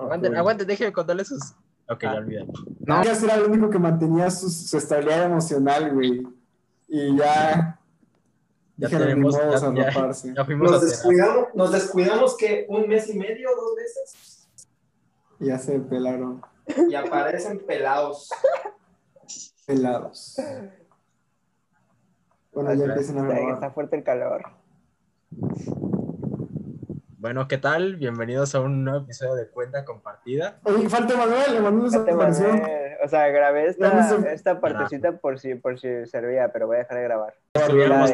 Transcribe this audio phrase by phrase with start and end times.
[0.00, 1.54] Aguanten, aguanten, déjenme contarles sus.
[1.88, 2.46] Ok, ya olvidé.
[2.86, 6.26] No, ya era el único que mantenía su, su estabilidad emocional, güey.
[6.88, 7.78] Y ya.
[8.76, 9.34] Ya tenemos.
[9.36, 10.32] Ya, ya, raparse.
[10.34, 14.48] ya fuimos Nos a descuidamos, nos descuidamos que un mes y medio, dos meses,
[15.38, 16.40] Ya se pelaron.
[16.88, 18.30] y aparecen pelados.
[19.66, 20.36] Pelados.
[22.52, 23.54] Bueno, ya empiezan a grabar.
[23.54, 24.42] está fuerte el calor.
[27.20, 27.96] Bueno, ¿qué tal?
[27.96, 30.58] Bienvenidos a un nuevo episodio de Cuenta Compartida.
[30.62, 32.46] Oye, falta Manuel, Manuel Te desapareció.
[33.04, 34.32] o sea, grabé esta, no sé.
[34.32, 37.34] esta partecita por si, por si servía, pero voy a dejar de grabar.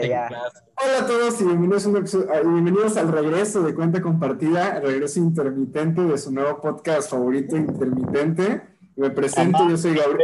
[0.03, 0.29] Ya.
[0.29, 4.83] Hola a todos y bienvenidos, a un ah, bienvenidos al regreso de Cuenta Compartida, el
[4.83, 8.63] regreso intermitente de su nuevo podcast favorito, Intermitente.
[8.97, 10.21] Me presento, yo soy Gabriel.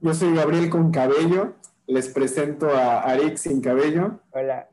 [0.00, 1.56] Yo soy Gabriel con cabello.
[1.86, 4.70] Les presento a Arik sin cabello, Hola.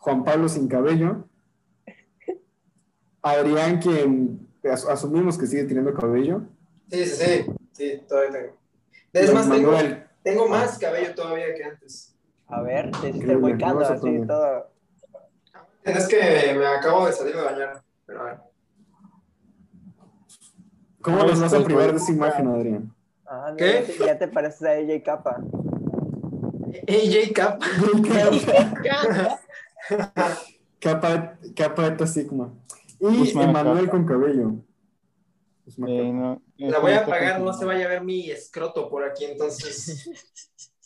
[0.00, 1.24] Juan Pablo sin cabello,
[3.22, 6.42] Adrián, quien as- asumimos que sigue teniendo cabello,
[6.90, 8.56] Sí, sí, sí, sí, todavía tengo.
[9.12, 9.72] Es más, tengo,
[10.24, 12.16] tengo más cabello todavía que antes.
[12.48, 14.26] A ver, te hiciste muy a así poner.
[14.26, 14.70] todo.
[15.84, 18.38] Es que me acabo de salir de bañar, pero a ver.
[21.00, 22.94] ¿Cómo No, nos vas a privar de esa imagen, Adrián?
[23.26, 23.72] Ah, ¿Qué?
[23.72, 25.40] Ya, te, ya te pareces a y capa.
[26.88, 27.62] AJ Cap.
[30.80, 32.52] Capa, capa de sigma.
[32.98, 34.54] Y Usman Emanuel con cabello.
[35.86, 39.24] Eh, no, La voy a apagar, no se vaya a ver mi escroto por aquí,
[39.24, 40.10] entonces.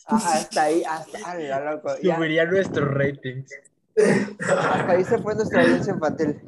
[0.07, 1.89] Ah, hasta ahí, hasta la loco.
[2.03, 3.51] Ya, Subiría nuestros ratings.
[4.39, 6.41] hasta ahí se fue nuestra audiencia infantil.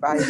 [0.00, 0.24] Bye.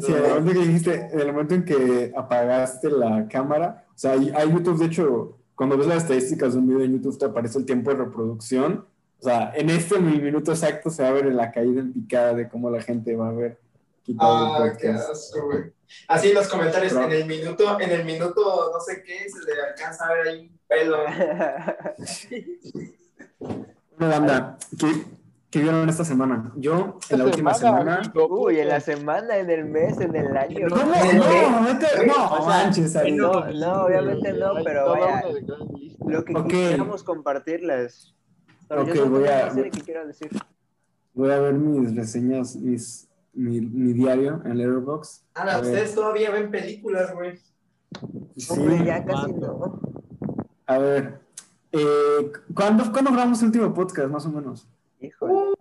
[0.00, 3.96] Sí, en el momento que dijiste, en el momento en que apagaste la cámara, o
[3.96, 7.18] sea, hay, hay YouTube, de hecho, cuando ves las estadísticas de un video en YouTube
[7.18, 8.86] te aparece el tiempo de reproducción.
[9.20, 12.48] O sea, en este minuto exacto se va a ver la caída en picada de
[12.48, 13.58] cómo la gente va a ver
[14.04, 15.72] quitado Ah, el qué asco, güey.
[16.06, 19.38] Así en los comentarios, Pero- en el minuto, en el minuto no sé qué, se
[19.44, 20.98] le alcanza a ver ahí un pelo.
[23.40, 25.04] Bueno, banda, ¿qué,
[25.50, 26.52] qué vieron esta semana?
[26.56, 28.02] Yo, en la última semana...
[28.30, 30.58] Uy, en la semana, en el mes, en el año.
[30.60, 30.68] En.
[30.68, 33.12] No, vete- no, O sea, manches, ahí.
[33.12, 35.24] no, no, obviamente no, pero vaya,
[36.06, 36.46] lo que Ok.
[36.48, 38.14] quisiéramos compartirles.
[38.68, 40.30] Pero Ok, yo solo voy a- una serie que quiero decir.
[41.14, 45.22] Voy a ver mis reseñas, mis, mi, mi diario en Letterboxd.
[45.34, 45.64] Ahora, ver.
[45.64, 47.38] ustedes todavía ven películas, güey.
[48.36, 49.80] Sí, Hombre, ya casi no.
[50.66, 51.20] a ver.
[51.72, 54.68] Eh, ¿cuándo, ¿Cuándo grabamos el último podcast, más o menos?
[55.00, 55.54] Híjole.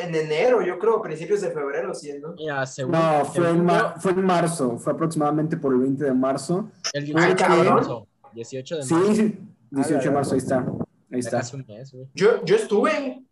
[0.00, 2.34] En enero, yo creo, principios de febrero, siendo.
[2.34, 2.92] Mira, según.
[2.92, 3.68] No, fue en,
[3.98, 6.68] fue en marzo, fue aproximadamente por el 20 de marzo.
[6.92, 7.74] El Ay, 18 de cabrón.
[7.74, 8.06] marzo.
[8.34, 9.14] 18 de Sí, marzo.
[9.14, 9.38] sí,
[9.70, 10.66] 18 de marzo, ahí está.
[11.10, 11.42] Ahí está.
[11.54, 12.08] un mes, güey.
[12.14, 13.22] Yo, yo estuve,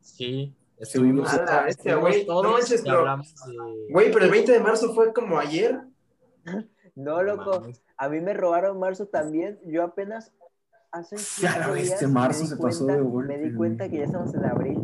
[0.00, 0.54] Sí.
[0.76, 2.26] Estuvimos, A la bestia, güey.
[2.26, 3.04] No manches, pero-
[3.90, 5.80] güey, pero el 20 de marzo fue como ayer.
[6.94, 7.60] No, loco.
[7.60, 7.82] mames.
[7.96, 9.58] A mí me robaron marzo también.
[9.64, 10.32] Yo apenas
[10.90, 14.34] hace Ya bestia, días marzo se pasó de golpe, Me di cuenta que ya estamos
[14.34, 14.80] en abril.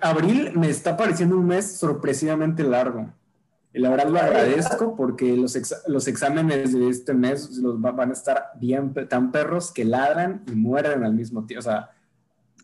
[0.00, 3.12] Abril me está pareciendo un mes sorpresivamente largo.
[3.74, 7.90] Y la verdad lo agradezco porque los, exa- los exámenes de este mes los va-
[7.90, 11.58] van a estar bien tan perros que ladran y muerden al mismo tiempo.
[11.58, 11.90] O sea,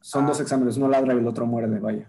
[0.00, 0.28] son Ah.
[0.28, 2.06] dos exámenes, uno ladra y el otro muerde, vaya.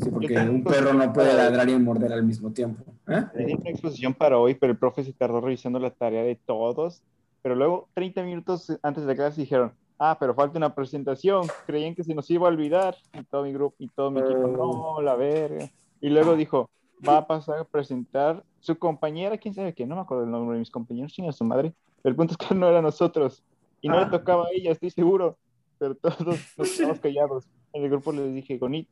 [0.00, 2.84] Sí, porque un perro no puede ladrar y morder al mismo tiempo.
[3.08, 3.24] ¿Eh?
[3.34, 7.02] Tenía una exposición para hoy, pero el profe se tardó revisando la tarea de todos.
[7.42, 11.46] Pero luego, 30 minutos antes de clase, dijeron: Ah, pero falta una presentación.
[11.66, 12.94] Creían que se nos iba a olvidar.
[13.12, 14.94] Y todo mi grupo y todo mi equipo, Oh.
[14.96, 15.68] no, la verga.
[16.00, 16.70] Y luego dijo:
[17.06, 20.54] Va a pasar a presentar su compañera, quién sabe qué, no me acuerdo el nombre
[20.54, 21.72] de mis compañeros, chinga su madre.
[22.02, 23.42] Pero el punto es que no era nosotros.
[23.80, 24.04] Y no Ah.
[24.04, 25.36] le tocaba a ella, estoy seguro.
[25.78, 26.18] Pero todos
[26.58, 27.48] nos quedamos callados.
[27.72, 28.86] En el grupo les dije: "Boni-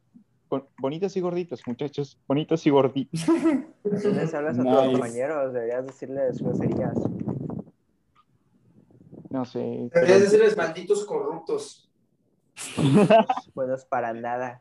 [0.49, 3.21] bon- Bonitos y gorditos, muchachos, bonitos y gorditos.
[3.85, 6.95] Tú les hablas a tus compañeros, deberías decirles groserías.
[9.29, 9.59] No sé.
[9.61, 11.89] Deberías pero- decirles malditos corruptos.
[13.55, 14.61] Buenos para nada.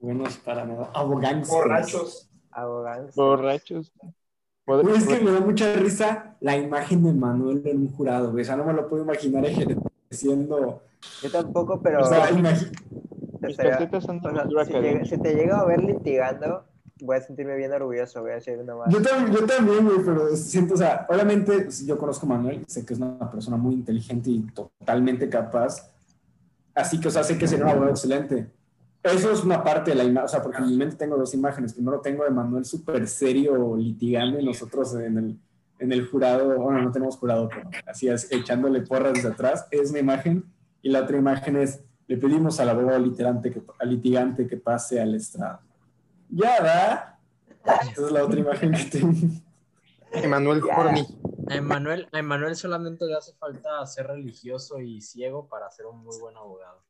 [0.00, 0.90] Buenos para nada.
[0.94, 1.48] Abogados.
[1.48, 2.28] Borrachos.
[2.54, 3.14] Abogados.
[3.14, 3.92] borrachos.
[4.66, 8.42] Güey, es que me da mucha risa la imagen de Manuel en un jurado, güey.
[8.42, 10.80] O sea, no me lo puedo imaginar ejerciendo.
[11.22, 14.64] Yo tampoco, pero O sea, imagi- te Mis estaría- calcetas son de o sea, cultura
[14.64, 16.64] si, llega- si te llega a ver litigando,
[17.02, 18.90] voy a sentirme bien orgulloso, voy a decir una más.
[18.90, 22.64] Yo también, yo también, güey, pero siento, o sea, obviamente pues, yo conozco a Manuel,
[22.66, 25.90] sé que es una persona muy inteligente y totalmente capaz,
[26.74, 28.46] así que, o sea, sé que sería un abogado excelente.
[29.04, 31.34] Eso es una parte de la imagen, o sea, porque en mi mente tengo dos
[31.34, 31.74] imágenes.
[31.74, 35.38] Primero tengo de Manuel súper serio litigando y nosotros en el,
[35.78, 39.90] en el jurado, bueno, no tenemos jurado, pero así es, echándole porras desde atrás, es
[39.90, 40.44] una imagen.
[40.80, 44.98] Y la otra imagen es, le pedimos al abogado litigante que, al litigante que pase
[44.98, 45.60] al estrado.
[46.30, 47.14] Ya, ¿verdad?
[47.90, 49.12] Esa es la otra imagen que tengo.
[50.12, 50.78] Emanuel Ya.
[50.78, 51.06] Horny.
[51.50, 56.02] A Emanuel, a Emanuel solamente le hace falta ser religioso y ciego para ser un
[56.02, 56.82] muy buen abogado.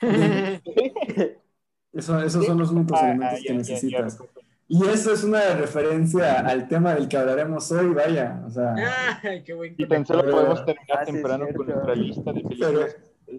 [1.92, 4.18] Eso- esos son los únicos Ah, elementos ya, que ya, necesitas.
[4.18, 4.42] ya, ya.
[4.68, 8.42] Y eso es una referencia al tema del que hablaremos hoy, vaya.
[8.46, 8.74] O sea,
[9.22, 12.32] Ay, qué buen Y tan solo Pero- podemos terminar Ah, sí, temprano con nuestra lista
[12.32, 12.96] de películas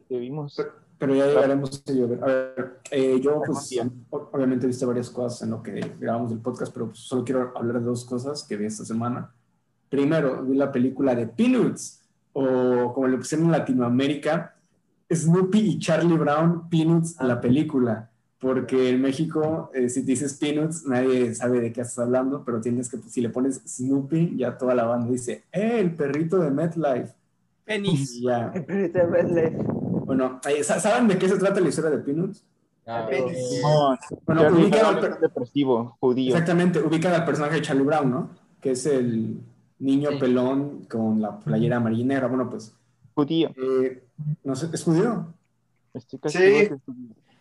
[0.07, 0.61] que vimos.
[0.99, 2.05] pero ya llegaremos a ello.
[2.21, 3.75] A ver, eh, yo pues
[4.09, 7.51] obviamente he visto varias cosas en lo que grabamos el podcast, pero pues, solo quiero
[7.55, 9.31] hablar de dos cosas que vi esta semana.
[9.89, 12.01] Primero, vi la película de Peanuts,
[12.31, 14.55] o como le pusieron en Latinoamérica,
[15.11, 18.09] Snoopy y Charlie Brown, Peanuts, la película.
[18.43, 22.89] Porque en México, eh, si dices Peanuts, nadie sabe de qué estás hablando, pero tienes
[22.89, 27.13] que, si le pones Snoopy, ya toda la banda dice, ¡eh, el perrito de MetLife!
[27.63, 28.19] Penis.
[28.21, 28.51] Ya.
[28.51, 29.55] Perrito Medley.
[30.05, 32.43] Bueno, eh, ¿sa- ¿saben de qué se trata la historia de Peanuts?
[32.85, 33.61] Ah, Penis.
[34.25, 36.33] Bueno, ubican al, Brown per- es depresivo, judío.
[36.33, 38.29] exactamente, ubican al personaje de Charlie Brown, ¿no?
[38.59, 39.39] Que es el
[39.79, 40.17] niño Sí.
[40.19, 42.27] pelón con la playera amarilla y negra.
[42.27, 42.75] Bueno, pues,
[43.15, 43.51] Judío.
[43.55, 44.03] eh,
[44.43, 45.27] no sé, ¿es judío?
[45.93, 46.69] Estoy casi Sí.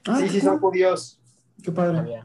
[0.07, 1.19] Ah, Sí, sí, son cool, judíos.
[1.63, 2.25] Qué padre.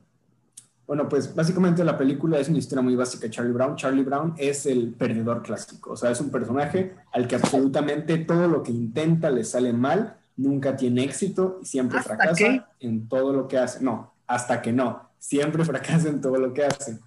[0.87, 3.75] Bueno, pues básicamente la película es una historia muy básica de Charlie Brown.
[3.75, 8.47] Charlie Brown es el perdedor clásico, o sea, es un personaje al que absolutamente todo
[8.47, 12.63] lo que intenta le sale mal, nunca tiene éxito y siempre ¿Hasta fracasa qué?
[12.79, 13.83] en todo lo que hace.
[13.83, 16.99] No, hasta que no, siempre fracasa en todo lo que hace.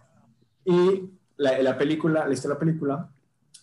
[0.66, 3.08] Y la, la película, la historia de la película,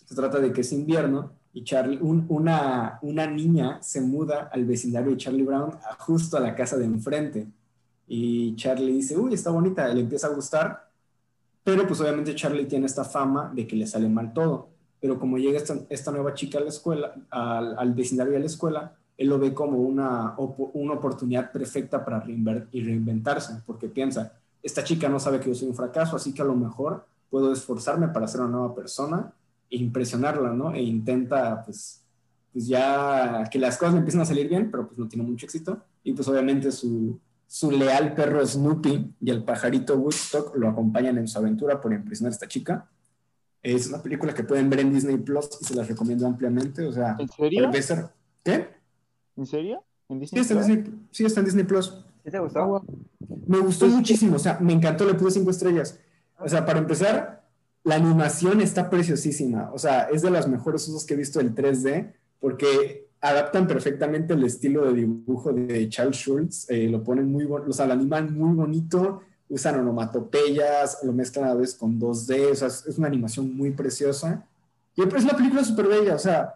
[0.04, 4.65] se trata de que es invierno y Charlie, un- una, una niña se muda al
[4.65, 7.48] vecindario de Charlie Brown justo a la casa de enfrente.
[8.07, 10.89] Y Charlie dice, uy, está bonita, le empieza a gustar,
[11.63, 14.69] pero pues obviamente Charlie tiene esta fama de que le sale mal todo.
[15.01, 18.45] Pero como llega esta, esta nueva chica a la escuela, al, al vecindario de la
[18.45, 25.09] escuela, él lo ve como una, una oportunidad perfecta para reinventarse, porque piensa, esta chica
[25.09, 28.27] no sabe que yo soy un fracaso, así que a lo mejor puedo esforzarme para
[28.27, 29.33] ser una nueva persona
[29.69, 30.73] impresionarla, ¿no?
[30.73, 32.01] E intenta, pues,
[32.53, 35.83] pues ya que las cosas empiezan a salir bien, pero pues no tiene mucho éxito.
[36.03, 41.27] Y pues obviamente su, su leal perro Snoopy y el pajarito Woodstock lo acompañan en
[41.27, 42.89] su aventura por impresionar a esta chica.
[43.61, 46.85] Es una película que pueden ver en Disney Plus y se las recomiendo ampliamente.
[46.85, 47.71] O sea, ¿En serio?
[47.81, 48.09] ser-
[48.43, 48.69] ¿Qué?
[49.35, 49.83] ¿En serio?
[50.09, 50.67] ¿En Sí Disney está en Plus?
[50.67, 52.05] Disney, sí, está en Disney Plus.
[52.23, 52.85] ¿Sí te gustó?
[53.45, 55.99] Me gustó muchísimo, o sea, me encantó, le puse cinco estrellas.
[56.39, 57.36] O sea, para empezar,
[57.87, 59.71] la animación está preciosísima.
[59.73, 64.33] O sea, es de las mejores usos que he visto del 3D porque adaptan perfectamente
[64.33, 66.69] el estilo de dibujo de Charles Schultz.
[66.69, 71.53] eh, lo ponen muy o sea, lo animan muy bonito, usan onomatopeyas, lo mezclan a
[71.53, 74.45] veces con 2D, o sea, es, es una animación muy preciosa.
[74.93, 76.55] Y pues la película es súper bella, o sea,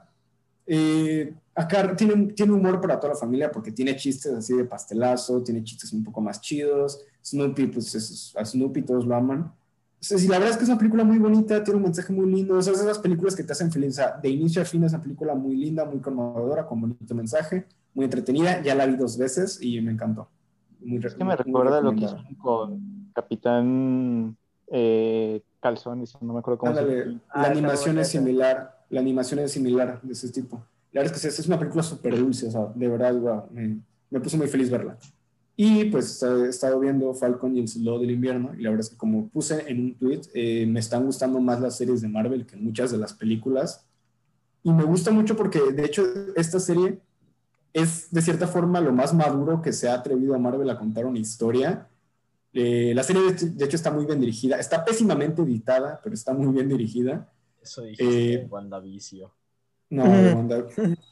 [0.67, 5.41] eh, acá tiene, tiene humor para toda la familia porque tiene chistes así de pastelazo,
[5.41, 7.01] tiene chistes un poco más chidos.
[7.23, 9.51] Snoopy, pues es, a Snoopy todos lo aman.
[10.01, 12.11] O sea, sí, la verdad es que es una película muy bonita, tiene un mensaje
[12.11, 12.55] muy lindo.
[12.57, 13.91] O sea, es de esas películas que te hacen feliz.
[13.91, 17.13] O sea, de inicio a fin es una película muy linda, muy conmovedora, con bonito
[17.13, 18.63] mensaje, muy entretenida.
[18.63, 20.27] Ya la vi dos veces y me encantó.
[20.79, 24.35] Muy, Es que me muy recuerda lo que hicieron con Capitán
[24.71, 27.19] eh, Calzones, no me acuerdo cómo se Ándale, llama.
[27.29, 30.63] Ah, la está animación es similar, la animación es similar de ese tipo.
[30.93, 33.47] La verdad es que es, es una película súper dulce, o sea, de verdad, guau,
[33.51, 34.97] me, me puso muy feliz verla.
[35.55, 38.89] Y pues he estado viendo Falcon y el Soldado del Invierno, y la verdad es
[38.91, 42.45] que como puse en un tweet, eh, me están gustando más las series de Marvel
[42.45, 43.85] que muchas de las películas.
[44.63, 46.03] Y me gusta mucho porque, de hecho,
[46.35, 46.99] esta serie
[47.73, 51.05] es de cierta forma lo más maduro que se ha atrevido a Marvel a contar
[51.05, 51.87] una historia.
[52.53, 54.57] Eh, la serie, de, hecho, está muy bien dirigida.
[54.57, 57.31] Está pésimamente editada, pero está muy bien dirigida.
[57.61, 59.33] Eso dijiste, Eh, WandaVicio.
[59.91, 60.65] No, Wanda,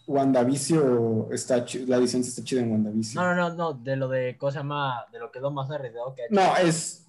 [0.08, 3.22] WandaVicio está la edición sí está chida en WandaVicio.
[3.22, 5.06] No, no, no, no, de lo de, ¿cómo se llama?
[5.12, 6.36] De lo que es lo más arriesgado que ha hecho.
[6.36, 7.06] No, es.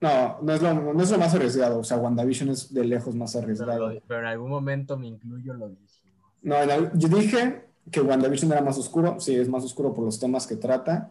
[0.00, 1.78] No, no es, lo, no es lo más arriesgado.
[1.80, 3.92] O sea, WandaVision es de lejos más arriesgado.
[4.06, 6.02] pero en algún momento me incluyo, lo dijimos.
[6.42, 9.18] No, en al- yo dije que WandaVision era más oscuro.
[9.20, 11.10] Sí, es más oscuro por los temas que trata.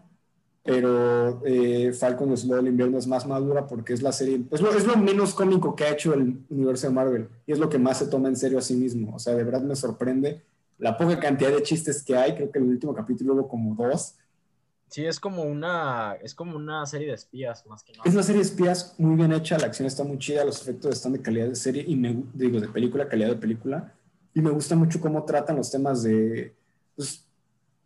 [0.69, 4.43] Pero eh, Falcon y el Invierno es más madura porque es la serie.
[4.51, 7.27] Es lo, es lo menos cómico que ha hecho el universo de Marvel.
[7.47, 9.15] Y es lo que más se toma en serio a sí mismo.
[9.15, 10.43] O sea, de verdad me sorprende
[10.77, 12.35] la poca cantidad de chistes que hay.
[12.35, 14.13] Creo que en el último capítulo hubo como dos.
[14.89, 18.03] Sí, es como una, es como una serie de espías, más que nada.
[18.05, 20.93] Es una serie de espías muy bien hecha, la acción está muy chida, los efectos
[20.93, 23.91] están de calidad de serie y me digo de película, calidad de película.
[24.35, 26.53] Y me gusta mucho cómo tratan los temas de
[26.95, 27.25] pues,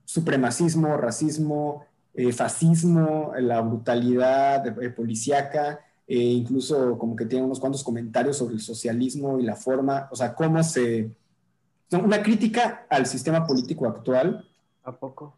[0.04, 7.84] supremacismo, racismo, eh, fascismo, la brutalidad eh, policíaca, e incluso como que tiene unos cuantos
[7.84, 11.12] comentarios sobre el socialismo y la forma, o sea, cómo se...
[11.92, 14.44] Una crítica al sistema político actual
[14.84, 15.38] ¿A poco?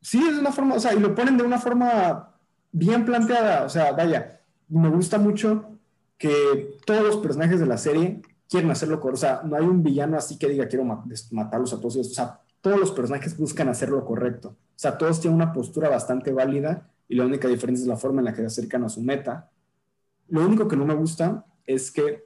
[0.00, 2.34] Sí, es una forma, o sea, y lo ponen de una forma
[2.72, 5.78] bien planteada, o sea, vaya, me gusta mucho
[6.16, 9.26] que todos los personajes de la serie quieren hacerlo correcto.
[9.26, 11.96] O sea, no hay un villano así que diga quiero matarlos a todos.
[11.96, 12.08] ellos.
[12.08, 14.56] O sea, todos los personajes buscan hacer lo correcto.
[14.80, 18.22] O sea, todos tienen una postura bastante válida y la única diferencia es la forma
[18.22, 19.50] en la que se acercan a su meta.
[20.28, 22.24] Lo único que no me gusta es que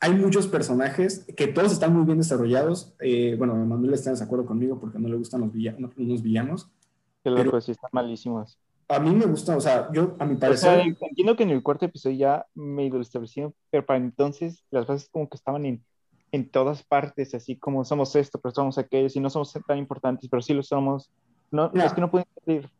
[0.00, 2.94] hay muchos personajes que todos están muy bien desarrollados.
[3.00, 5.90] Eh, bueno, Manuel está en desacuerdo conmigo porque no le gustan los villanos.
[5.98, 6.64] Unos villanos.
[7.22, 8.58] Que Pero- loco, sí están malísimos.
[8.88, 10.96] A mí me gusta, o sea, yo a mi O sea, parecer...
[11.02, 15.10] entiendo que en el cuarto episodio ya medio lo establecieron, pero para entonces las bases
[15.10, 15.84] como que estaban en,
[16.30, 20.30] en todas partes, así como somos esto, pero somos aquello, y no somos tan importantes,
[20.30, 21.10] pero sí lo somos.
[21.52, 22.70] No, es que no pueden salir.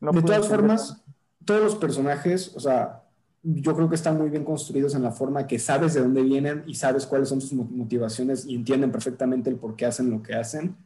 [0.00, 1.02] No de todas formas,
[1.44, 3.04] todos los personajes, o sea,
[3.42, 6.62] yo creo que están muy bien construidos en la forma que sabes de dónde vienen
[6.66, 10.22] y sabes cuáles son sus mo- motivaciones y entienden perfectamente el por qué hacen lo
[10.22, 10.76] que hacen.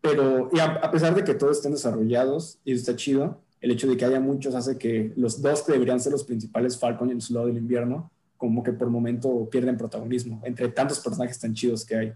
[0.00, 3.88] Pero y a, a pesar de que todos estén desarrollados y está chido, el hecho
[3.88, 7.12] de que haya muchos hace que los dos que deberían ser los principales, Falcon y
[7.12, 11.84] el Soldado del Invierno, como que por momento pierden protagonismo entre tantos personajes tan chidos
[11.84, 12.12] que hay.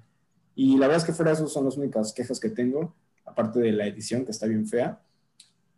[0.55, 2.95] Y la verdad es que fuera de eso son las únicas quejas que tengo,
[3.31, 5.01] aparte de la edición que está bien fea.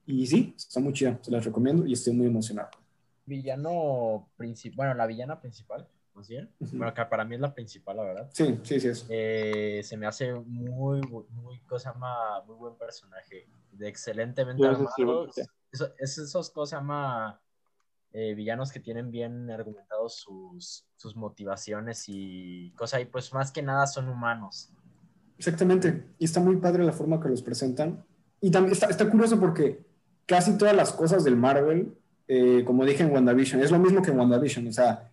[0.07, 2.71] Y sí, está muy chida, se las recomiendo y estoy muy emocionado.
[3.25, 6.51] Villano principal, bueno, la villana principal, más bien.
[6.59, 6.77] Ujú.
[6.77, 8.31] Bueno, que para mí es la principal, la verdad.
[8.33, 9.07] Sí, sí, sí, es.
[9.09, 15.29] Eh, se me hace muy, muy, cosa llama, muy buen personaje, de excelentemente armado.
[15.71, 17.41] Eso, es esos cosas llama
[18.13, 23.63] eh, villanos que tienen bien argumentados sus, sus motivaciones y cosas ahí, pues más que
[23.63, 24.71] nada son humanos.
[25.39, 26.05] Exactamente.
[26.19, 28.05] Y está muy padre la forma que los presentan.
[28.41, 29.85] Y también está, curioso porque
[30.27, 31.93] casi todas las cosas del Marvel,
[32.29, 34.67] eh, como dije en WandaVision, es lo mismo que en WandaVision.
[34.69, 35.11] O sea,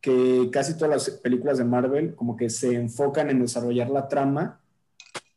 [0.00, 4.60] que casi todas las películas de Marvel como que se enfocan en desarrollar la trama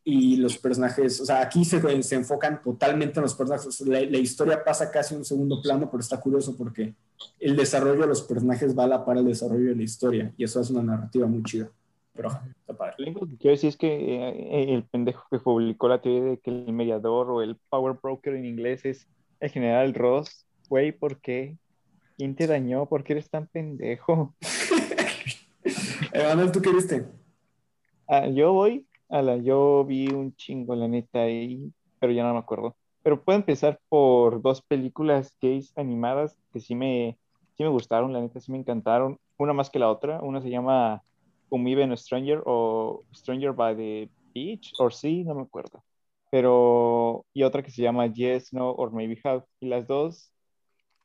[0.04, 3.82] y los personajes, o sea, aquí se, se enfocan totalmente en los personajes.
[3.82, 6.96] La, historia pasa casi a un segundo plano, pero está curioso porque
[7.40, 10.44] el desarrollo de los personajes va a la par del desarrollo de la historia y
[10.44, 11.70] eso es una narrativa muy chida.
[12.18, 12.96] Pero ajá, está padre.
[12.98, 16.40] Lo único que quiero decir es que eh, el pendejo que publicó la teoría de
[16.40, 19.08] que el mediador o el power broker en inglés es
[19.40, 21.58] el general Ross, güey, ¿por qué?
[22.18, 22.88] ¿Quién te dañó?
[22.88, 24.36] ¿Por qué eres tan pendejo?
[26.12, 27.06] Emanuel, ¿tú qué viste?
[28.08, 32.34] Ah, yo voy a la, yo vi un chingo, la neta, ahí, pero ya no
[32.34, 32.76] me acuerdo.
[33.04, 37.18] Pero puedo empezar por dos películas gays animadas que sí me,
[37.56, 39.20] sí me gustaron, la neta, sí me encantaron.
[39.38, 40.20] Una más que la otra.
[40.22, 41.04] Una se llama
[41.50, 45.84] Whom Even Stranger o Stranger by the Beach, o sí, no me acuerdo.
[46.30, 49.46] Pero, y otra que se llama Yes, No, or Maybe Have.
[49.60, 50.32] Y las dos,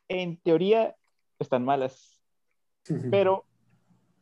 [0.08, 0.96] en teoría,
[1.38, 2.22] están malas
[3.10, 3.44] pero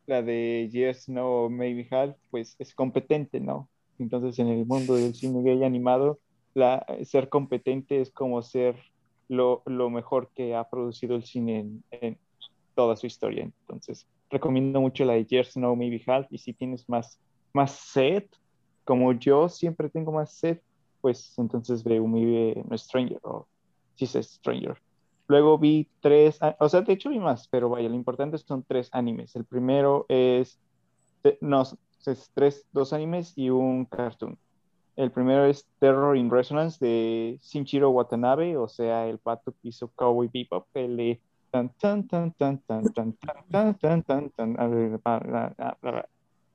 [0.07, 3.69] la de Yes, No, Maybe Have, pues es competente, ¿no?
[3.99, 6.19] Entonces en el mundo del cine gay animado,
[6.55, 8.77] la, ser competente es como ser
[9.29, 12.19] lo, lo mejor que ha producido el cine en, en
[12.75, 13.45] toda su historia.
[13.45, 17.19] Entonces recomiendo mucho la de Yes, No, Maybe Have, y si tienes más,
[17.53, 18.25] más sed,
[18.85, 20.61] como yo siempre tengo más sed,
[21.01, 23.47] pues entonces ve un Maybe Stranger o
[23.97, 24.77] She's a Stranger.
[25.27, 28.89] Luego vi tres, o sea, de hecho vi más, pero vaya, lo importante son tres
[28.93, 29.37] animes.
[29.37, 30.59] El primero es,
[31.41, 31.63] no,
[32.07, 34.37] es tres, dos animes y un cartoon.
[34.97, 39.89] El primero es Terror in Resonance de Shinichiro Watanabe, o sea, el pato que hizo
[39.95, 41.21] Cowboy Bebop, el
[41.51, 44.55] tan tan tan tan tan tan tan tan tan tan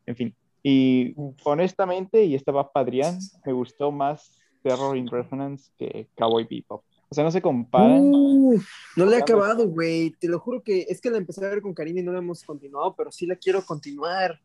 [0.06, 0.36] en fin.
[0.64, 4.32] Y honestamente, y estaba Padrián, me gustó más
[4.64, 6.84] Terror in Resonance que Cowboy Bebop.
[7.08, 8.12] O sea, no se comparan.
[8.12, 8.60] Uh,
[8.96, 10.12] no la he acabado, güey.
[10.20, 12.20] Te lo juro que es que la empecé a ver con Karina y no la
[12.20, 14.40] hemos continuado, pero sí la quiero continuar.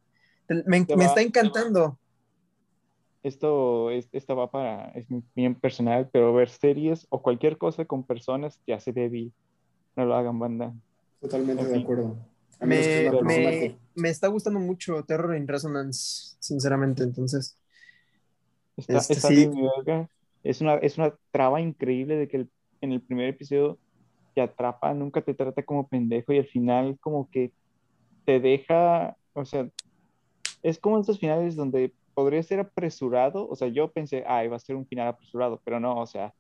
[0.49, 1.99] Me, va- está encantando.
[3.23, 8.05] Esto, es, esta va para, es bien personal, pero ver series o cualquier cosa con
[8.05, 9.33] personas te hace débil.
[10.01, 10.73] No lo hagan, banda.
[11.21, 11.83] Totalmente de Ok.
[11.83, 12.17] acuerdo.
[12.63, 12.81] Me,
[13.23, 17.03] me, me está gustando mucho Terror in Resonance, sinceramente.
[17.03, 17.59] Entonces,
[18.79, 19.51] Está, Este, está sí.
[20.43, 23.79] Es una, es una traba increíble de que el- en el primer episodio
[24.35, 27.53] te atrapa, nunca te trata como pendejo y al final como que
[28.25, 29.69] te deja, o sea,
[30.63, 34.61] es como estos finales donde podría ser apresurado, o sea, yo pensé, ah, iba a
[34.61, 36.33] ser un final apresurado, pero no, o sea,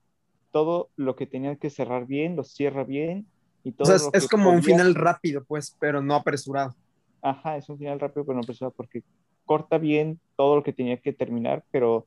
[0.50, 3.26] todo lo que tenía que cerrar bien, lo cierra bien
[3.64, 6.75] y o todo sea, es, es como un podía- final rápido, pues, pero no apresurado.
[7.23, 9.02] Ajá, es un final rápido, pero no apresurado porque
[9.45, 12.07] corta bien todo lo que tenía que terminar, pero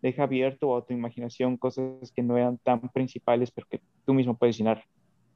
[0.00, 4.36] deja abierto a tu imaginación cosas que no eran tan principales, pero que tú mismo
[4.36, 4.84] puedes llenar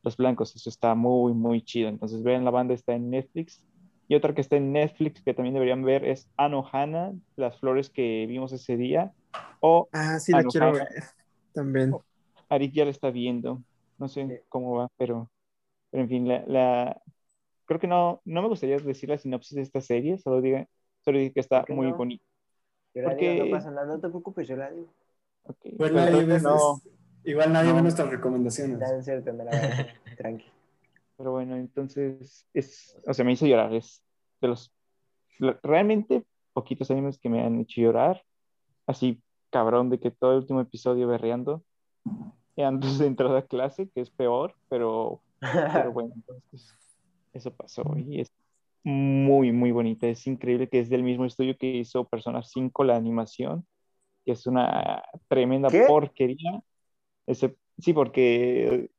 [0.03, 0.55] los blancos.
[0.55, 1.89] Eso está muy, muy chido.
[1.89, 3.63] Entonces, vean, la banda está en Netflix.
[4.09, 8.27] Y otra que está en Netflix que también deberían ver es Anohana, las flores que
[8.29, 9.13] vimos ese día.
[9.61, 10.51] O Ah, sí la Anohana.
[10.53, 10.89] quiero ver
[11.53, 11.97] también.
[12.49, 13.63] Arik ya la está viendo.
[13.99, 15.29] No sé cómo va, pero,
[15.97, 17.03] pero en fin, la, la,
[17.65, 20.69] creo que no, no me gustaría decir la sinopsis de esta serie, solo diga,
[21.01, 21.97] solo digo que está ¿Por qué muy no?
[21.97, 22.25] bonita.
[22.95, 24.93] Yo la Porque- digo, no pasa nada, no te preocupes, yo la digo.
[25.45, 26.81] Ok, Igual pero nadie, entonces ve, no,
[27.25, 27.77] igual nadie no.
[27.77, 29.05] ve nuestras recomendaciones.
[29.05, 29.87] Cierto, me la voy a hacer.
[30.19, 30.45] Tranqui.
[31.17, 34.03] pero bueno, entonces, es, o sea, me hizo llorar, es
[34.43, 34.71] de los,
[35.39, 38.23] lo- realmente poquitos animes que me han hecho llorar,
[38.87, 41.63] así cabrón de que todo el último episodio berreando,
[42.55, 45.21] y antes de entrar a clase, que es peor, pero
[45.73, 46.75] Pero bueno, entonces
[47.33, 48.33] eso pasó y es
[48.85, 50.07] muy, muy bonita.
[50.09, 53.67] Es increíble que es del mismo estudio que hizo Persona 5, la animación,
[54.25, 55.87] que es una tremenda ¿Qué?
[55.87, 56.63] porquería.
[57.27, 58.91] Ese- sí, porque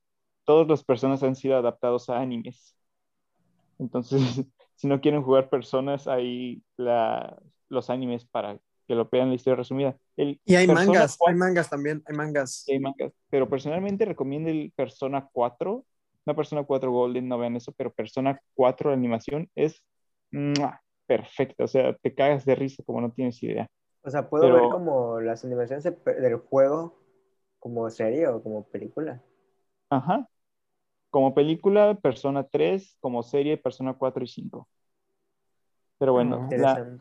[0.46, 2.76] todas las personas han sido adaptados a animes.
[3.80, 4.20] Entonces,
[4.76, 7.38] si no quieren jugar personas, hay la,
[7.70, 9.98] los animes para que lo vean la historia resumida.
[10.16, 12.66] El Y hay Persona mangas, 4 hay mangas también, hay mangas.
[12.70, 15.86] Hay mangas, pero personalmente recomiendo el Persona 4,
[16.28, 19.82] no Persona 4 Golden, no vean eso, pero Persona 4 la animación es
[20.32, 20.82] ¡mua!
[21.08, 23.66] perfecta, o sea, te cagas de risa como no tienes idea.
[24.04, 27.00] O sea, ¿puedo Pero- ver como las animaciones del juego
[27.60, 29.24] como serie o como película?
[29.90, 30.28] Ajá.
[31.10, 34.68] Como película, Persona 3, como serie, Persona 4 y 5.
[35.98, 36.98] Pero bueno, Ah, la-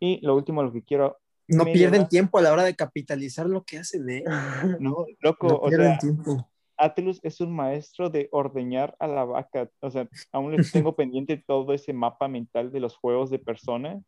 [0.00, 1.18] y lo último, lo que quiero,
[1.48, 4.24] No pierden más- tiempo a la hora de capitalizar lo que hacen, ¿eh?
[4.80, 6.48] no, loco, No o pierden sea, tiempo.
[6.76, 9.70] Atlus es un maestro de ordeñar a la vaca.
[9.80, 14.00] O sea, aún les tengo pendiente todo ese mapa mental de los juegos de persona,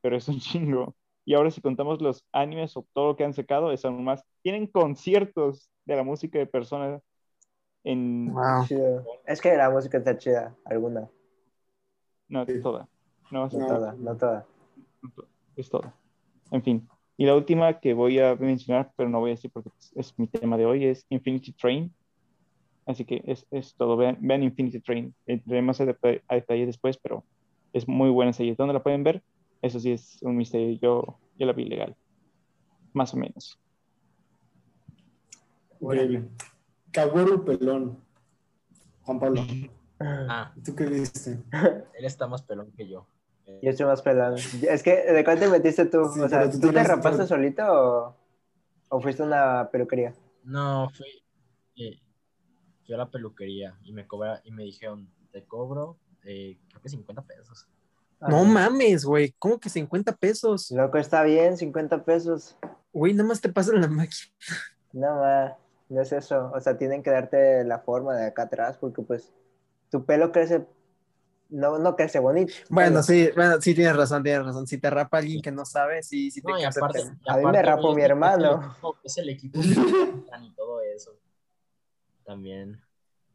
[0.00, 0.94] pero es un chingo.
[1.24, 4.24] Y ahora si contamos los animes o todo lo que han sacado, es aún más.
[4.42, 7.00] Tienen conciertos de la música de persona
[7.84, 8.32] en...
[8.32, 8.64] Wow.
[9.26, 11.08] Es que la música está chida, alguna,
[12.28, 12.60] No, Sí.
[12.60, 12.88] toda.
[13.30, 13.66] No, es no No.
[13.66, 14.46] toda, no toda.
[15.56, 15.94] es toda.
[16.50, 16.88] En fin.
[17.16, 20.18] Y la última que voy a mencionar, pero no voy a decir porque es, es
[20.18, 21.92] mi tema de hoy, es Infinity Train.
[22.86, 23.96] Así que es, es todo.
[23.96, 25.14] Vean, vean Infinity Train.
[25.26, 27.24] Entraré más a, deta- a detalle después, pero
[27.72, 28.54] es muy buena serie.
[28.56, 29.22] ¿Dónde la pueden ver?
[29.60, 30.78] Eso sí es un misterio.
[30.80, 31.94] Yo, yo la vi legal.
[32.92, 33.58] Más o menos.
[35.80, 36.28] Increíble.
[36.92, 37.98] Kaworu Pelón.
[39.02, 39.42] Juan Pablo,
[40.00, 41.38] Ah, ¿tú qué viste?
[41.98, 43.06] él está más pelón que yo.
[43.62, 44.36] Yo estoy más pelado.
[44.36, 46.10] Es que, ¿de cuál te metiste tú?
[46.14, 48.16] Sí, o sea, tú ¿tú te rapaste solito o,
[48.88, 50.14] o fuiste a una peluquería?
[50.44, 51.22] No, fui,
[51.76, 52.00] eh,
[52.84, 56.88] fui a la peluquería y me cobra, y me dijeron, te cobro, eh, creo que
[56.88, 57.68] 50 pesos.
[58.20, 59.34] No Ah, mames, güey.
[59.38, 60.70] ¿Cómo que 50 pesos?
[60.70, 62.56] Loco, está bien, 50 pesos.
[62.92, 64.32] Güey, nada más te pasan la máquina.
[64.92, 65.56] No, ma,
[65.88, 66.50] no es eso.
[66.54, 69.32] O sea, tienen que darte la forma de acá atrás porque pues
[69.90, 70.64] tu pelo crece,
[71.52, 72.52] no, no crece bonito.
[72.68, 74.66] Bueno, sí, bueno, sí tienes razón, tienes razón.
[74.66, 77.46] Si te rapa alguien que no sabe, sí, sí te No, y aparte, A mí
[77.46, 78.74] me rapó mi hermano.
[79.04, 81.12] Es el equipo, y todo eso.
[82.24, 82.80] También.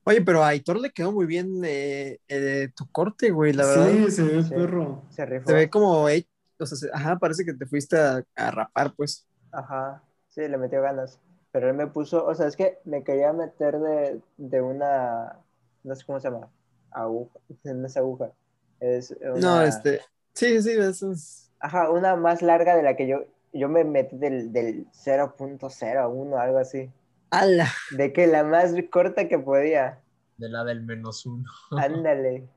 [0.03, 3.87] Oye, pero a Aitor le quedó muy bien eh, eh, tu corte, güey, la verdad.
[3.89, 4.49] Sí, se ve Sí.
[4.53, 5.03] perro.
[5.09, 5.49] Se rifó.
[5.49, 6.25] Se ve como, eh,
[6.59, 9.27] o sea, se- ajá, parece que te fuiste a, a rapar, pues.
[9.51, 11.19] Ajá, sí, le metió ganas.
[11.51, 15.39] Pero él me puso, o sea, es que me quería meter de, de una,
[15.83, 16.47] no sé cómo se llama,
[16.91, 18.31] aguja, no es aguja,
[18.79, 20.01] es una, No, este,
[20.33, 21.51] sí, sí, eso es.
[21.59, 26.57] ajá, una más larga de la que yo, yo me metí del, del 0.01, algo
[26.57, 26.89] así,
[27.31, 27.67] ¡Hala!
[27.91, 29.99] de que la más corta que podía,
[30.37, 31.49] De la del menos uno.
[31.77, 32.47] ándale.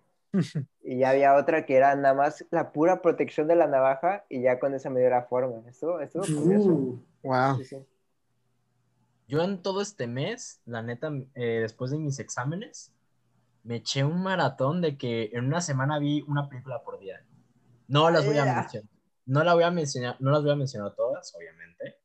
[0.84, 4.42] Y ya había otra que era nada más la pura protección de la navaja y
[4.42, 5.68] ya con esa me dio la forma.
[5.68, 6.68] Estuvo, estuvo curioso.
[6.68, 7.56] Uh, Wow.
[7.58, 7.76] Sí, sí.
[9.28, 12.92] Yo en todo este mes, la neta, eh, después de mis exámenes,
[13.62, 17.24] me eché un maratón de que en una semana vi una película por día.
[17.88, 18.88] No las voy a mencionar.
[19.26, 21.96] No, la voy a mencionar, no las voy a mencionar todas, obviamente.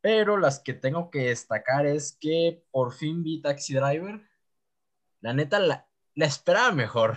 [0.00, 4.20] Pero las que tengo que destacar es que por fin vi Taxi Driver.
[5.20, 7.16] La neta, la, la esperaba mejor.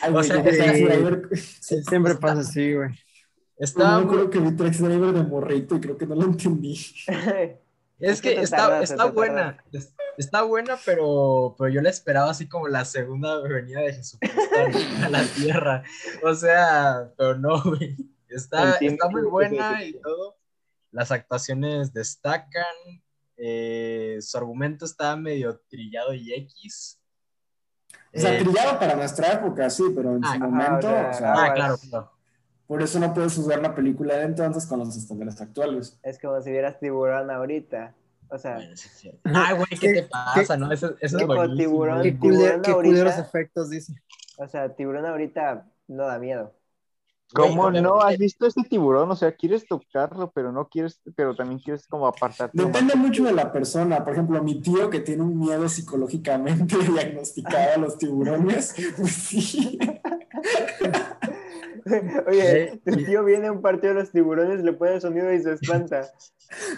[0.00, 0.42] ay, O güey, sea.
[0.42, 1.28] Taxi Driver.
[1.36, 2.90] Sí, siempre pasa así, güey.
[3.58, 6.78] Estaba Yo creo que vi Taxi Driver de morrito y creo que no lo entendí.
[8.02, 12.30] Es Es que está, tardas, está buena, es- está buena, pero, pero yo la esperaba
[12.30, 14.40] así como la segunda venida de Jesucristo
[15.04, 15.82] a la tierra.
[16.24, 17.96] O sea, pero no, güey.
[18.28, 20.36] Está, está muy buena y todo.
[20.90, 22.64] Las actuaciones destacan.
[23.44, 27.00] eh, su argumento está medio trillado y X.
[28.14, 31.32] O sea, Eh, trillado para nuestra época, sí, pero en Ah, su momento, o sea,
[31.32, 31.54] ah, aguas.
[31.54, 32.12] claro, claro.
[32.72, 35.98] Por eso no puedes juzgar una película de entonces con los estándares actuales.
[36.02, 37.92] Es como si vieras tiburón ahorita.
[38.30, 39.20] O sea, Bueno, sí es cierto.
[39.24, 40.56] Ay, güey, ¿qué te pasa?
[40.56, 41.54] No, eso, eso es buenísimo.
[41.58, 42.02] tiburón.
[42.02, 43.92] Qué, Tiburón qué ahorita- culeros efectos, dice.
[44.38, 46.54] o sea, tiburón ahorita no da miedo.
[47.34, 48.00] ¿Cómo Güey, no?
[48.00, 49.10] ¿Has visto este tiburón?
[49.10, 52.56] O sea, quieres tocarlo, pero no quieres, pero también quieres como apartarte.
[52.62, 54.02] Depende mucho de la persona.
[54.02, 59.78] Por ejemplo, mi tío que tiene un miedo psicológicamente diagnosticado a los tiburones, pues sí.
[62.26, 65.42] Oye, tu tío viene a un partido de los tiburones, le pone el sonido y
[65.42, 66.02] se espanta.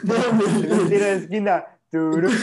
[0.05, 1.65] No, En un tiro de esquina.
[1.91, 2.29] Turu.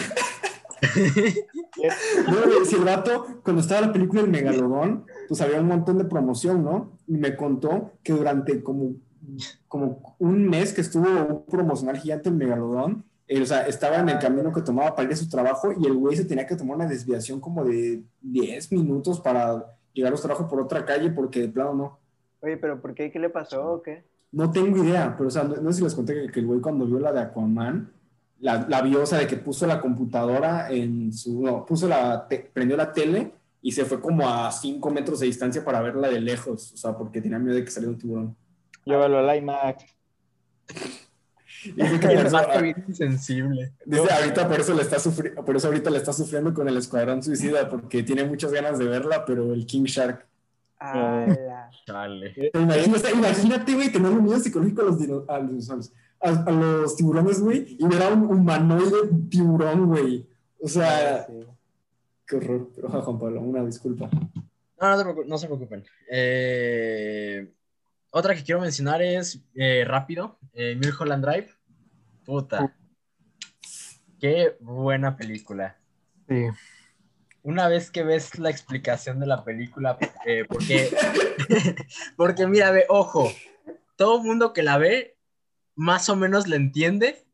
[2.27, 6.05] No, si el vato, cuando estaba la película El Megalodón, pues había un montón de
[6.05, 6.97] promoción, ¿no?
[7.07, 8.95] Y me contó que durante como,
[9.67, 14.09] como un mes que estuvo un promocional gigante el Megalodón, eh, o sea, estaba en
[14.09, 16.57] el camino que tomaba para ir a su trabajo y el güey se tenía que
[16.57, 21.11] tomar una desviación como de 10 minutos para llegar a su trabajo por otra calle
[21.11, 21.99] porque de plano no.
[22.41, 23.11] Oye, pero ¿por qué?
[23.11, 24.03] ¿Qué le pasó o qué?
[24.31, 26.45] No tengo idea, pero o sea, no, no sé si les conté que, que el
[26.47, 27.91] güey cuando vio la de Aquaman,
[28.39, 32.27] la, la vio, o sea, de que puso la computadora en su, no, puso la,
[32.27, 36.09] te- prendió la tele y se fue como a 5 metros de distancia para verla
[36.09, 38.35] de lejos, o sea, porque tenía miedo de que saliera un tiburón.
[38.85, 39.85] Llévalo al IMAX.
[41.63, 43.73] Y dice que ah, bien insensible.
[43.85, 46.77] dice, ahorita por eso le está sufriendo, por eso ahorita le está sufriendo con el
[46.77, 50.27] Escuadrón Suicida, porque tiene muchas ganas de verla, pero el King Shark.
[50.81, 51.69] ¡Hala!
[51.85, 52.31] Chale.
[52.31, 57.39] ¿Te imaginas- imagínate, güey, tener un miedo psicológico a los, a los, a los- tiburones,
[57.41, 60.27] güey, y ver a un humanoide tiburón, güey.
[60.59, 61.33] O sea, Sí.
[62.27, 62.69] qué horror.
[62.75, 64.09] Pero, ah, Juan Pablo, una disculpa.
[64.79, 65.29] No, no, se preocupen.
[65.29, 65.83] no se preocupen.
[66.11, 67.51] Eh,
[68.09, 71.49] otra que quiero mencionar es eh, rápido, eh, Mulholland Drive.
[72.25, 72.75] Puta.
[74.19, 75.77] Qué buena película.
[76.27, 76.45] Sí.
[77.43, 80.89] Una vez que ves la explicación de la película, eh, porque,
[82.17, 83.31] porque mira, ve, ojo,
[83.95, 85.17] todo mundo que la ve,
[85.75, 87.25] más o menos la entiende,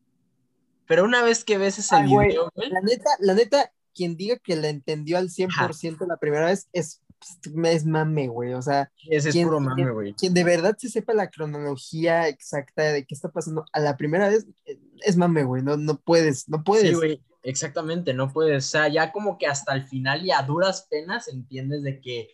[0.86, 4.36] pero una vez que ves ese Ay, video, güey, La neta, la neta, quien diga
[4.38, 7.02] que la entendió al 100% la primera vez es,
[7.64, 8.54] es mame, güey.
[8.54, 10.14] O sea, ese es ¿quién- puro mame, güey.
[10.14, 14.28] quien de verdad se sepa la cronología exacta de qué está pasando a la primera
[14.30, 15.62] vez, eh, es mame, güey.
[15.62, 16.88] No, no puedes, no puedes.
[16.90, 20.42] Sí, güey, exactamente, no puedes, o sea, ya como que hasta el final y a
[20.42, 22.28] duras penas entiendes de que,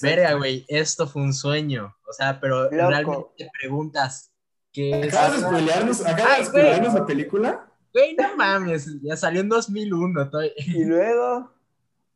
[0.00, 2.76] verga, güey, esto fue un sueño, o sea, pero Loco.
[2.88, 4.32] realmente te preguntas,
[4.72, 5.14] ¿qué es?
[5.14, 7.70] ¿Acabas de spoilearnos, acabas Ay, de la película?
[7.92, 11.52] Güey, no mames, ya salió en 2001, todavía- Y luego,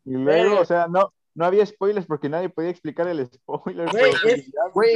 [0.05, 3.89] Y luego, o sea, no, no había spoilers porque nadie podía explicar el spoiler.
[3.91, 4.51] Güey, es-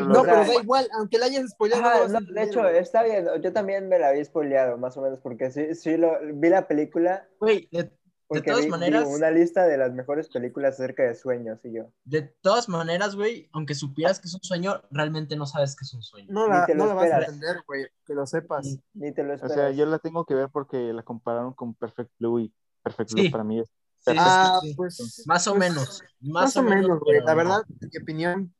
[0.07, 1.85] no, pero da igual, aunque la hayas spoileado.
[1.85, 3.27] Ajá, no de hecho, está bien.
[3.41, 6.67] Yo también me la había spoileado, más o menos, porque sí, sí lo, vi la
[6.67, 7.93] película, güey, de,
[8.27, 11.75] porque todas vi, maneras- vi una lista de las mejores películas acerca de sueños y
[11.75, 11.85] yo.
[12.05, 15.95] de todas maneras, güey, aunque supieras que es un sueño, realmente no sabes que es
[15.95, 16.27] un sueño.
[16.31, 18.79] No Ni la, te lo no la vas a entender, güey, que lo sepas.
[18.95, 19.55] Ni te lo O esperas.
[19.55, 22.53] sea, yo la tengo que ver porque la compararon con Perfect Blue y
[22.83, 23.29] Perfect Blue Sí.
[23.31, 23.71] para mí es.
[24.07, 25.23] Ah, pues.
[25.27, 27.17] Más o pues, menos, Más, o menos, güey.
[27.19, 28.55] pero La verdad, mi opinión,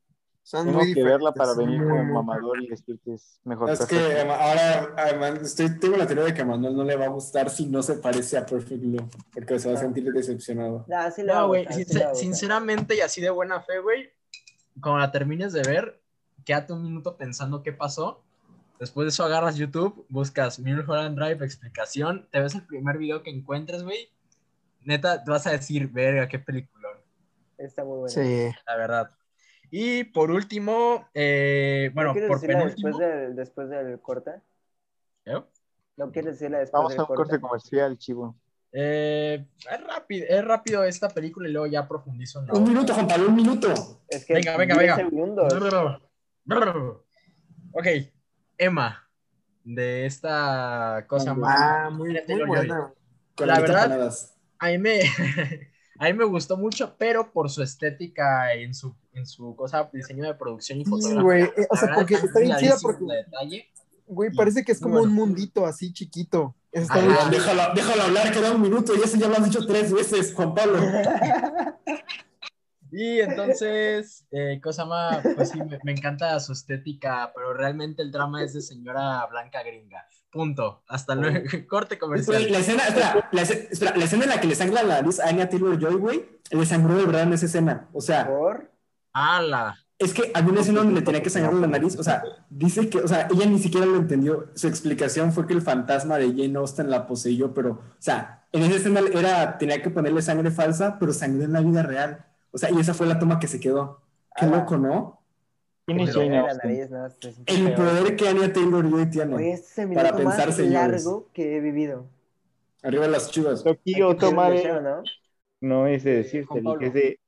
[0.45, 1.39] son Tengo muy que verla diferentes.
[1.39, 3.71] para venir muy mamador y decir que es mejor.
[3.71, 7.07] Es que ahora además, estoy, tengo la teoría de que a Manuel no le va
[7.07, 10.85] a gustar si no se parece a Perfect Blue, porque se va a sentir decepcionado.
[11.15, 12.15] Sí No, güey, gustar.
[12.17, 14.11] sinceramente y así de buena fe, güey,
[14.81, 16.01] cuando la termines de ver,
[16.45, 18.23] quédate un minuto pensando qué pasó.
[18.81, 23.31] Después de eso agarras YouTube, buscas Mulholland Drive explicación, te ves el primer video que
[23.31, 24.09] encuentres, güey.
[24.85, 26.99] Neta, te vas a decir, verga, qué peliculón,
[27.59, 28.09] Está muy bueno.
[28.09, 28.51] Sí.
[28.67, 29.11] la verdad.
[29.71, 32.89] Y por último, eh, bueno, ¿No quieres por penúltimo.
[32.89, 34.31] después del, después del corte?
[35.25, 35.41] ¿eh?
[35.97, 37.23] ¿No quieres decirla después Vamos del a un corte?
[37.31, 38.37] corte comercial, chivo.
[38.73, 42.73] Eh, es rápido, es rápido esta película y luego ya profundizo en la Un otra.
[42.73, 43.73] minuto, Juan Pablo, un minuto.
[44.09, 44.97] Es que Venga, venga, 10 venga.
[45.11, 45.53] segundos.
[47.73, 47.87] Ok,
[48.59, 49.09] Emma,
[49.65, 51.61] de esta cosa más.
[51.61, 52.47] Ah, muy, muy Taylor-Joy.
[52.47, 52.93] buena.
[53.37, 54.11] Con La verdad-.
[54.63, 55.01] A mí me,
[55.99, 60.25] a mí me gustó mucho, pero por su estética en su, en su cosa, diseño
[60.25, 61.23] de producción y Sí, fotografía.
[61.23, 61.43] güey.
[61.45, 63.67] eh, O sea, porque está bien chida porque, de detalle.
[64.07, 65.09] güey, parece que es como Bueno.
[65.09, 66.55] un mundito así chiquito.
[66.71, 69.93] Está Ah, déjalo, déjalo hablar, queda un minuto, y eso ya lo has dicho tres
[69.93, 70.79] veces, Juan Pablo.
[72.95, 78.13] Y entonces, eh, cosa más, pues sí, me, me encanta su estética, pero realmente el
[78.13, 80.07] drama es de señora blanca gringa.
[80.33, 80.83] Punto.
[80.89, 81.41] Hasta luego.
[81.69, 82.51] Corte comercial.
[82.51, 85.21] la escena, espera, la, escena- espera, la escena en la que le sangra la nariz
[85.21, 87.89] a Anya Taylor-Joy, güey, le sangró de verdad en esa escena.
[87.93, 88.71] O sea, ¿Por?
[89.13, 89.77] ¡Hala!
[89.99, 91.97] es que había una escena donde le tenía que sangrar la nariz.
[91.97, 94.47] O sea, dice que, o sea, ella ni siquiera lo entendió.
[94.55, 98.63] Su explicación fue que el fantasma de Jane Austen la poseyó, pero, o sea, en
[98.65, 102.25] esa escena era, tenía que ponerle sangre falsa, pero sangre en la vida real.
[102.51, 104.01] O sea, y esa fue la toma que se quedó.
[104.35, 104.49] Qué Ah.
[104.49, 105.22] loco, ¿no?
[105.87, 106.71] ¿Quién es Pero- Jane la Austen?
[106.71, 109.35] nariz, no, es El poder que Anya Taylor-Joy tiene.
[109.35, 111.05] Oye, este es el Para minuto más pensar, señores.
[111.05, 112.07] largo que he vivido.
[112.83, 113.63] Arriba las chivas.
[113.65, 115.03] Tokio Tomare ¿no?
[115.61, 116.87] no es de decirte, Juan Pablo.
[116.87, 117.21] es de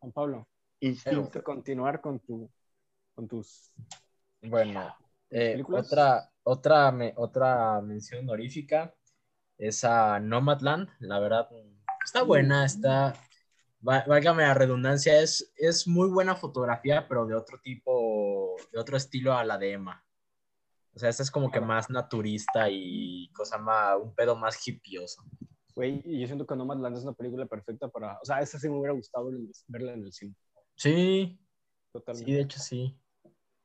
[0.00, 0.48] Juan Pablo,
[0.80, 1.42] instinto.
[1.42, 2.48] continuar con, tu,
[3.14, 3.72] con tus
[4.42, 4.94] Bueno,
[5.30, 8.94] eh, otra, otra, me- otra mención honorífica
[9.58, 10.88] es a Nomadland.
[11.00, 11.48] La verdad,
[12.04, 13.14] está buena, está, va-
[13.80, 19.34] válgame la redundancia, es, es muy buena fotografía, pero de otro tipo, de otro estilo
[19.34, 20.04] a la de Emma.
[20.94, 25.22] O sea, esta es como que más naturista y cosa más, un pedo más hippioso.
[25.74, 28.18] Güey, y yo siento que Nomadland es una película perfecta para.
[28.20, 29.30] O sea, esa sí me hubiera gustado
[29.68, 30.34] verla en el cine.
[30.74, 31.38] Sí,
[31.92, 32.26] Totalmente.
[32.28, 33.00] sí, de hecho sí.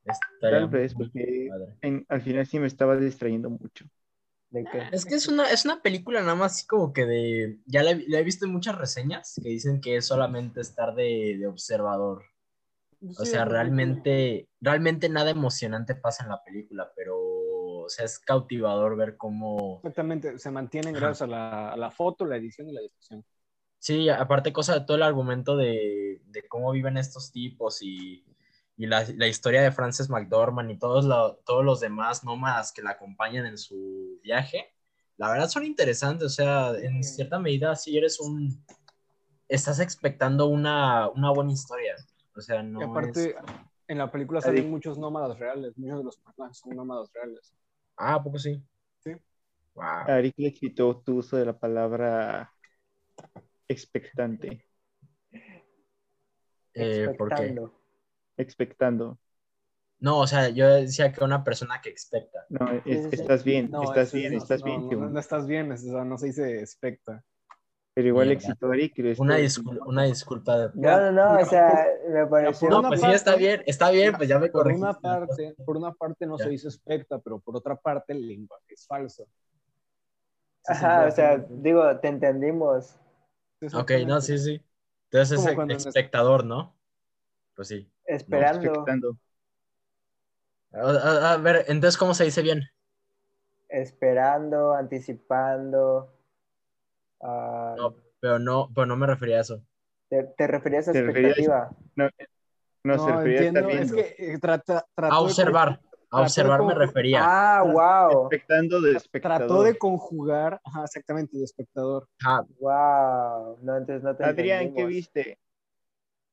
[0.05, 1.49] Estaría Tal vez, porque
[1.81, 3.85] en- al final sí me estaba distrayendo mucho.
[4.53, 4.81] ¿De qué?
[4.91, 7.59] Es que es una, es una película nada más así como que de...
[7.65, 10.95] Ya la, he- la he visto en muchas reseñas que dicen que es solamente estar
[10.95, 12.23] de, de observador.
[13.17, 18.19] O Sí, sea, realmente, realmente nada emocionante pasa en la película, pero o sea, es
[18.19, 19.81] cautivador ver cómo...
[19.81, 23.23] Exactamente, se mantienen gracias a la, a la foto, la edición y la dirección.
[23.79, 28.23] Sí, aparte cosa de todo el argumento de, de cómo viven estos tipos y,
[28.77, 32.81] y la, la historia de Frances McDormand y todos, lo- todos los demás nómadas que
[32.81, 34.73] la acompañan en su viaje,
[35.17, 38.63] la verdad son interesantes, o sea, en cierta medida sí eres un...
[39.47, 41.95] Estás expectando una, una buena historia,
[42.35, 43.35] o sea, no y aparte, es-
[43.87, 47.53] en la película salen muchos nómadas reales, muchos de los personajes son nómadas reales.
[47.97, 48.63] Ah, ¿a poco sí?
[48.99, 49.11] Sí.
[49.75, 49.85] Wow.
[50.07, 52.51] Ari le quitó tu uso de la palabra
[53.67, 54.65] expectante,
[56.75, 57.55] Eh, ¿por qué?
[58.37, 59.17] Expectando.
[59.99, 62.45] No, o sea, yo decía que una persona que expecta.
[62.49, 63.09] No, es- sí.
[63.11, 65.85] estás bien, No, estás eso bien, no, estás no, bien, no, no estás bien, es-
[65.87, 67.23] o sea, no se dice expecta.
[67.95, 68.67] Pero igual que esto-
[69.21, 70.57] Una, discul- una disculpa.
[70.57, 72.67] de- No, no, no, o sea, me pareció.
[72.69, 74.83] No, pues sí, está bien, está bien, pues ya me Por corregiste.
[74.83, 76.45] una parte, por una parte no Ya.
[76.45, 79.27] se dice expecta, pero por otra parte el lenguaje es falso.
[80.65, 82.95] Ajá, o sea, digo, te entendimos.
[83.75, 84.61] Ok, no, sí, sí.
[85.11, 86.75] Entonces es espectador, ¿no?
[87.55, 87.89] Pues sí.
[88.05, 88.85] Esperando.
[90.73, 92.63] A, a- a ver, entonces, ¿cómo se dice bien?
[93.69, 96.13] Esperando, anticipando.
[97.21, 99.61] ah, No, pero no, pero no me refería a eso.
[100.09, 101.69] te, te referías a Te referías- expectativa.
[101.95, 102.09] No,
[102.83, 105.79] no, se refería a estar entiendo, es que eh, trata, trató A de observar.
[106.11, 107.21] A observar me refería.
[107.23, 108.27] Ah, wow.
[108.27, 109.37] Expectando de espectador.
[109.47, 112.07] trató de conjugar, ajá, exactamente, de espectador.
[112.59, 113.57] Wow.
[113.63, 115.39] No, entonces no te Adrián, ¿qué viste?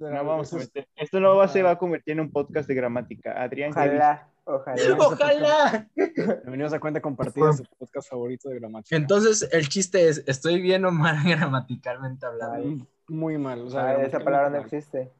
[0.00, 0.88] Pero No vamos a eso es- meter.
[0.96, 3.32] Esto no va, se va a convertir en un podcast de gramática.
[3.42, 3.70] Adrián.
[3.72, 4.74] Ojalá, ojalá.
[4.98, 5.90] ¡Ojalá!
[5.94, 8.96] Bienvenidos a Cuenta Compartida, su podcast favorito de gramática.
[8.96, 12.86] Entonces, el chiste es, ¿estoy bien o mal gramaticalmente hablando?
[13.08, 13.60] Muy mal.
[13.60, 14.64] O sea, Ah, esa palabra no mal.
[14.64, 15.12] existe.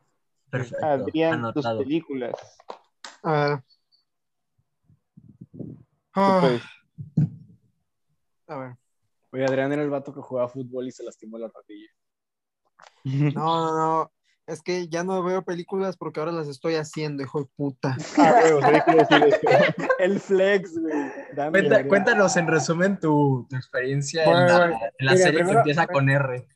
[0.48, 0.86] Perfecto.
[0.86, 1.78] Adrián, tus Anotado.
[1.80, 2.32] películas.
[3.22, 3.58] A ver.
[5.52, 5.76] Tú
[6.14, 6.58] Ah,
[8.48, 8.76] a ver.
[9.32, 11.90] Oye, Adrián era el vato que jugaba fútbol y se lastimó la rodilla.
[13.04, 14.12] No, no, no.
[14.50, 17.96] Es que ya no veo películas porque ahora las estoy haciendo, hijo de puta.
[18.18, 18.40] Ah.
[19.98, 20.94] El flex, güey.
[21.34, 21.88] Dame, Cuenta- Adrián.
[21.88, 24.76] cuéntanos en resumen tu, tu experiencia Bueno, en la, bueno.
[24.98, 26.48] en la Mira, serie primero- que empieza con R.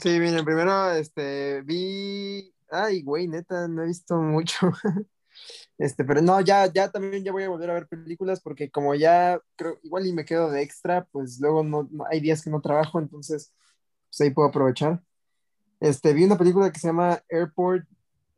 [0.00, 2.52] Sí, miren, primero este vi.
[2.70, 4.70] Ay, güey, neta, no he visto mucho.
[5.78, 8.96] Este, pero no, ya, ya también ya voy a volver a ver películas porque como
[8.96, 12.50] ya creo, igual y me quedo de extra, pues luego no, no- hay días que
[12.50, 13.52] no trabajo, entonces
[14.10, 15.00] pues ahí puedo aprovechar.
[15.80, 17.86] Este, vi una película que se llama Airport,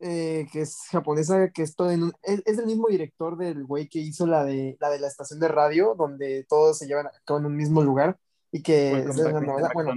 [0.01, 3.65] eh, que es japonesa, que es todo en un- es, es el mismo director del
[3.65, 7.07] güey que hizo la de la de la estación de radio, donde todos se llevan
[7.07, 8.19] a cabo en un mismo lugar
[8.53, 9.93] y que es una novela, bueno.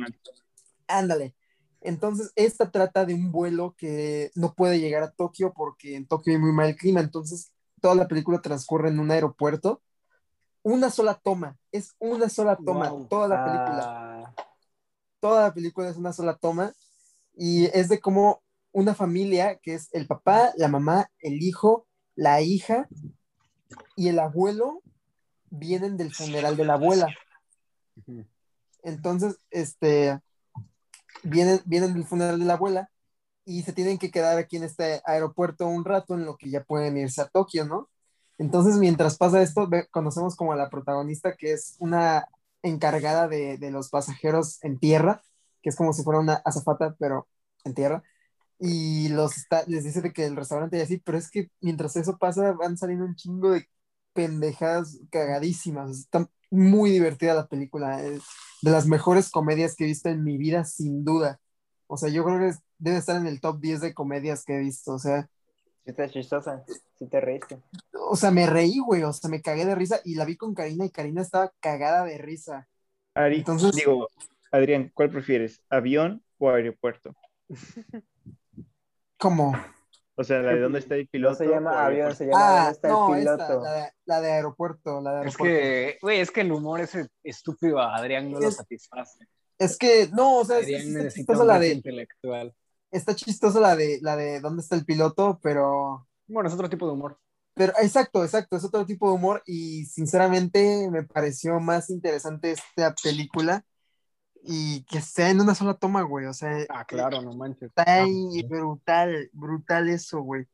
[0.87, 1.35] Ándale.
[1.81, 6.33] Entonces, esta trata de un vuelo que no puede llegar a Tokio porque en Tokio
[6.33, 7.01] hay muy mal clima.
[7.01, 7.51] Entonces,
[7.81, 9.81] toda la película transcurre en un aeropuerto.
[10.61, 13.07] Una sola toma, es una sola toma, Wow.
[13.07, 13.83] toda la película.
[13.85, 14.33] Ah,
[15.19, 16.71] Toda la película es una sola toma
[17.35, 22.41] y es de cómo una familia, que es el papá, la mamá, el hijo, la
[22.41, 22.87] hija
[23.95, 24.81] y el abuelo,
[25.49, 27.07] vienen del funeral de la abuela.
[28.81, 30.19] Entonces, este,
[31.23, 32.89] vienen, vienen del funeral de la abuela
[33.45, 36.63] y se tienen que quedar aquí en este aeropuerto un rato en lo que ya
[36.63, 37.89] pueden irse a Tokio, ¿no?
[38.39, 42.27] Entonces, mientras pasa esto, conocemos como a la protagonista, que es una
[42.63, 45.21] encargada de, de los pasajeros en tierra,
[45.63, 47.27] que es como si fuera una azafata, pero
[47.63, 48.03] en tierra.
[48.59, 51.95] Y los está- les dice de que el restaurante y así, pero es que mientras
[51.95, 53.67] eso pasa, van saliendo un chingo de
[54.13, 55.89] pendejadas cagadísimas.
[55.97, 58.03] Está muy divertida la película.
[58.03, 58.21] Es
[58.61, 61.39] de las mejores comedias que he visto en mi vida, sin duda.
[61.87, 64.55] O sea, yo creo que es- debe estar en el top 10 de comedias que
[64.55, 64.93] he visto.
[64.93, 65.27] O sea,
[65.85, 66.63] está chistosa.
[66.99, 67.61] Sí te reíste.
[68.05, 69.01] o sea, me reí, güey.
[69.03, 72.03] O sea, me cagué de risa y la vi con Karina y Karina estaba cagada
[72.05, 72.67] de risa.
[73.15, 74.07] Ari, Entonces- digo,
[74.53, 75.63] Adrián, ¿cuál prefieres?
[75.69, 77.15] ¿Avión o aeropuerto?
[79.17, 79.53] Como,
[80.15, 81.35] O sea, la de dónde está el No piloto.
[81.35, 82.17] se llama avión, aeropuerto.
[82.17, 83.63] se llama Ah, ¿Dónde está no, el esta, piloto?
[83.63, 85.43] la de, la de aeropuerto, la de Es aeropuerto.
[85.43, 89.25] que, güey, es que el humor ese estúpido a Adrián no lo Es- satisface.
[89.57, 92.53] Es que, no, o sea, es- Adrián es- está chistosa la de, intelectual.
[92.91, 96.85] está chistosa la de, la de dónde está el piloto, pero, Bueno, es otro tipo
[96.85, 97.17] de humor.
[97.55, 102.93] pero, exacto, exacto, es otro tipo de humor y sinceramente me pareció más interesante esta
[103.01, 103.63] película
[104.45, 107.69] y que sea en una sola toma, güey, o sea, Ah, claro, no manches.
[107.69, 110.45] está ahí brutal, brutal eso, güey.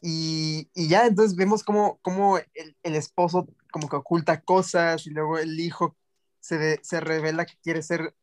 [0.00, 5.10] Y, y ya, entonces vemos cómo, cómo el, el esposo como que oculta cosas y
[5.10, 5.94] luego el hijo
[6.40, 8.14] se, de- se revela que quiere ser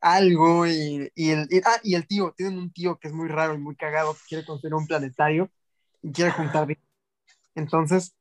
[0.00, 3.28] algo y, y el, y- ah, y el tío, tienen un tío que es muy
[3.28, 5.48] raro y muy cagado, que quiere construir un planetario
[6.02, 6.86] y quiere juntar dinero.
[7.54, 8.14] Entonces,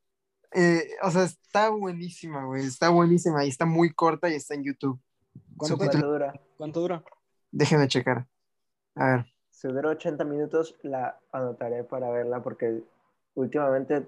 [0.54, 4.64] eh, o sea, está buenísima, güey, está buenísima y está muy corta y está en
[4.64, 5.02] YouTube.
[5.58, 6.34] ¿Cuánto, ¿Cuánto dura?
[6.58, 7.04] cuánto dura?
[7.52, 8.28] Déjenme checar.
[8.96, 9.26] A ver.
[9.50, 12.84] Si dura 80 minutos, la anotaré para verla porque
[13.36, 14.08] últimamente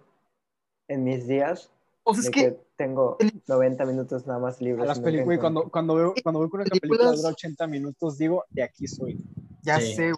[0.87, 1.69] en mis días
[2.03, 4.87] O sea, es que que tengo 90 minutos nada más A libres.
[4.87, 8.17] las y no películas, cuando, cuando, veo, cuando veo que una película dura 80 minutos,
[8.17, 9.19] digo, de aquí soy.
[9.61, 9.95] Ya Sí.
[9.95, 10.11] sé,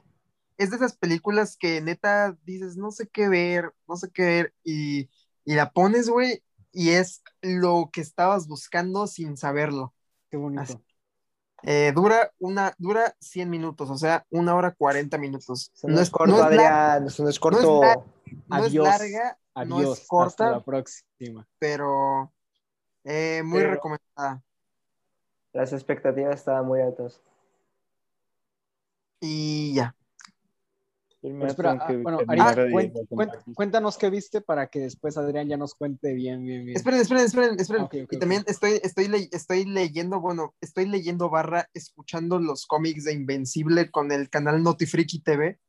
[0.57, 4.53] es de esas películas que neta dices, no sé qué ver, no sé qué ver,
[4.63, 5.09] y,
[5.45, 9.93] y la pones, güey, y es lo que estabas buscando sin saberlo.
[10.31, 10.61] Qué bonito.
[10.61, 10.77] Así.
[11.65, 15.71] Eh, dura una, dura 100 minutos, o sea, una hora 40 minutos.
[15.73, 17.81] Eso no, es corto, no es Adrián, eso no es corto.
[18.47, 18.87] no es Adiós.
[18.87, 19.99] larga, no Adiós.
[19.99, 21.47] es corta, Hasta la próxima.
[21.57, 22.31] pero
[23.03, 24.43] eh, muy Pero- recomendada.
[25.53, 27.21] Las expectativas estaban muy altas.
[29.21, 29.95] Y ya.
[31.33, 33.53] Pero espera, ah, bueno, Ari, terminar de- cuen- de cuen- compartir.
[33.55, 36.77] cuéntanos qué viste para que después Adrián ya nos cuente bien, bien, bien.
[36.77, 37.83] Esperen, esperen, esperen, esperen.
[37.83, 42.39] Ah, ok, ok, y también estoy, estoy, le- estoy leyendo, bueno, estoy leyendo barra, escuchando
[42.39, 45.59] los cómics de Invencible con el canal Notifriki TV.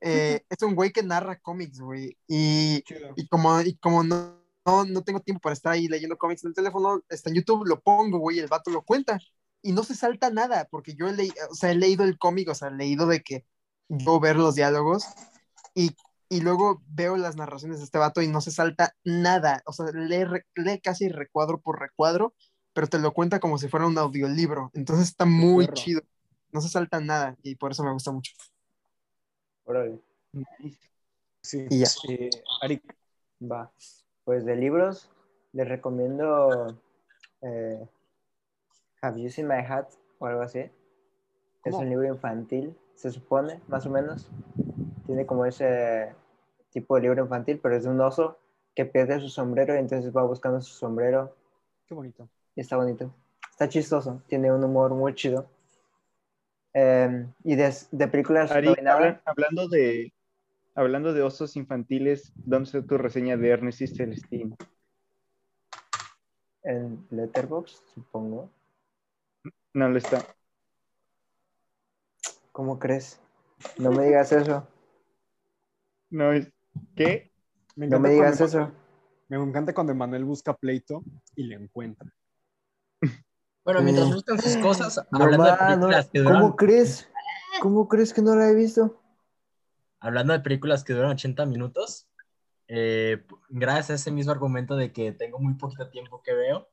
[0.00, 2.16] Eh, es un güey que narra cómics, güey.
[2.28, 2.84] Y,
[3.16, 6.48] y como, y como no, no, no tengo tiempo para estar ahí leyendo cómics en
[6.48, 9.18] el teléfono, está en YouTube, lo pongo, güey, el vato lo cuenta.
[9.62, 12.48] Y no se salta nada, porque yo he, leí- o sea, he leído el cómic,
[12.50, 13.44] o sea, he leído de que
[13.88, 15.04] yo ver los diálogos
[15.74, 15.96] y,
[16.28, 19.62] y luego veo las narraciones de este vato y no se salta nada.
[19.66, 22.34] O sea, lee, lee casi recuadro por recuadro,
[22.72, 24.70] pero te lo cuenta como si fuera un audiolibro.
[24.74, 26.02] Entonces está muy chido.
[26.52, 28.32] No se salta nada y por eso me gusta mucho.
[29.64, 30.00] Órale,
[31.42, 31.66] Sí.
[31.70, 31.86] Y ya.
[32.08, 32.82] Eh, Ari,
[33.40, 33.70] va.
[34.24, 35.08] Pues de libros,
[35.52, 36.76] les recomiendo
[37.42, 37.86] eh,
[39.00, 40.58] Have You Seen My Hat o algo así.
[40.58, 40.72] Es
[41.62, 41.78] ¿Cómo?
[41.78, 44.28] un libro infantil, se supone, más o menos.
[45.06, 46.14] Tiene como ese
[46.70, 48.38] tipo de libro infantil, pero es de un oso
[48.74, 51.34] que pierde su sombrero y entonces va buscando su sombrero
[51.86, 52.28] qué bonito.
[52.54, 53.14] y está bonito.
[53.50, 55.46] Está chistoso, tiene un humor muy chido.
[56.74, 60.12] Eh, y de, de películas Ari, nominadas, hablan- hablando de
[60.74, 64.56] hablando de osos infantiles, ¿dónde está tu reseña de Ernest y Celestine?
[66.64, 68.50] en Letterboxd, supongo.
[69.72, 70.22] No lo está.
[72.56, 73.20] ¿Cómo crees?
[73.76, 74.66] No me digas eso.
[76.08, 76.50] No es
[76.96, 77.30] ¿qué?
[77.74, 78.72] Me No encanta me digas cuando- eso.
[79.28, 81.02] Me encanta cuando Emanuel busca pleito
[81.34, 82.10] y le encuentra.
[83.62, 87.10] Bueno, mientras buscan sus cosas, No, hablando de no, películas que duran, ¿Cómo crees?
[87.60, 89.02] ¿Cómo crees que no la he visto?
[90.00, 92.08] hablando de películas que duran 80 minutos,
[92.68, 96.70] eh, gracias a ese mismo argumento de que tengo muy poquito tiempo que veo,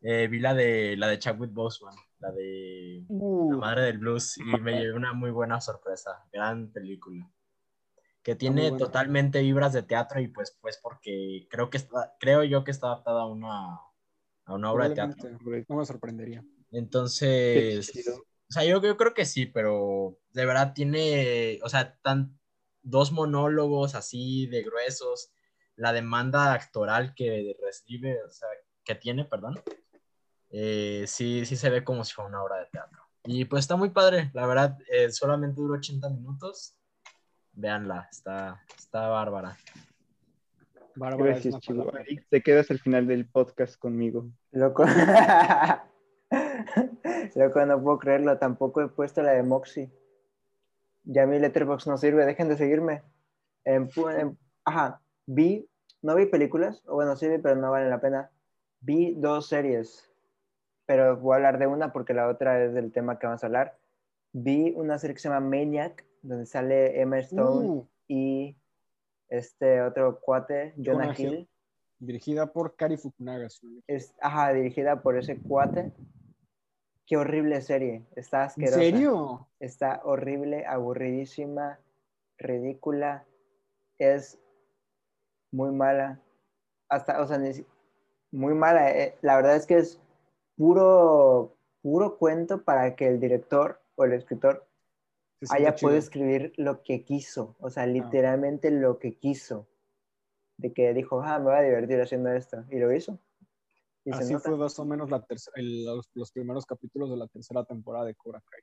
[0.00, 4.44] eh, vi la de la de Chadwick Boseman, la de La Madre del Blues, y
[4.44, 7.30] me llevé una muy buena sorpresa, gran película,
[8.22, 12.64] que tiene totalmente vibras de teatro y pues pues porque creo que está, creo yo
[12.64, 13.80] que está adaptada a una
[14.44, 15.30] a una obra de teatro.
[15.68, 16.44] No me sorprendería.
[16.72, 17.90] Entonces,
[18.48, 22.38] o sea, yo, yo creo que sí, pero de verdad tiene, o sea, tan,
[22.82, 25.32] dos monólogos así de gruesos,
[25.76, 28.48] la demanda actoral que recibe, o sea,
[28.84, 29.60] que tiene, perdón,
[30.50, 33.00] eh, sí, sí se ve como si fuera una obra de teatro.
[33.24, 36.74] Y pues está muy padre, la verdad, eh, solamente dura 80 minutos.
[37.52, 39.56] Véanla, está, está bárbara.
[40.96, 41.54] Bárbara Gracias.
[41.94, 44.28] Ari, te quedas al final del podcast conmigo.
[44.50, 44.84] Loco.
[47.34, 48.38] Loco, no puedo creerlo.
[48.38, 49.90] Tampoco he puesto la de Moxie.
[51.04, 52.24] Ya mi letterbox no sirve.
[52.26, 53.02] Dejen de seguirme.
[53.64, 55.00] En pu- en- ajá.
[55.26, 55.68] Vi,
[56.02, 56.82] no vi películas.
[56.86, 58.30] O bueno, sí vi, pero no vale la pena.
[58.80, 60.09] Vi dos series.
[60.90, 63.46] Pero voy a hablar de una porque la otra es del tema que vamos a
[63.46, 63.78] hablar.
[64.32, 68.56] Vi una serie que se llama Maniac, donde sale Emma Stone Uh, y
[69.28, 71.32] este otro cuate, Jonah Hill.
[71.32, 71.48] Hill.
[72.00, 73.46] dirigida por Kari Fukunaga.
[73.86, 75.92] Es, ajá, dirigida por ese cuate.
[77.06, 78.04] Qué horrible serie.
[78.16, 78.74] Está ¿En asquerosa.
[78.80, 79.48] serio?
[79.60, 81.78] Está horrible, aburridísima,
[82.36, 83.24] ridícula.
[83.96, 84.40] es
[85.52, 86.20] muy mala.
[86.88, 87.38] Hasta, o sea,
[88.32, 88.90] muy mala.
[88.90, 89.16] eh.
[89.22, 90.00] La verdad es que es
[90.60, 94.66] puro, puro cuento para que el director o el escritor
[95.40, 97.56] Se haya podido escribir lo que quiso.
[97.60, 99.66] O sea, literalmente lo que quiso.
[100.58, 102.64] De que dijo, ah, me voy a divertir haciendo esto.
[102.70, 103.18] Y lo hizo.
[104.04, 107.26] Y Así fue más o menos la tercera- el- los, los primeros capítulos de la
[107.28, 108.60] tercera temporada de Cobra Kai.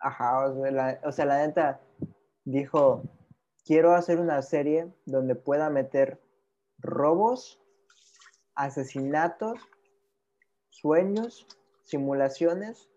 [0.00, 1.80] Ajá, o sea, la, o sea, la neta
[2.44, 3.04] dijo,
[3.64, 6.20] quiero hacer una serie donde pueda meter
[6.78, 7.60] robos,
[8.56, 9.60] asesinatos,
[10.72, 11.46] sueños,
[11.84, 12.88] simulaciones,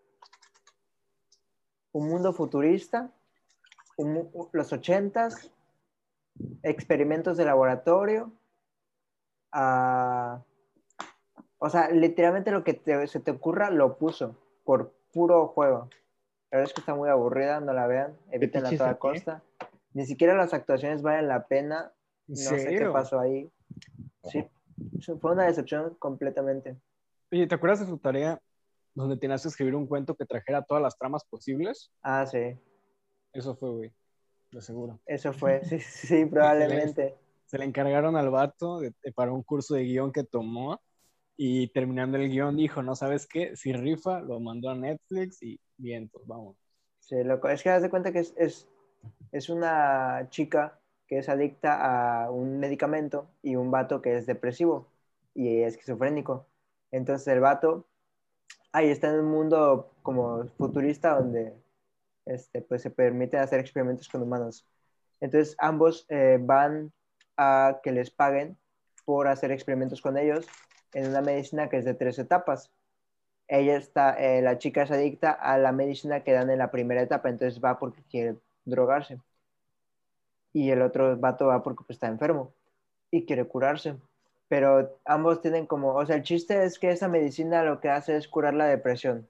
[1.92, 3.10] un mundo futurista,
[3.96, 5.50] un los ochentas,
[6.62, 8.32] experimentos de laboratorio,
[9.52, 10.42] ah,
[11.58, 15.88] o sea, literalmente lo que te- se te ocurra lo puso por puro juego.
[16.50, 18.98] La verdad es que está muy aburrida, no la vean, evítenla a toda qué?
[18.98, 19.42] costa.
[19.94, 21.92] Ni siquiera las actuaciones valen la pena,
[22.28, 23.50] ¿En no sé qué pasó ahí.
[24.24, 24.46] Sí,
[25.20, 26.76] fue una decepción completamente.
[27.32, 28.40] Oye, ¿te acuerdas de tu tarea
[28.94, 31.90] donde tenías que escribir un cuento que trajera todas las tramas posibles?
[32.02, 32.56] Ah, sí,
[33.32, 33.92] Eso fue, güey.
[34.50, 35.00] De seguro.
[35.06, 37.14] eso fue, sí, sí, probablemente.
[37.46, 40.80] Se le encargaron al vato de- de- para un curso de guion que tomó
[41.36, 45.60] y terminando el guion dijo, no sabes qué, si rifa, lo mandó a Netflix y
[45.76, 46.56] vientos, vamos.
[47.00, 47.48] Sí, loco.
[47.48, 48.68] Es que haz de cuenta que es, es,
[49.32, 54.88] es una chica que es adicta a un medicamento y un vato que es depresivo
[55.34, 56.46] y esquizofrénico.
[56.90, 57.86] Entonces el vato
[58.72, 61.54] ahí está en un mundo como futurista donde
[62.26, 64.66] este, pues se permite hacer experimentos con humanos.
[65.20, 66.92] Entonces ambos eh, van
[67.36, 68.56] a que les paguen
[69.04, 70.46] por hacer experimentos con ellos
[70.94, 72.70] en una medicina que es de tres etapas
[73.48, 77.02] ella está, eh, la chica es adicta a la medicina que dan en la primera
[77.02, 79.20] etapa, entonces va porque quiere drogarse.
[80.52, 82.52] Y el otro vato va porque pues, está enfermo
[83.10, 83.96] y quiere curarse.
[84.48, 88.16] Pero ambos tienen como, o sea, el chiste es que esa medicina lo que hace
[88.16, 89.28] es curar la depresión,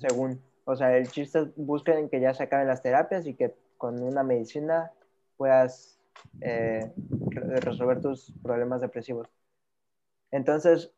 [0.00, 0.42] según.
[0.64, 4.02] O sea, el chiste es busquen que ya se acaben las terapias y que con
[4.02, 4.92] una medicina
[5.36, 5.98] puedas
[6.40, 6.92] eh,
[7.30, 9.28] re- resolver tus problemas depresivos.
[10.30, 10.92] Entonces,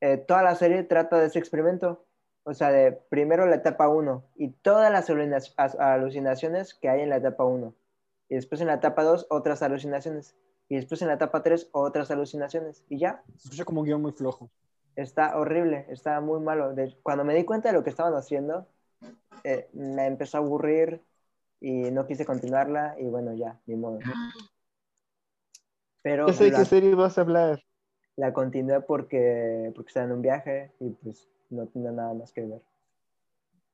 [0.00, 2.04] eh, toda la serie trata de ese experimento.
[2.44, 5.10] O sea, de primero la etapa 1 y todas las
[5.78, 7.74] alucinaciones que hay en la etapa 1.
[8.30, 10.34] Y después en la etapa 2 otras alucinaciones.
[10.68, 12.84] Y después en la etapa 3 otras alucinaciones.
[12.88, 14.50] Y ya, Se escucha como un guion muy flojo.
[14.96, 16.74] está horrible, está muy malo.
[16.74, 18.66] De- cuando me di cuenta de lo que estaban haciendo,
[19.44, 21.02] eh, me empezó a aburrir
[21.60, 23.98] y no quise continuarla y bueno, ya, ni modo.
[26.02, 27.62] Pero Ya sé la- qué serie vas a hablar.
[28.16, 32.42] la continué porque, porque estaba en un viaje y pues no tenía nada más que
[32.44, 32.60] ver.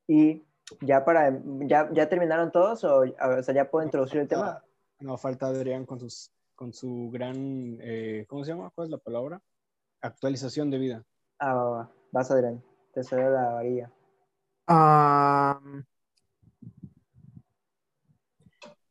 [0.07, 0.45] Y
[0.83, 4.63] ya para, ya, ya terminaron todos o, o sea, ya puedo introducir el tema.
[5.01, 8.71] No, falta Adrián con, sus, con su gran, eh, ¿cómo se llama?
[8.75, 9.41] ¿Cuál es la palabra?
[10.01, 11.05] Actualización de vida.
[11.39, 11.93] Ah, va, va.
[12.13, 13.91] Vas Adrián, te cedo la varilla.
[14.67, 15.61] Ah,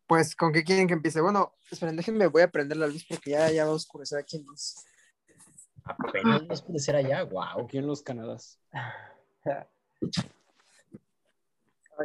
[0.08, 1.22] pues, ¿con qué quieren que empiece?
[1.22, 4.38] Bueno, esperen, déjenme, voy a prender la luz porque ya, ya va a oscurecer aquí
[4.38, 4.76] en luz.
[5.86, 7.64] Apenas no puede ser allá, wow.
[7.64, 8.60] Aquí en los Canadas.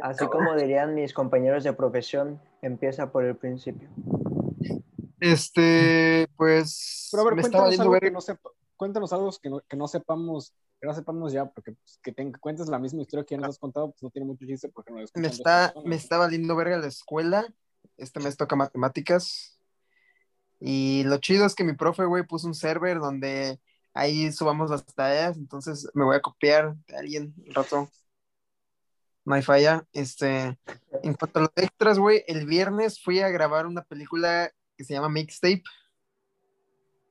[0.01, 3.89] Así como dirían mis compañeros de profesión, empieza por el principio.
[5.19, 8.11] Este, pues, Pero a ver, me cuéntanos algo, que verga.
[8.11, 11.99] no sepa- cuéntanos algo que no, que no sepamos, que no sepamos ya, porque pues,
[12.01, 14.45] que te cuentes la misma historia que ya nos has contado, pues no tiene mucho
[14.45, 17.45] chiste porque no lo me está, personas, me está valiendo verga la escuela.
[17.97, 19.59] Este mes toca matemáticas.
[20.59, 23.59] Y lo chido es que mi profe, güey, puso un server donde
[23.93, 25.37] ahí subamos las tareas.
[25.37, 27.89] Entonces me voy a copiar de alguien un rato.
[29.25, 29.85] No hay falla.
[29.93, 30.57] Este,
[31.03, 34.93] en cuanto a los extras, güey, el viernes fui a grabar una película que se
[34.93, 35.61] llama Mixtape.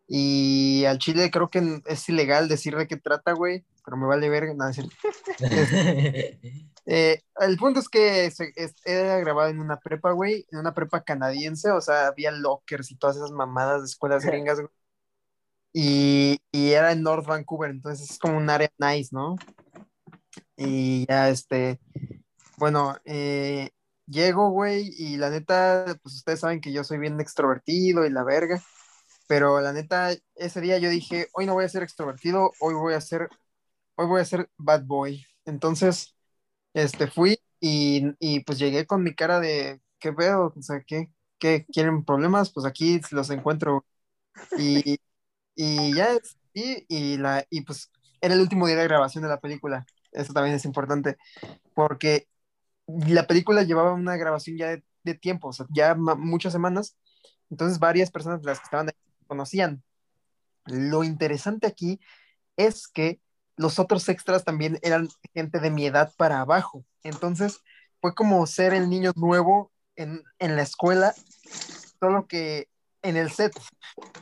[0.08, 3.62] Y al chile creo que es ilegal decir de qué trata, güey.
[3.84, 4.54] Pero me vale verga.
[4.70, 4.94] Es cierto.
[6.90, 10.72] Eh, el punto es que se, es- era grabado en una prepa, güey, en una
[10.72, 14.70] prepa canadiense, o sea, había lockers y todas esas mamadas de escuelas gringas, güey.
[15.74, 19.36] Y, y era en North Vancouver, entonces es como un área nice, ¿no?
[20.56, 21.78] Y ya, este,
[22.56, 23.68] bueno, eh,
[24.09, 28.24] llego, güey, y la neta, pues ustedes saben que yo soy bien extrovertido y la
[28.24, 28.62] verga,
[29.28, 32.94] pero la neta, ese día yo dije, hoy no voy a ser extrovertido, hoy voy
[32.94, 33.28] a ser,
[33.96, 35.26] hoy voy a ser bad boy.
[35.44, 36.16] Entonces,
[36.74, 40.52] este, fui y, y, pues llegué con mi cara de, ¿qué veo?
[40.56, 42.52] O sea, ¿qué, qué quieren problemas?
[42.52, 43.86] Pues aquí los encuentro.
[44.59, 44.98] Y,
[45.54, 46.18] y ya,
[46.54, 47.90] y, y, la, y pues
[48.20, 49.86] era el último día de grabación de la película.
[50.12, 51.16] Eso también es importante,
[51.74, 52.28] porque
[52.89, 56.97] la película llevaba una grabación ya de, de tiempo, o sea, ya muchas semanas,
[57.51, 59.82] Entonces varias personas de las que estaban ahí se conocían.
[60.66, 62.01] Lo interesante aquí
[62.57, 63.20] es que
[63.57, 66.84] los otros extras también eran gente de mi edad para abajo.
[67.03, 67.61] Entonces
[68.01, 71.14] fue como ser el niño nuevo en, en la escuela,
[71.99, 72.68] solo que
[73.03, 73.53] en el set.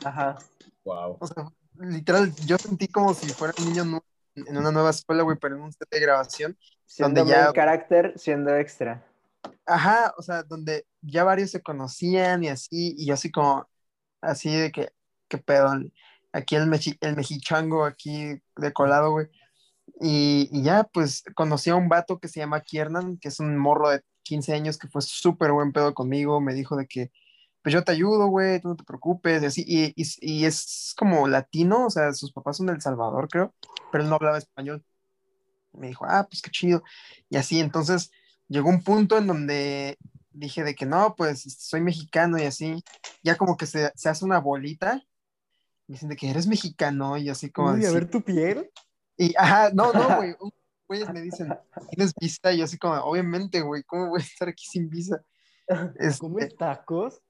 [0.03, 0.37] Ajá.
[0.83, 1.17] Wow.
[1.19, 4.05] O sea, literal, yo sentí como si fuera un niño nuevo
[4.45, 6.57] en una nueva escuela, güey, pero en un set de grabación.
[6.85, 9.05] Siendo Donde ya- carácter, siendo extra.
[9.65, 13.67] Ajá, o sea, donde ya varios se conocían y así, y yo así como,
[14.21, 14.91] así de que,
[15.27, 15.69] qué pedo,
[16.31, 19.27] aquí el, mechi- el mexichango aquí de colado, güey.
[20.01, 23.57] Y, y ya, pues, conocí a un vato que se llama Kiernan, que es un
[23.57, 27.11] morro de 15 años que fue súper buen pedo conmigo, me dijo de que,
[27.63, 30.93] pues yo te ayudo, güey, tú no te preocupes, y así, y, y, y es
[30.97, 33.53] como latino, o sea, sus papás son de El Salvador, creo,
[33.91, 34.83] pero él no hablaba español.
[35.73, 36.83] Me dijo, ah, pues qué chido.
[37.29, 38.11] Y así, entonces
[38.47, 39.97] llegó un punto en donde
[40.31, 42.83] dije de que no, pues soy mexicano y así,
[43.23, 45.03] ya como que se, se hace una bolita,
[45.87, 47.71] me dicen de que eres mexicano y así como...
[47.71, 48.69] Uy, de, a ver tu piel.
[49.17, 50.35] Y, ajá, no, no, güey,
[50.87, 51.53] güeyes me dicen,
[51.89, 52.51] ¿tienes visa?
[52.53, 55.21] Y yo así como, obviamente, güey, ¿cómo voy a estar aquí sin visa?
[55.99, 57.21] Este, ¿Comes tacos?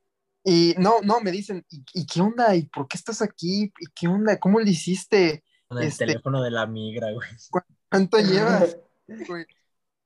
[0.43, 2.55] y no, no, me dicen, ¿y, y qué onda?
[2.55, 3.73] ¿Y por qué estás aquí?
[3.79, 4.37] ¿Y qué onda?
[4.39, 5.43] ¿Cómo le hiciste?
[5.67, 7.27] Con el Este- teléfono de la migra, güey.
[7.89, 8.77] ¿Cuánto llevas?
[9.27, 9.45] güey?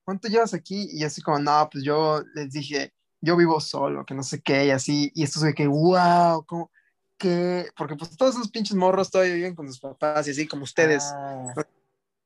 [0.03, 0.89] ¿Cuánto llevas aquí?
[0.91, 4.65] Y así como, no, pues yo les dije, yo vivo solo, que no sé qué,
[4.65, 6.71] y así, y estos de que, wow, ¿cómo?
[7.17, 7.67] ¿Qué?
[7.77, 11.03] Porque pues todos esos pinches morros todavía viven con sus papás y así como ustedes.
[11.13, 11.53] Ah,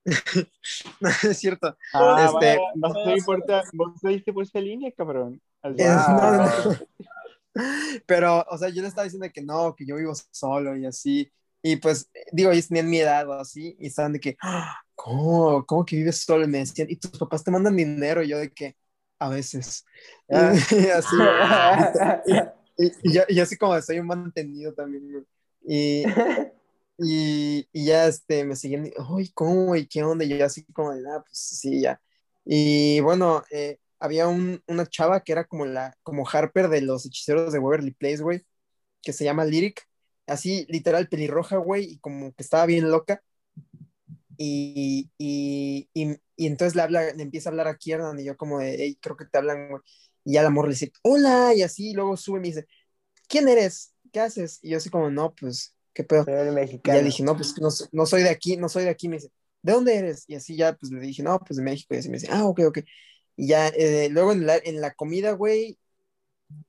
[1.02, 1.76] No, es cierto.
[1.94, 2.60] Ah, Este-
[3.74, 5.42] vos seguiste por esta línea, cabrón.
[5.64, 6.54] Es- no, Ah.
[6.66, 6.72] no.
[8.06, 11.32] Pero, o sea, yo le estaba diciendo que no, que yo vivo solo y así.
[11.68, 15.66] Y pues, digo, ellos tenían mi edad o así, y estaban de que, "Ah, ¿cómo?
[15.66, 16.46] ¿Cómo que vives solo?
[16.46, 18.22] Y me decían, ¿y tus papás te mandan dinero?
[18.24, 18.76] Y yo de que,
[19.20, 19.86] a veces.
[20.30, 20.54] Ah.
[20.72, 21.16] Y así,
[22.78, 25.26] y, y yo, y así como soy un mantenido también.
[25.68, 26.04] Y,
[27.00, 29.76] y, y ya este, me seguían, uy, ¿cómo?
[29.76, 30.24] ¿Y qué onda?
[30.26, 32.00] Y yo así como de, nada, pues sí, ya.
[32.46, 37.06] Y bueno, eh, había un- una chava que era como la, como Harper de los
[37.06, 38.46] hechiceros de Waverly Place, güey,
[39.02, 39.88] que se llama Lyric,
[40.28, 43.22] así literal pelirroja, güey, y como que estaba bien loca.
[44.38, 48.36] Y, y, y, y entonces le, habla, le empieza a hablar a Kiernan y yo
[48.38, 49.82] como de, hey, creo que te hablan, güey.
[50.26, 52.68] Y ya el amor le dice, hola, y así, y luego sube y me dice,
[53.28, 53.94] ¿quién eres?
[54.12, 54.60] ¿Qué haces?
[54.64, 56.26] Y yo así como, no, pues, ¿qué pedo?
[56.84, 59.08] Y ya dije, no, pues no, no soy de aquí, no soy de aquí.
[59.08, 60.26] Me dice, ¿de dónde eres?
[60.28, 61.94] Y así ya, pues le dije, no, pues de México.
[61.96, 62.80] Y así me dice, ah, ok, ok.
[63.38, 65.78] Y ya, eh, luego en la, en la comida, güey,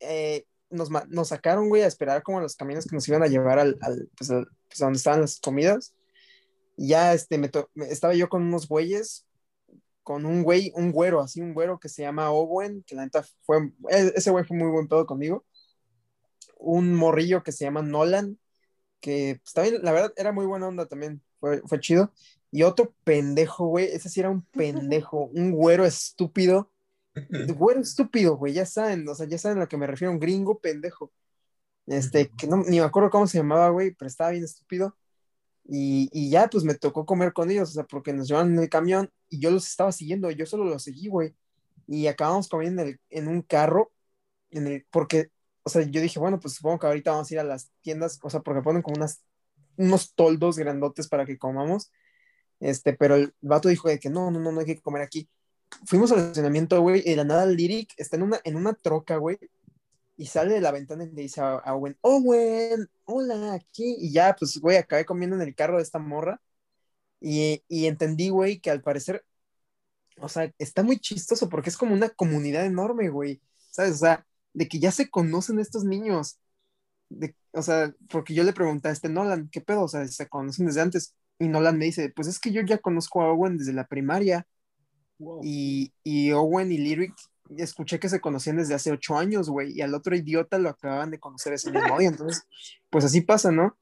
[0.01, 3.59] eh, nos, nos sacaron, güey, a esperar como los camiones que nos iban a llevar
[3.59, 5.95] al, al, pues, al- pues, donde estaban las comidas.
[6.77, 7.51] Y ya, este, me-
[7.89, 9.27] estaba yo con unos güeyes,
[10.03, 13.25] con un güey, un güero, así, un güero que se llama Owen, que la neta
[13.43, 15.45] fue, e- ese güey fue muy buen pedo conmigo.
[16.59, 18.39] Un morrillo que se llama Nolan,
[19.01, 22.13] que pues, también, la verdad, era muy buena onda también, fue, fue chido.
[22.51, 26.71] Y otro pendejo, güey, ese sí era un pendejo, un güero estúpido.
[27.57, 30.21] Güero estúpido, güey, ya saben, o sea, ya saben a lo que me refiero, un
[30.21, 31.13] gringo pendejo.
[31.87, 34.97] Este, que no, ni me acuerdo cómo se llamaba, güey, pero estaba bien estúpido.
[35.67, 38.61] Y, y ya, pues me tocó comer con ellos, o sea, porque nos llevaron en
[38.61, 41.35] el camión y yo los estaba siguiendo, yo solo los seguí, güey.
[41.89, 43.93] Y acabamos comiendo en, el- en un carro,
[44.51, 45.31] en el, porque,
[45.65, 48.19] o sea, yo dije, bueno, pues supongo que ahorita vamos a ir a las tiendas,
[48.23, 49.23] o sea, porque ponen como unas,
[49.77, 51.93] unos toldos grandotes para que comamos.
[52.61, 55.29] Este, pero el vato dijo de que no, no, no, no hay que comer aquí.
[55.87, 59.17] Fuimos al estacionamiento, güey, y de la nada Lyric está en una, en una troca,
[59.17, 59.39] güey,
[60.17, 64.35] y sale de la ventana y le dice a, Owen, Owen, hola, aquí, y ya,
[64.39, 66.41] pues, güey, acabé comiendo en el carro de esta morra,
[67.21, 69.25] y, y entendí, güey, que al parecer,
[70.19, 73.41] o sea, está muy chistoso porque es como una comunidad enorme, güey,
[73.71, 73.95] ¿sabes?
[73.95, 76.39] O sea, de que ya se conocen estos niños,
[77.09, 79.83] de, o sea, porque yo le pregunté a este Nolan, ¿qué pedo?
[79.85, 82.79] O sea, se conocen desde antes, y Nolan me dice, pues es que yo ya
[82.79, 84.47] conozco a Owen desde la primaria,
[85.19, 85.41] Wow.
[85.43, 87.15] y, y Owen y Lyric
[87.57, 91.11] escuché que se conocían desde hace ocho años, güey, y al otro idiota lo acababan
[91.11, 92.47] de conocer ese mismo día, entonces,
[92.91, 93.79] pues así pasa, ¿no?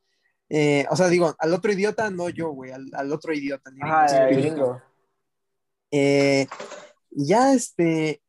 [0.48, 3.70] Eh, o sea, digo, al otro idiota, no yo, güey, al, al otro idiota.
[3.70, 4.38] Lyric.
[4.38, 4.82] gringo.
[5.90, 6.46] Eh,
[7.10, 8.22] ya, este,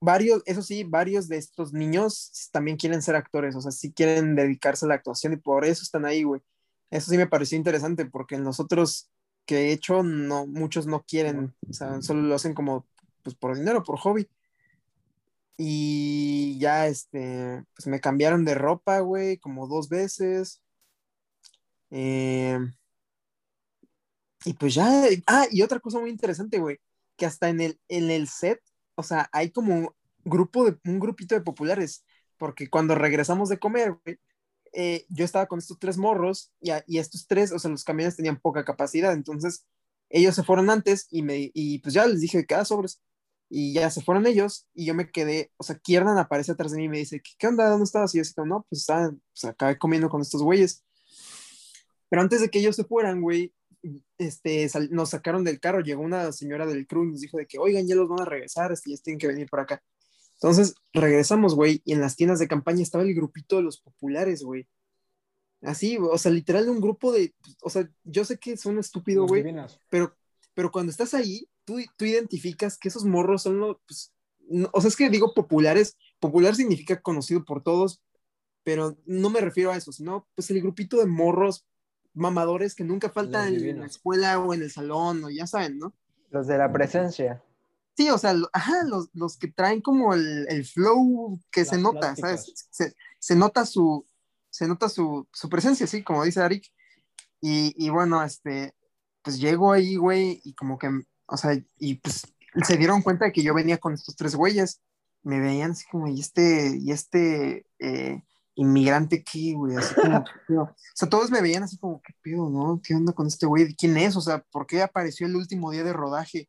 [0.00, 4.34] varios, eso sí, varios de estos niños también quieren ser actores, o sea, sí quieren
[4.34, 6.42] dedicarse a la actuación y por eso están ahí, güey.
[6.90, 9.10] Eso sí me pareció interesante porque en los otros
[9.46, 12.86] que he hecho, no, muchos no quieren, o sea, solo lo hacen como,
[13.22, 14.28] pues por dinero, por hobby.
[15.56, 20.62] Y ya, este, pues me cambiaron de ropa, güey, como dos veces.
[21.90, 22.58] Eh,
[24.44, 26.78] y pues ya, ah, y otra cosa muy interesante, güey,
[27.16, 28.60] que hasta en el, en el set,
[28.96, 32.04] o sea, hay como grupo de, un grupito de populares,
[32.38, 34.18] porque cuando regresamos de comer, güey,
[34.72, 37.84] eh, yo estaba con estos tres morros y, a- y estos tres, o sea, los
[37.84, 39.66] camiones tenían poca capacidad, entonces
[40.10, 43.00] ellos se fueron antes y, me, y pues ya les dije que cada sobres.
[43.54, 46.78] Y ya se fueron ellos y yo me quedé, o sea, Kiernan aparece atrás de
[46.78, 47.68] mí y me dice, ¿qué, qué onda?
[47.68, 48.14] ¿Dónde estabas?
[48.14, 50.82] Y yo así como, no, pues estaba, pues acá comiendo con estos güeyes.
[52.08, 53.52] Pero antes de que ellos se fueran, güey,
[54.18, 57.46] este, sal- nos sacaron del carro, llegó una señora del crew y nos dijo de
[57.46, 59.82] que, oigan, ya los van a regresar, este, ya tienen que venir por acá.
[60.42, 64.42] Entonces regresamos, güey, y en las tiendas de campaña estaba el grupito de los populares,
[64.42, 64.66] güey.
[65.62, 67.32] Así, o sea, literal un grupo de,
[67.62, 69.42] o sea, yo sé que son estúpidos, Los güey,
[69.88, 70.16] pero,
[70.54, 74.12] pero cuando estás ahí, tú, tú identificas que esos morros son los, pues,
[74.48, 78.02] no- o sea, es que digo populares, popular significa conocido por todos,
[78.64, 81.64] pero no me refiero a eso, sino pues el grupito de morros
[82.14, 85.94] mamadores que nunca faltan en la escuela o en el salón, o ya saben, ¿no?
[86.30, 87.40] Los de la presencia.
[87.96, 91.68] Sí, o sea, lo- ajá, los, los que traen como el, el flow que Las
[91.70, 92.44] se nota, plásticas.
[92.46, 92.68] ¿sabes?
[92.70, 94.06] Se, se nota su,
[94.50, 96.66] se nota su, su presencia, sí, como dice Arik.
[97.40, 98.74] Y, y bueno, este,
[99.22, 100.88] pues llego ahí, güey, y como que,
[101.26, 102.22] o sea, y pues
[102.66, 104.80] se dieron cuenta de que yo venía con estos tres güeyes.
[105.24, 108.22] Me veían así como, y este, y este eh,
[108.54, 110.18] inmigrante qué, güey, así como,
[110.62, 112.80] o sea, todos me veían así como, ¿qué pedo, no?
[112.82, 113.74] ¿Qué onda con este güey?
[113.74, 114.16] ¿Quién es?
[114.16, 116.48] O sea, ¿por qué apareció el último día de rodaje?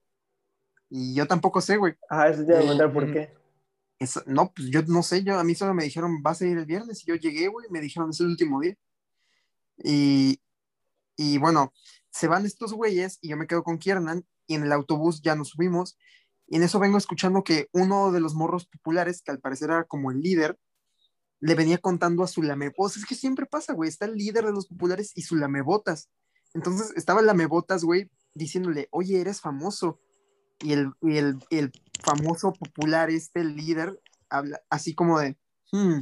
[0.90, 1.96] Y yo tampoco sé, güey.
[2.10, 3.14] Ajá, eso te iba a preguntar por Mm.
[3.14, 3.34] qué.
[4.00, 6.58] Eso- no, pues yo no sé, yo, a mí solo me dijeron, vas a ir
[6.58, 8.76] el viernes, y yo llegué, güey, me dijeron, es el último día.
[9.84, 10.42] Y,
[11.18, 11.74] y bueno,
[12.12, 15.36] se van estos güeyes y yo me quedo con Kiernan y en el autobús ya
[15.36, 15.98] nos subimos
[16.48, 19.86] y en eso vengo escuchando que uno de los morros populares, que al parecer era
[19.86, 20.60] como el líder,
[21.40, 24.52] le venía contando a su lamebotas, es que siempre pasa, güey, está el líder de
[24.52, 26.10] los populares y su lamebotas.
[26.54, 30.00] Entonces estaba el lamebotas, güey, diciéndole, oye, eres famoso.
[30.60, 31.72] Y el, y el, el
[32.04, 35.38] famoso popular, este líder, habla así como de,
[35.72, 36.02] "Hmm,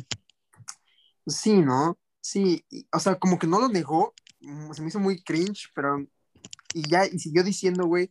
[1.27, 1.97] sí, ¿no?
[2.21, 5.99] Sí, o sea, como que no lo negó, mm, se me hizo muy cringe, pero,
[6.73, 8.09] y ya, y siguió diciendo, güey,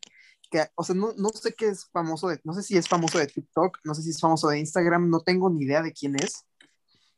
[0.50, 3.18] que, o sea, no, no sé qué es famoso de, no sé si es famoso
[3.18, 6.16] de TikTok, no sé si es famoso de Instagram, no tengo ni idea de quién
[6.16, 6.44] es,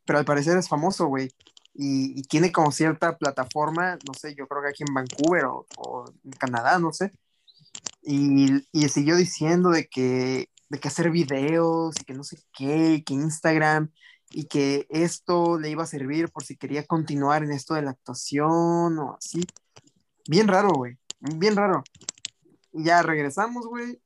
[0.05, 1.29] pero al parecer es famoso, güey,
[1.75, 5.67] y, y tiene como cierta plataforma, no sé, yo creo que aquí en Vancouver o,
[5.79, 7.13] o en Canadá, no sé,
[8.03, 13.03] y, y siguió diciendo de que, de que hacer videos y que no sé qué,
[13.07, 13.91] que Instagram
[14.31, 17.91] y que esto le iba a servir por si quería continuar en esto de la
[17.93, 19.43] actuación o así.
[20.27, 21.85] Bien raro, güey, bien raro.
[22.73, 24.01] Ya regresamos, güey.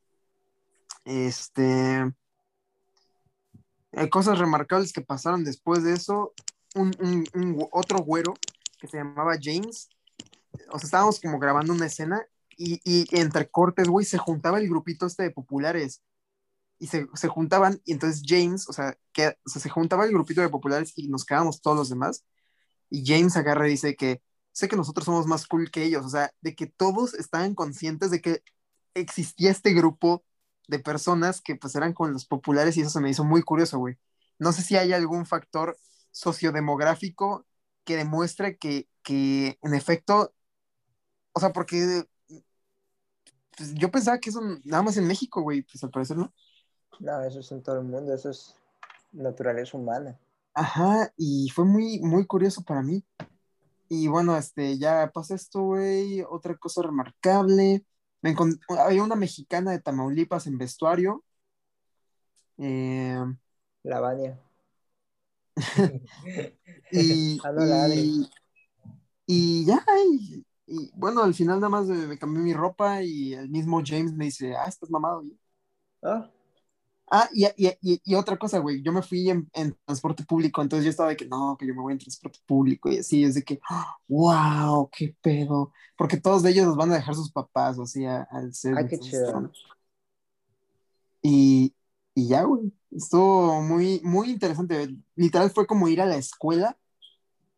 [1.05, 2.12] Este...
[3.92, 6.34] Hay cosas remarcables que pasaron después de eso.
[6.74, 8.34] Un, un- un otro güero
[8.78, 9.88] que se llamaba James.
[10.70, 12.26] O sea, estábamos como grabando una escena
[12.57, 16.02] y, y entre cortes, güey, se juntaba el grupito este de populares.
[16.78, 20.12] Y se, se juntaban, y entonces James, o sea, que, o sea, se juntaba el
[20.12, 22.24] grupito de populares y nos quedábamos todos los demás.
[22.90, 26.09] Y James agarra y dice que sé que nosotros somos más cool que ellos, o
[26.09, 28.42] sea, de que todos estaban conscientes de que
[28.94, 30.24] existía este grupo
[30.68, 33.78] de personas que pues eran con los populares y eso se me hizo muy curioso,
[33.78, 33.96] güey.
[34.38, 35.78] No sé si hay algún factor
[36.11, 37.46] sociodemográfico
[37.84, 40.34] que demuestre que, que en efecto,
[41.32, 42.04] o sea, porque
[43.57, 46.32] pues, yo pensaba que eso nada más en México, güey, pues al parecer no.
[47.00, 48.54] No, eso es en todo el mundo, eso es
[49.12, 50.18] naturaleza humana.
[50.54, 53.04] Ajá, y fue muy, muy curioso para mí.
[53.88, 56.22] Y bueno, este, ya pasa esto, güey.
[56.22, 57.84] Otra cosa remarcable.
[58.22, 58.34] Me
[58.78, 61.22] había una mexicana de Tamaulipas en vestuario.
[62.59, 63.22] Eh,
[63.82, 64.38] La baña.
[66.90, 68.30] y, Ah, no, y,
[69.26, 73.34] y ya, y, y bueno, al final nada más me, me cambié mi ropa y
[73.34, 75.22] el mismo James me dice, ah, estás mamado.
[75.24, 75.38] Y-
[76.02, 76.30] Ah,
[77.08, 80.60] Ah, y, y, y, y otra cosa, güey, yo me fui en, en transporte público,
[80.60, 83.22] entonces yo estaba de que no, que yo me voy en transporte público y así,
[83.22, 83.60] es de que,
[84.08, 88.04] wow, qué pedo, porque todos de ellos los van a dejar sus papás, o así,
[88.04, 88.76] a- al ser.
[88.76, 89.52] Ay, qué chido.
[91.22, 91.74] Y,
[92.14, 96.76] y ya, güey, estuvo muy, muy interesante, literal fue como ir a la escuela,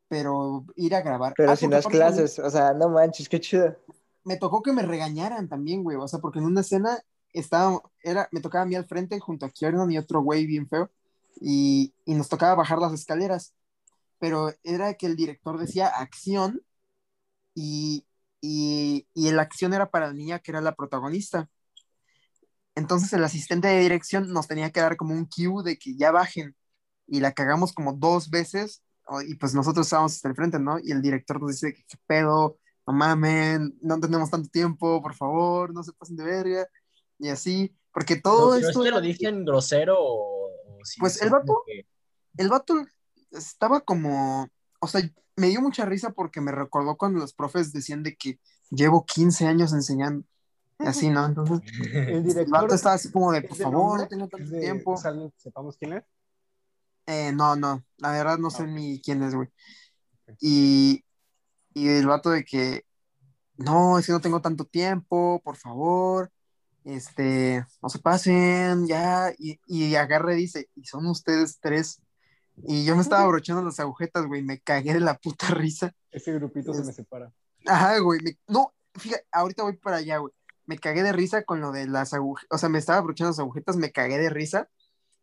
[0.09, 1.35] pero ir a grabar.
[1.37, 3.77] pero Ah, sin las también- clases, o sea, no manches, qué chido.
[4.25, 5.97] me tocó que me regañaran también, güey.
[5.97, 6.99] O sea, porque en una escena
[7.33, 10.69] estaba, era, me tocaba a mí al frente junto a Kiernan y otro güey bien
[10.69, 10.91] feo.
[11.41, 13.55] Y, y nos tocaba bajar las escaleras.
[14.19, 16.61] Pero era que el director decía acción
[17.55, 18.05] y,
[18.41, 21.49] y, y la acción era para la niña que era la protagonista.
[22.75, 26.11] Entonces el asistente de dirección nos tenía que dar como un cue de que ya
[26.11, 26.55] bajen.
[27.07, 28.83] Y la cagamos como dos veces.
[29.27, 30.79] Y pues nosotros estábamos hasta el frente, ¿no?
[30.83, 35.15] Y el director nos dice que qué pedo, no mamen, no tenemos tanto tiempo, por
[35.15, 36.67] favor, no se pasen de verga,
[37.19, 41.21] y así, porque todo Pero esto, este era- lo dicen grosero o, o sí Pues
[41.23, 41.87] el vato- que-
[42.37, 42.75] el vato
[43.31, 44.49] estaba como,
[44.81, 45.03] o sea,
[45.37, 48.39] me dio mucha risa porque me recordó cuando los profes decían de que
[48.71, 50.25] llevo 15 años enseñando.
[50.81, 51.27] Y así, ¿no?
[51.27, 51.61] Entonces,
[51.93, 52.51] El el director.
[52.63, 54.03] vato estaba así como de, por ¿es favor, nombre?
[54.03, 54.95] no tengo tanto ¿Es de- tiempo.
[54.95, 56.05] es alguien que sepamos quién es?
[57.11, 59.49] Eh, no, no, la verdad no sé Ah, ni quién es, güey.
[60.41, 61.05] Y,
[61.73, 62.85] y el vato de que,
[63.57, 66.31] no, es que no tengo tanto tiempo, por favor,
[66.85, 72.03] este, no se pasen, ya, y, y agarra y dice, y son ustedes tres.
[72.67, 75.95] Y yo me estaba abrochando las agujetas, güey, me cagué de la puta risa.
[76.11, 77.33] Ese grupito se me separa.
[77.67, 80.35] Ajá, güey, me- no, fíjate, ahorita voy para allá, güey.
[80.67, 83.39] Me cagué de risa con lo de las agujetas, o sea, me estaba abrochando las
[83.39, 84.69] agujetas, me cagué de risa.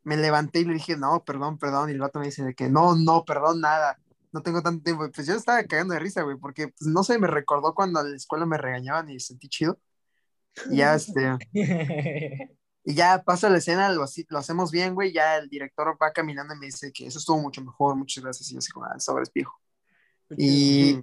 [0.05, 1.89] Me levanté y le dije, no, perdón, perdón.
[1.89, 3.99] Y el vato me dice de que no, no, perdón, nada.
[4.31, 5.09] No tengo tanto tiempo.
[5.13, 8.11] Pues yo estaba cagando de risa, güey, porque pues, no sé, me recordó cuando en
[8.11, 9.77] la escuela me regañaban y sentí chido.
[10.69, 11.37] Y ya, este,
[12.85, 15.11] y ya pasa la escena, lo, lo hacemos bien, güey.
[15.11, 18.49] Ya el director va caminando y me dice que eso estuvo mucho mejor, muchas gracias.
[18.51, 19.59] Y yo así como, ah, sobres viejo.
[20.37, 20.99] Y,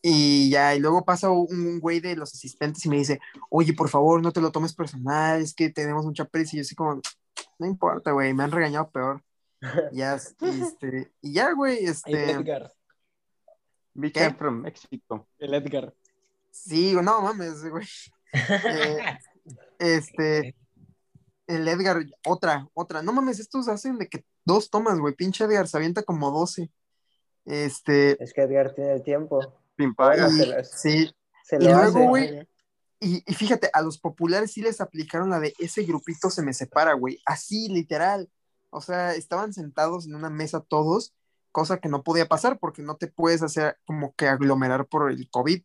[0.00, 3.20] y ya, y luego pasa un, un güey de los asistentes y me dice,
[3.50, 6.56] oye, por favor, no te lo tomes personal, es que tenemos mucha prisa.
[6.56, 7.00] Y yo así como,
[7.62, 9.22] no importa, güey, me han regañado peor.
[9.92, 12.72] Ya, este, y ya, güey, El este, Edgar.
[14.02, 14.12] ¿Qué?
[14.12, 15.28] care from Mexico.
[15.38, 15.94] El Edgar.
[16.50, 17.86] sí, no mames, güey.
[18.34, 19.18] Eh,
[19.78, 20.56] este,
[21.46, 25.68] el Edgar, otra, otra, no mames, estos hacen de que dos tomas, güey, pinche Edgar,
[25.68, 26.70] se avienta como 12.
[27.44, 29.40] Este, Es que Edgar tiene el tiempo.
[29.76, 31.12] Las- sí,
[31.44, 32.48] Se Y lo luego, güey,
[33.04, 36.94] Y, fíjate, a los populares sí les aplicaron la de ese grupito se me separa,
[36.94, 37.18] güey.
[37.26, 38.30] Así, literal.
[38.70, 41.12] O sea, estaban sentados en una mesa todos,
[41.50, 45.28] cosa que no podía pasar porque no te puedes hacer como que aglomerar por el
[45.30, 45.62] COVID.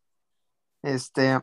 [0.81, 1.39] Este,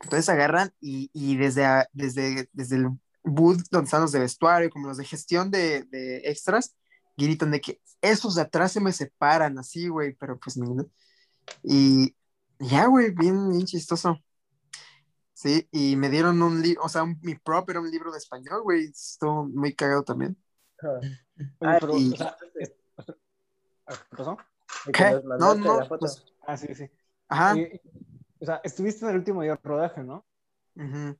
[0.00, 2.88] entonces agarran y, y desde, desde, desde el
[3.22, 5.86] booth donde están los de vestuario, como los de gestión de,
[6.24, 6.74] extras,
[7.18, 10.66] gritan de que esos de atrás se me separan, así, güey, pero pues ni.
[11.62, 12.16] Y
[12.58, 14.18] ya, güey, bien chistoso.
[15.34, 18.18] Sí, y me dieron un libro, o sea, un- mi prop era un libro de
[18.18, 20.36] español, güey, estuvo muy cagado también.
[20.82, 21.18] Oye,
[21.62, 22.72] Ah, pero, y- o sea, es-
[23.86, 24.36] ¿qué pasó?
[24.92, 25.04] ¿Qué?
[25.38, 26.88] No, no, pues, Ah, sí, sí.
[27.28, 27.56] ajá.
[28.40, 30.26] O sea, estuviste en el último día de rodaje, ¿no?
[30.76, 31.16] ujú.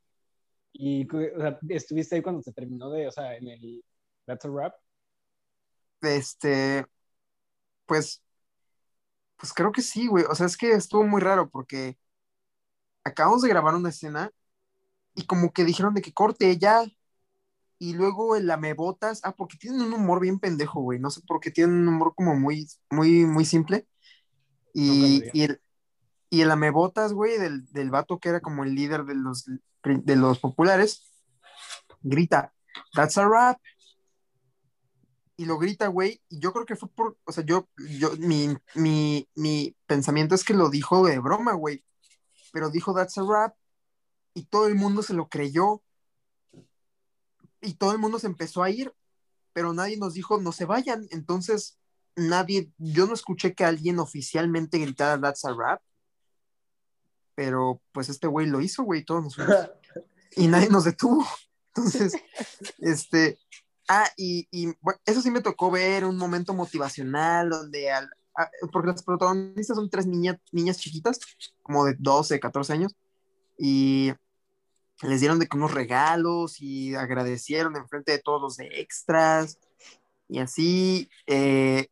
[0.73, 3.85] Y o sea, estuviste ahí cuando se terminó de, o sea, en el
[4.27, 4.75] That's a Rap.
[6.03, 6.85] Este,
[7.87, 8.23] pues,
[9.37, 10.25] pues creo que sí, güey.
[10.29, 11.99] O sea, es que estuvo muy raro porque
[13.05, 14.31] acabamos de grabar una escena
[15.15, 16.85] y como que dijeron de que corte ya.
[17.79, 21.01] Y luego el lamebotas, ah, porque tienen un humor bien pendejo, güey.
[21.01, 23.89] No sé por qué tienen un humor como muy, muy, muy simple.
[24.73, 25.61] Y, el,
[26.31, 29.47] y el lamebotas, güey, del, del vato que era como el líder de los,
[29.85, 31.11] de los populares,
[32.03, 32.55] grita,
[32.95, 33.59] that's a rap.
[35.37, 38.57] Y lo grita, güey, y yo creo que fue por, o sea, yo, yo, mi,
[38.75, 41.83] mi, mi pensamiento es que lo dijo de broma, güey,
[42.53, 43.57] pero dijo that's a rap,
[44.35, 45.83] y todo el mundo se lo creyó,
[47.61, 48.95] y todo el mundo se empezó a ir,
[49.53, 51.79] pero nadie nos dijo no se vayan, entonces
[52.17, 55.83] nadie, yo no escuché que alguien oficialmente gritara that's a rap,
[57.35, 59.57] pero pues este güey lo hizo, güey, todos nos fuimos.
[60.35, 61.27] Y nadie nos detuvo.
[61.75, 62.15] Entonces,
[62.79, 63.39] este,
[63.87, 68.09] ah, y, y, bueno, eso sí me tocó ver un momento motivacional donde, al,
[68.73, 71.19] porque las protagonistas son tres niñas, niñas chiquitas,
[71.63, 72.95] como de 12, 14 años,
[73.59, 74.13] y
[75.03, 79.59] les dieron de unos regalos y agradecieron en frente de todos los extras,
[80.29, 81.89] y así, eh,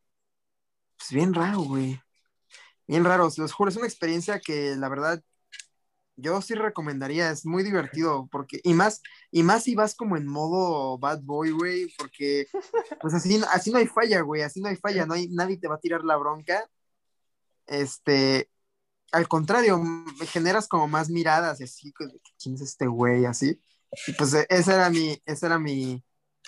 [0.97, 2.01] pues bien raro, güey.
[2.86, 5.22] Bien raro, se los juro, es una experiencia que la verdad
[6.21, 10.27] yo sí recomendaría, es muy divertido, porque, y más, y más si vas como en
[10.27, 12.47] modo bad boy, güey, porque
[13.01, 15.68] pues así, así no hay falla, güey, así no hay falla, no hay, nadie te
[15.68, 16.68] va a tirar la bronca.
[17.66, 18.51] Este,
[19.12, 21.93] al contrario, me generas como más miradas y así,
[22.41, 23.27] ¿quién es este güey?
[23.27, 23.61] Así.
[24.07, 26.03] Y pues e- esa era mi, esa era mi,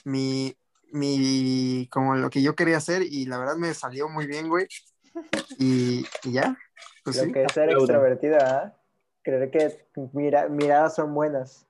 [0.05, 0.57] mi,
[0.93, 4.67] mi, como lo que yo quería hacer, y la verdad me salió muy bien, güey.
[5.59, 6.57] Y, y ya,
[7.05, 7.33] pues Lo sí.
[7.33, 8.82] que es ser extrovertida, ¿ah?
[9.23, 11.67] Creer que mira, miradas son buenas.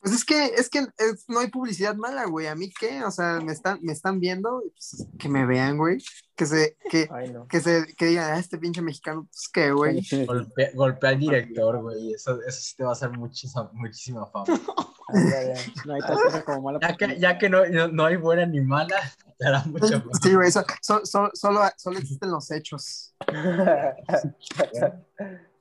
[0.00, 2.48] Pues es que, es que es- no hay publicidad mala, güey.
[2.48, 3.04] ¿A mí qué?
[3.04, 5.98] O sea, me están, me están viendo, y pues, que me vean, güey.
[6.34, 7.46] Que se, que, Ay, no.
[7.46, 10.04] que se, que digan, ah, este pinche mexicano, pues qué, güey.
[10.26, 12.14] Golpea, golpea al director, güey.
[12.14, 14.46] Eso, eso sí te va a hacer muchísima, muchísima fama.
[15.08, 15.54] Ándale.
[15.84, 18.44] No hay tal cosa como mala Ya que, ya que no, no, no hay buena
[18.44, 18.96] ni mala,
[19.38, 20.12] te hará mucha fama.
[20.20, 23.14] Sí, güey, so- so- so- solo, solo existen los hechos.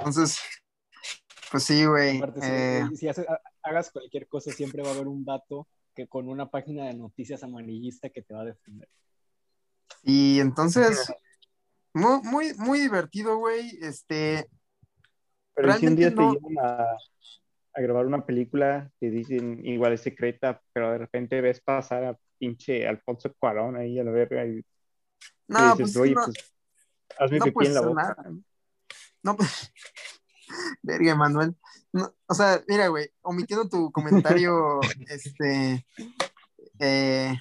[0.00, 0.38] Entonces,
[1.50, 2.16] pues sí, güey.
[2.18, 5.68] Aparte, si- eh, si, haces- ha- hagas cualquier cosa, siempre va a haber un vato
[5.94, 8.88] que con una página de noticias amarillista que te va a defender.
[10.02, 11.12] Y entonces,
[11.92, 13.78] muy, muy, muy divertido, güey.
[13.82, 14.46] Este,
[15.54, 16.96] Pero ¿y si un día Realmente te llevan a,
[17.74, 22.18] a grabar una película que dicen igual es secreta, pero de repente ves pasar a
[22.38, 24.64] pinche Alfonso Cuarón ahí a la verga y
[25.48, 26.54] no, dices, pues, oye, no, pues
[27.18, 28.16] hazme no pipí en la boca.
[28.16, 28.32] nada.
[29.22, 29.72] No, pues,
[30.82, 31.56] verga, Manuel.
[31.92, 35.86] No, o sea, mira, güey, omitiendo tu comentario, este,
[36.78, 37.34] eh,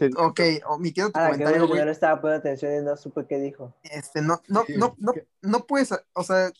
[0.00, 0.10] Sí.
[0.16, 2.96] ok, omitiendo tu Ah, comentario, bueno que güey, no le estaba poniendo atención y no
[2.96, 3.72] supe qué dijo.
[3.84, 5.12] este, no, no, no, no,
[5.42, 6.50] no puedes, o sea,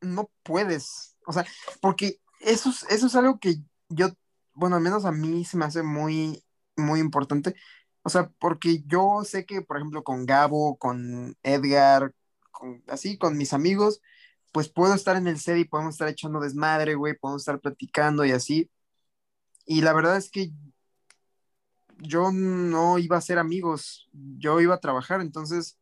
[0.00, 1.44] no puedes, o sea,
[1.80, 3.56] porque eso es, eso es algo que
[3.88, 4.10] yo,
[4.54, 6.44] bueno, al menos a mí se me hace muy,
[6.76, 7.56] muy importante,
[8.04, 12.14] o sea, porque yo sé que, por ejemplo, con Gabo, con Edgar,
[12.88, 14.00] así, con mis amigos,
[14.52, 18.24] pues puedo estar en el set y podemos estar echando desmadre, güey, podemos estar platicando
[18.24, 18.70] y así,
[19.66, 20.52] y la verdad es que
[21.98, 25.78] yo no iba a ser amigos, yo iba a trabajar, entonces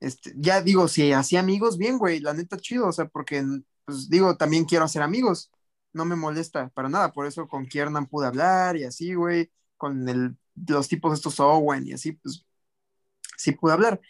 [0.00, 3.44] este, ya digo, si hacía amigos, bien, güey, la neta chido, o sea, porque,
[3.84, 5.50] pues digo, también quiero hacer amigos,
[5.92, 10.08] no me molesta para nada, por eso con Kiernan pude hablar y así, güey, con
[10.08, 10.36] el,
[10.68, 12.46] los tipos estos Owen y así, pues
[13.36, 14.00] sí pude hablar.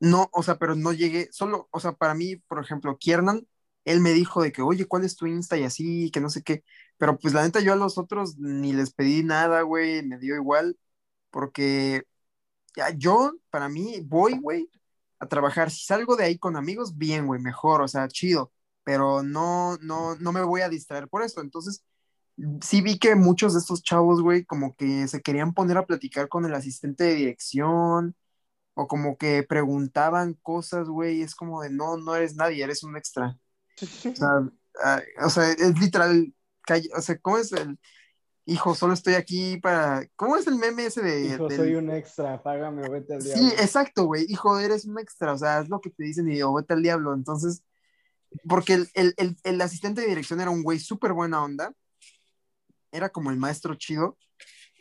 [0.00, 3.46] No, o sea, pero no llegué, solo, o sea, para mí, por ejemplo, Kiernan,
[3.84, 5.58] él me dijo de que, oye, ¿cuál es tu Insta?
[5.58, 6.64] Y así, que no sé qué,
[6.98, 10.34] pero pues la neta yo a los otros ni les pedí nada, güey, me dio
[10.36, 10.78] igual,
[11.30, 12.04] porque
[12.96, 14.70] yo, para mí, voy, güey,
[15.18, 15.70] a trabajar.
[15.70, 18.52] Si salgo de ahí con amigos, bien, güey, mejor, o sea, chido,
[18.84, 21.40] pero no, no, no me voy a distraer por eso.
[21.40, 21.84] Entonces,
[22.62, 26.28] sí vi que muchos de estos chavos, güey, como que se querían poner a platicar
[26.28, 28.16] con el asistente de dirección
[28.74, 32.96] o como que preguntaban cosas, güey, es como de, no, no eres nadie, eres un
[32.96, 33.36] extra.
[33.82, 34.28] O sea,
[34.84, 36.32] ah, o sea, es literal,
[36.96, 37.78] o sea, ¿cómo es el
[38.46, 38.74] hijo?
[38.74, 41.26] Solo estoy aquí para, ¿cómo es el meme ese de...
[41.34, 43.48] Hijo, del- soy un extra, págame o vete al Sí, diablo.
[43.60, 44.24] exacto, güey.
[44.28, 46.82] Hijo, eres un extra, o sea, es lo que te dicen y o vete al
[46.82, 47.12] diablo.
[47.14, 47.62] Entonces,
[48.48, 51.72] porque el, el, el, el asistente de dirección era un güey súper buena onda,
[52.92, 54.16] era como el maestro chido,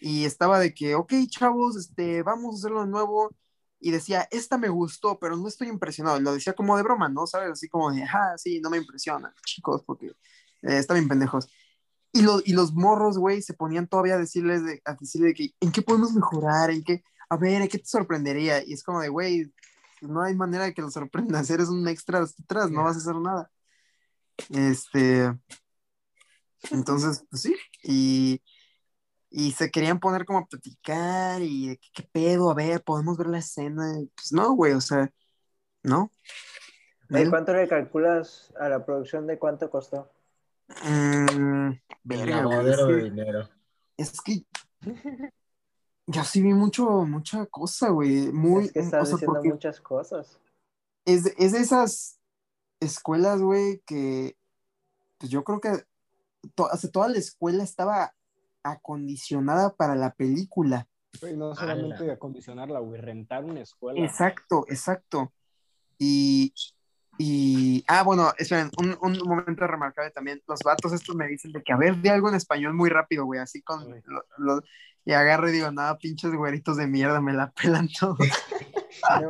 [0.02, 3.36] y estaba de que, ok, chavos, este, vamos a hacerlo de nuevo,
[3.80, 6.20] y decía, esta me gustó, pero no estoy impresionado.
[6.20, 7.28] Lo decía como de broma, ¿no?
[7.28, 7.52] ¿Sabes?
[7.52, 10.14] Así como de, ah, sí, no me impresiona, chicos, porque eh,
[10.78, 11.48] están bien pendejos.
[12.12, 15.34] Y, lo- y los morros, güey, se ponían todavía a decirles, de, a decirle de
[15.34, 16.72] que, ¿en qué podemos mejorar?
[16.72, 17.04] ¿En qué?
[17.30, 18.64] A ver, ¿en qué te sorprendería?
[18.66, 19.54] Y es como de, güey,
[20.02, 23.16] no hay manera de que lo sorprendas, eres un extra atrás, no vas a hacer
[23.16, 23.52] nada.
[24.50, 25.32] Este,
[26.72, 28.42] entonces, pues sí, y,
[29.30, 33.18] y se querían poner como a platicar y de que, qué pedo, a ver, podemos
[33.18, 34.00] ver la escena.
[34.00, 35.12] Y, Pues no, güey, o sea,
[35.84, 36.12] no.
[37.10, 40.12] Él- ¿Cuánto le calculas a la producción de cuánto costó?
[40.84, 41.72] Mm,
[42.04, 43.50] verga, güey, es de que- dinero.
[43.98, 44.46] Es que
[46.08, 48.32] yo sí vi mucho, mucha cosa, güey.
[48.32, 50.40] Muy, es que estás o sea, diciendo muchas cosas.
[51.06, 52.20] es, de- es de esas
[52.80, 54.38] escuelas, güey, que
[55.18, 55.84] pues yo creo que
[56.56, 58.14] to- o sea, toda la escuela estaba
[58.72, 60.88] acondicionada para la película.
[61.22, 64.00] Güey, no solamente acondicionarla, güey, rentar una escuela.
[64.04, 65.34] Exacto, exacto.
[65.98, 66.54] Y,
[67.18, 70.42] y, ah, bueno, esperen, un, un momento remarcable también.
[70.48, 73.26] Los vatos estos me dicen de que, a ver, de algo en español muy rápido,
[73.26, 74.02] güey, así con, Uy.
[74.06, 74.64] lo- lo-
[75.06, 78.18] y agarro y digo, nada, pinches güeritos de mierda, me la pelan todos.
[79.22, 79.30] No.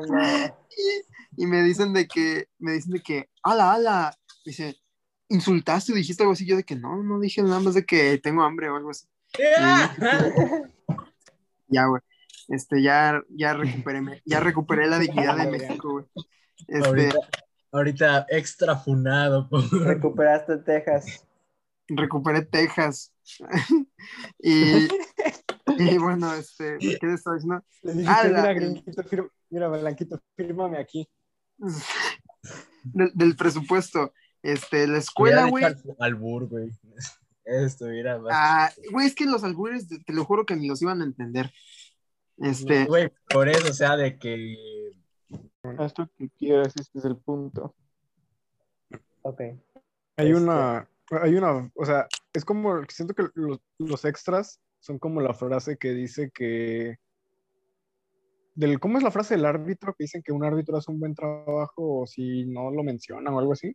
[1.38, 4.76] y me dicen de que, me dicen de que, ala, ala, dice,
[5.28, 8.18] insultaste o dijiste algo así, yo de que no, no dije nada más de que
[8.18, 9.06] tengo hambre o algo así.
[11.72, 12.02] Ya, güey.
[12.48, 16.06] Este, ya, ya recuperé, ya recuperé la dignidad de México, güey.
[16.68, 17.18] Este, Ahorita,
[17.72, 19.48] ahorita extra funado.
[19.48, 21.24] por- Recuperaste Texas.
[21.88, 23.14] recuperé Texas.
[24.40, 24.88] y,
[25.78, 27.64] y bueno, este, ¿qué te estaba diciendo?
[28.08, 29.04] Ah, la- mira, gringuito,
[29.52, 31.08] mira, Blanquito, fírmame aquí.
[32.84, 34.12] Del, del presupuesto.
[34.42, 35.66] Este, la escuela, güey.
[35.66, 36.72] al- Albur, güey.
[37.50, 38.20] Esto, mira.
[38.20, 41.06] más- Ah, güey, es que los albures, te lo juro que ni los iban a
[41.06, 41.52] entender.
[42.38, 44.94] Este, Güey, por eso, o sea, de que.
[45.64, 45.88] Lo
[46.18, 47.76] que quieras, este es el punto.
[49.24, 49.42] Ok.
[49.42, 50.34] Hay Este.
[50.36, 50.88] una,
[51.22, 55.78] hay una, o sea, es como, siento que los, los extras son como la frase
[55.78, 56.98] que dice que,
[58.56, 59.94] del, ¿cómo es la frase del árbitro?
[59.94, 63.40] Que dicen que un árbitro hace un buen trabajo o si no lo mencionan o
[63.40, 63.74] algo así.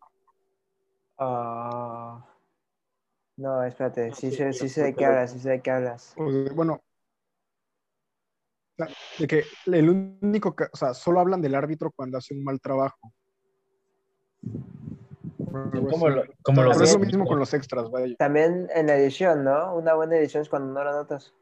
[1.18, 2.24] Ah,
[3.36, 6.14] no, espérate, sí sé, sí sé de qué hablas, sí sé de qué hablas.
[6.54, 6.82] Bueno,
[9.18, 9.88] de que el
[10.20, 13.12] único, que- o sea, solo hablan del árbitro cuando hace un mal trabajo.
[15.90, 18.14] Como, lo- como los es lo mismo con los extras, vaya.
[18.16, 19.74] También en la edición, ¿no?
[19.76, 21.32] Una buena edición es cuando no la notas.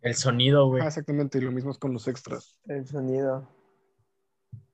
[0.00, 0.82] El sonido, güey.
[0.82, 2.60] Ah, exactamente, y lo mismo es con los extras.
[2.66, 3.48] El sonido.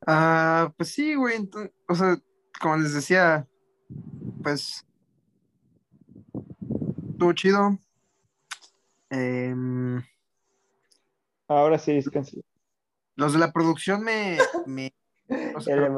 [0.06, 1.48] Ah, pues sí, güey.
[1.88, 2.16] o sea,
[2.60, 3.46] como les decía,
[4.42, 4.84] pues.
[7.10, 7.78] Estuvo chido.
[9.10, 10.02] Em,
[11.48, 12.36] Ahora sí, descansa.
[13.16, 14.38] los de la producción me.
[14.66, 14.94] me
[15.54, 15.92] o sea, El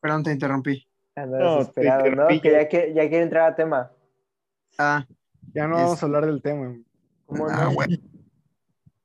[0.00, 0.86] perdón, te interrumpí.
[1.14, 2.28] Anda No, te desesperado, ¿no?
[2.28, 3.90] Que ya, que ya quiere entrar a tema.
[4.78, 5.06] Ah,
[5.54, 6.76] Ya no Es- vamos a hablar del tema.
[7.26, 7.74] ¿Cómo ah, no?
[7.74, 7.96] bueno.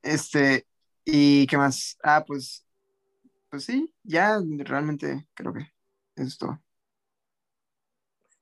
[0.01, 0.65] Este,
[1.05, 1.97] ¿y qué más?
[2.03, 2.65] Ah, pues.
[3.49, 5.59] Pues sí, ya realmente creo que
[6.15, 6.61] eso es todo.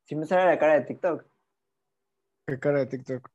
[0.10, 1.24] Sí me sale la cara de TikTok.
[2.48, 3.30] Qué cara de TikTok.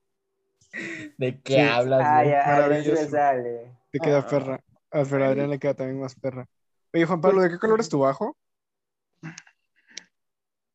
[1.18, 1.60] ¿De qué Sí.
[1.60, 3.10] hablas, Ah, ya, me maravilloso.
[3.12, 3.78] sale.
[3.92, 4.28] Te queda Ah.
[4.28, 4.60] perra.
[4.90, 6.48] A Adrián le queda también más perra.
[6.92, 8.36] Oye, Juan Pablo, ¿de qué color es tu bajo?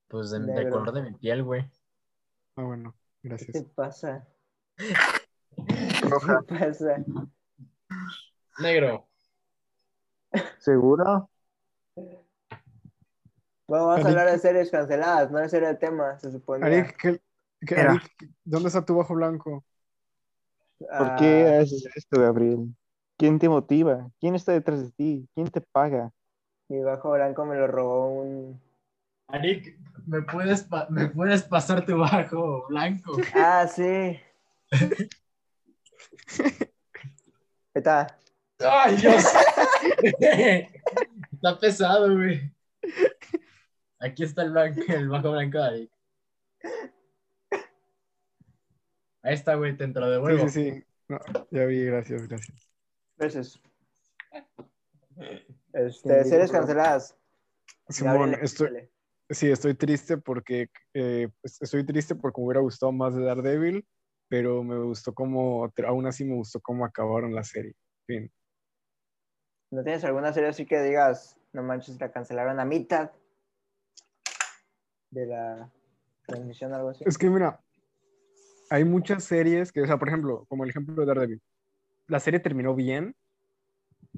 [0.07, 0.71] Pues de, de Negro.
[0.79, 1.69] color de mi piel, güey.
[2.55, 3.63] Ah, bueno, ¿Qué te gracias.
[3.75, 4.25] pasa?
[6.01, 6.45] Roja.
[6.47, 7.03] ¿Qué pasa?
[8.61, 9.05] Negro.
[10.59, 11.29] ¿Seguro?
[13.69, 16.65] Bueno, vamos a hablar de series canceladas, no ese era el tema, se suponía.
[16.65, 17.21] Arik, ¿qué-
[17.63, 17.91] qué- Era.
[17.91, 19.63] Arik, ¿dónde está tu bajo blanco?
[20.79, 22.75] ¿Por qué Ah, haces esto, Gabriel?
[23.15, 24.09] ¿Quién te motiva?
[24.19, 25.29] ¿Quién está detrás de ti?
[25.35, 26.11] ¿Quién te paga?
[26.67, 28.59] mi bajo blanco me lo robó un...
[29.27, 33.11] Arik, ¿me puedes, pa- ¿me puedes pasar tu bajo blanco?
[33.35, 34.19] Ah, sí.
[37.75, 38.17] Está.
[38.59, 39.23] ¡Ay, Dios!
[41.33, 42.51] está pesado, güey.
[43.99, 45.91] Aquí está el, blanco, el bajo blanco de Arik.
[49.21, 50.47] Ahí está, güey, te lo Sí, devuelvo.
[50.47, 50.83] sí, sí.
[51.09, 51.19] No,
[51.51, 52.71] ya vi, gracias, gracias.
[53.17, 53.59] Gracias.
[55.73, 57.17] Este, series canceladas.
[57.89, 58.89] Simón, estoy,
[59.29, 63.85] sí, estoy triste porque eh, pues, estoy triste porque me hubiera gustado más de Daredevil,
[64.29, 67.73] pero me gustó cómo, aún así me gustó cómo acabaron la serie.
[68.05, 68.31] Fin.
[69.71, 73.11] ¿No tienes alguna serie así que digas, no manches, la cancelaron a mitad
[75.11, 75.71] de la
[76.25, 77.03] transmisión algo así?
[77.07, 77.59] Es que mira,
[78.69, 81.41] hay muchas series que, o sea, por ejemplo, como el ejemplo de Daredevil,
[82.07, 83.15] la serie terminó bien,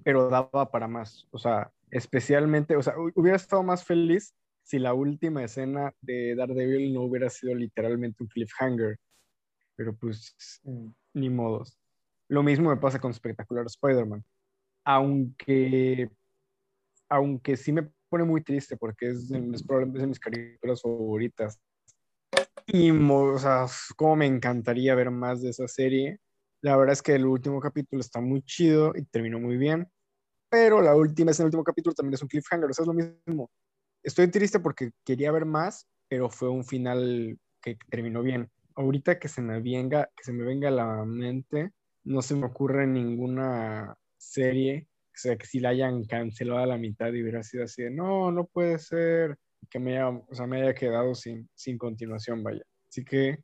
[0.03, 1.27] pero daba para más.
[1.31, 4.33] O sea, especialmente, o sea, hu- hubiera estado más feliz
[4.63, 8.97] si la última escena de Daredevil no hubiera sido literalmente un cliffhanger.
[9.75, 10.87] Pero pues, Mm.
[11.13, 11.77] ni modos.
[12.27, 14.23] Lo mismo me pasa con Spectacular Spider-Man.
[14.85, 16.09] Aunque,
[17.09, 21.59] aunque sí me pone muy triste porque es de, mis- es de mis caricaturas favoritas.
[22.67, 26.19] Y, o sea, como me encantaría ver más de esa serie.
[26.61, 29.87] La verdad es que el último capítulo está muy chido y terminó muy bien.
[30.49, 32.69] Pero la última, ese último capítulo también es un cliffhanger.
[32.69, 33.49] O sea, es lo mismo.
[34.03, 38.49] Estoy triste porque quería ver más, pero fue un final que terminó bien.
[38.75, 41.71] Ahorita que se me venga, que se me venga a la mente,
[42.03, 44.87] no se me ocurre ninguna serie,
[45.21, 48.31] sea, que si la hayan cancelado a la mitad y hubiera sido así de, no,
[48.31, 49.37] no puede ser,
[49.69, 52.63] que me haya, o sea, me haya quedado sin, sin continuación, vaya.
[52.89, 53.43] Así que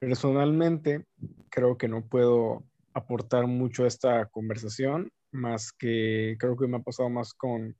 [0.00, 1.04] personalmente
[1.50, 6.80] creo que no puedo aportar mucho a esta conversación, más que creo que me ha
[6.80, 7.76] pasado más con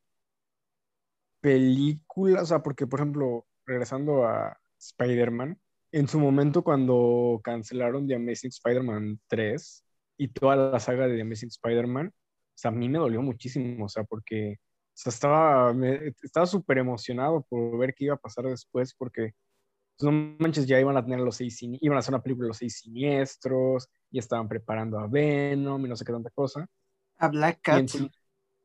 [1.41, 5.59] películas, o sea, porque por ejemplo, regresando a Spider-Man,
[5.93, 9.85] en su momento cuando cancelaron The Amazing Spider-Man 3
[10.19, 12.13] y toda la saga de The Amazing Spider-Man,
[12.55, 16.47] o sea, a mí me dolió muchísimo, o sea, porque o sea, estaba me- estaba
[16.47, 19.33] súper emocionado por ver qué iba a pasar después, porque
[19.99, 22.49] pues, no manches, ya iban a tener los seis, iban a hacer una película de
[22.49, 26.67] los seis siniestros, y estaban preparando a Venom y no sé qué tanta cosa.
[27.19, 27.87] A Black Cat.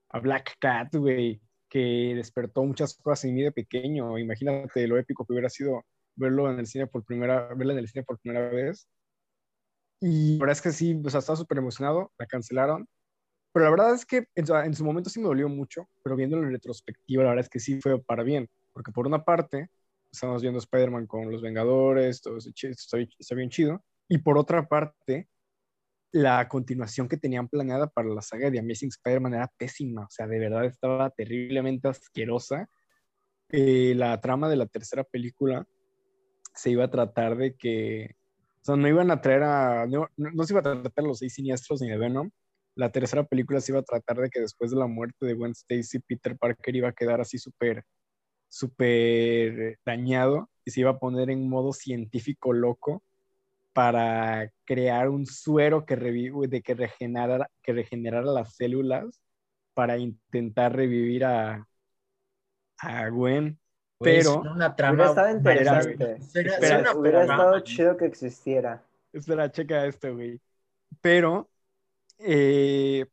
[0.09, 4.17] a Black Cat, güey, que despertó muchas cosas en mí de pequeño.
[4.17, 5.85] Imagínate lo épico que hubiera sido
[6.15, 8.87] verlo en el cine por primera, verla en el cine por primera vez.
[10.01, 12.87] Y la verdad es que sí, o sea, estaba súper emocionado, la cancelaron.
[13.51, 16.15] Pero la verdad es que en su, en su momento sí me dolió mucho, pero
[16.15, 18.47] viéndolo en retrospectiva, la verdad es que sí fue para bien.
[18.73, 19.69] Porque por una parte,
[20.11, 23.83] estamos viendo Spider-Man con los Vengadores, todo está, está bien chido.
[24.07, 25.27] Y por otra parte,
[26.11, 30.27] la continuación que tenían planeada para la saga de Amazing Spider-Man era pésima, o sea,
[30.27, 32.67] de verdad estaba terriblemente asquerosa.
[33.51, 35.65] Eh, la trama de la tercera película
[36.53, 38.15] se iba a tratar de que,
[38.61, 41.07] o sea, no iban a traer a, no, no- no se iba a tratar a
[41.07, 42.29] los seis siniestros ni de Venom.
[42.79, 45.51] La tercera película se iba a tratar de que después de la muerte de Gwen
[45.51, 47.83] Stacy, Peter Parker iba a quedar así súper,
[48.47, 53.03] súper dañado y se iba a poner en modo científico loco
[53.73, 59.21] para crear un suero que, revi- de que, regenerara, que regenerara las células
[59.73, 61.67] para intentar revivir a,
[62.77, 63.59] a Gwen.
[63.99, 65.05] Pero- una Hubiera trama.
[65.07, 65.91] estado interesante.
[65.91, 68.81] Espera, Sería- espera, Hubiera trama, estado chido que existiera.
[69.11, 70.39] Espera, checa esto, güey.
[71.01, 71.49] Pero
[72.19, 73.05] Eh,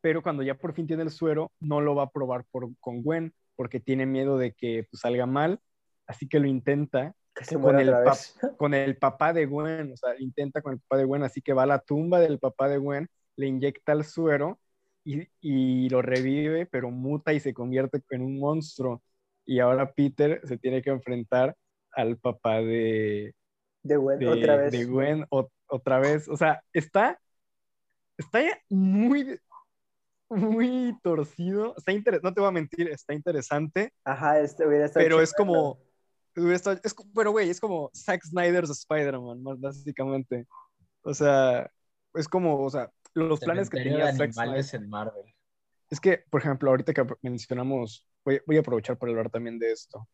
[0.00, 3.02] pero cuando ya por fin tiene el suero, no lo va a probar por, con
[3.02, 5.60] Gwen, porque tiene miedo de que pues, salga mal,
[6.06, 7.92] así que lo intenta Que se con el,
[8.56, 11.64] con papá de Gwen, o sea, intenta con el papá de Gwen, así que va
[11.64, 14.58] a la tumba del papá de Gwen, le inyecta el suero
[15.04, 19.02] y, y lo revive, pero muta y se convierte en un monstruo.
[19.44, 21.56] Y ahora Peter se tiene que enfrentar
[21.92, 23.34] al papá de,
[23.82, 24.72] De Gwen, de, otra vez.
[24.72, 26.28] de Gwen o- otra vez.
[26.28, 27.18] O sea, está,
[28.16, 29.38] está muy,
[30.28, 31.74] muy torcido.
[31.76, 35.22] Está inter- no te voy a mentir, está interesante, Ajá, este hubiera estado pero chido
[35.24, 35.78] es como.
[36.36, 40.46] hubiera estado- es, pero, güey, es como Zack Snyder's Spider-Man, más básicamente.
[41.02, 41.70] O sea,
[42.14, 44.64] es como, o sea, los planes que tenía Zack Snyder.
[44.74, 45.24] en Marvel.
[45.88, 49.70] Es que, por ejemplo, ahorita que mencionamos, voy, voy a aprovechar para hablar también de
[49.70, 50.08] esto.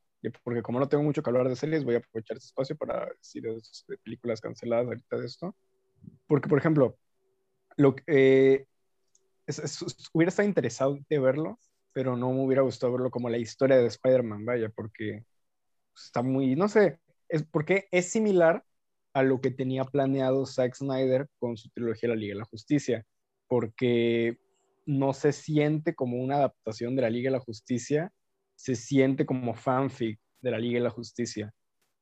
[0.45, 3.07] Porque como no tengo mucho que hablar de series, voy a aprovechar este espacio para
[3.17, 5.57] decir de, de películas canceladas ahorita de esto.
[6.29, 6.97] Porque, por ejemplo,
[7.77, 8.67] lo eh,
[9.47, 11.59] es- es- hubiera estado interesante verlo,
[11.93, 15.25] pero no me hubiera gustado verlo como la historia de Spider-Man, vaya, porque
[15.97, 16.99] está muy, no sé,
[17.29, 18.65] es porque es similar
[19.15, 23.05] a lo que tenía planeado Zack Snyder con su trilogía La Liga de la Justicia,
[23.49, 24.39] porque
[24.87, 28.11] no se siente como una adaptación de la Liga de la Justicia,
[28.57, 31.53] se siente como fanfic de la Liga de la Justicia.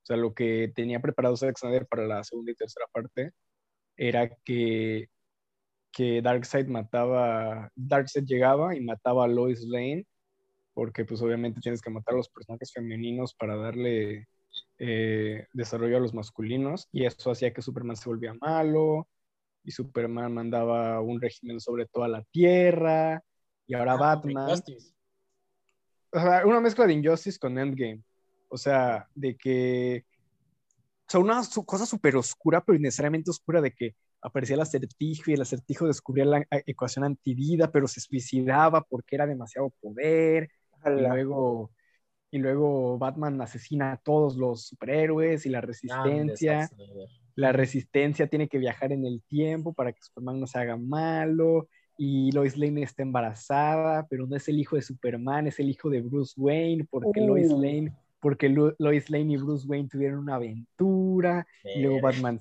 [0.02, 3.32] O sea, lo que tenía preparado Zack Snyder para la segunda y tercera parte
[3.96, 5.08] era que,
[5.92, 10.06] que Darkseid mataba, Darkseid llegaba y mataba a Lois Lane,
[10.74, 14.28] porque pues obviamente tienes que matar a los personajes femeninos para darle
[14.78, 19.08] eh, desarrollo a los masculinos, y eso hacía que Superman se volvía malo,
[19.64, 23.22] y Superman mandaba un régimen sobre toda la Tierra,
[23.66, 24.94] y ahora Ah, Batman Injustice.
[26.12, 28.02] o sea, una mezcla de Injustice con Endgame.
[28.48, 30.04] O sea, de que.
[31.06, 35.34] O sea, una cosa súper oscura, pero innecesariamente oscura, de que aparecía el acertijo y
[35.34, 40.50] el acertijo descubría la a- ecuación antivida, pero se suicidaba porque era demasiado poder.
[40.86, 41.70] Y luego,
[42.30, 46.70] y luego Batman asesina a todos los superhéroes y la Grande resistencia.
[47.36, 51.68] La resistencia tiene que viajar en el tiempo para que Superman no se haga malo.
[51.96, 55.90] Y Lois Lane está embarazada, pero no es el hijo de Superman, es el hijo
[55.90, 57.60] de Bruce Wayne, porque Lois Uh.
[57.62, 61.46] Lane, porque Lo- Lois Lane y Bruce Wayne tuvieron una aventura.
[61.62, 62.00] Y luego.
[62.00, 62.40] Batman,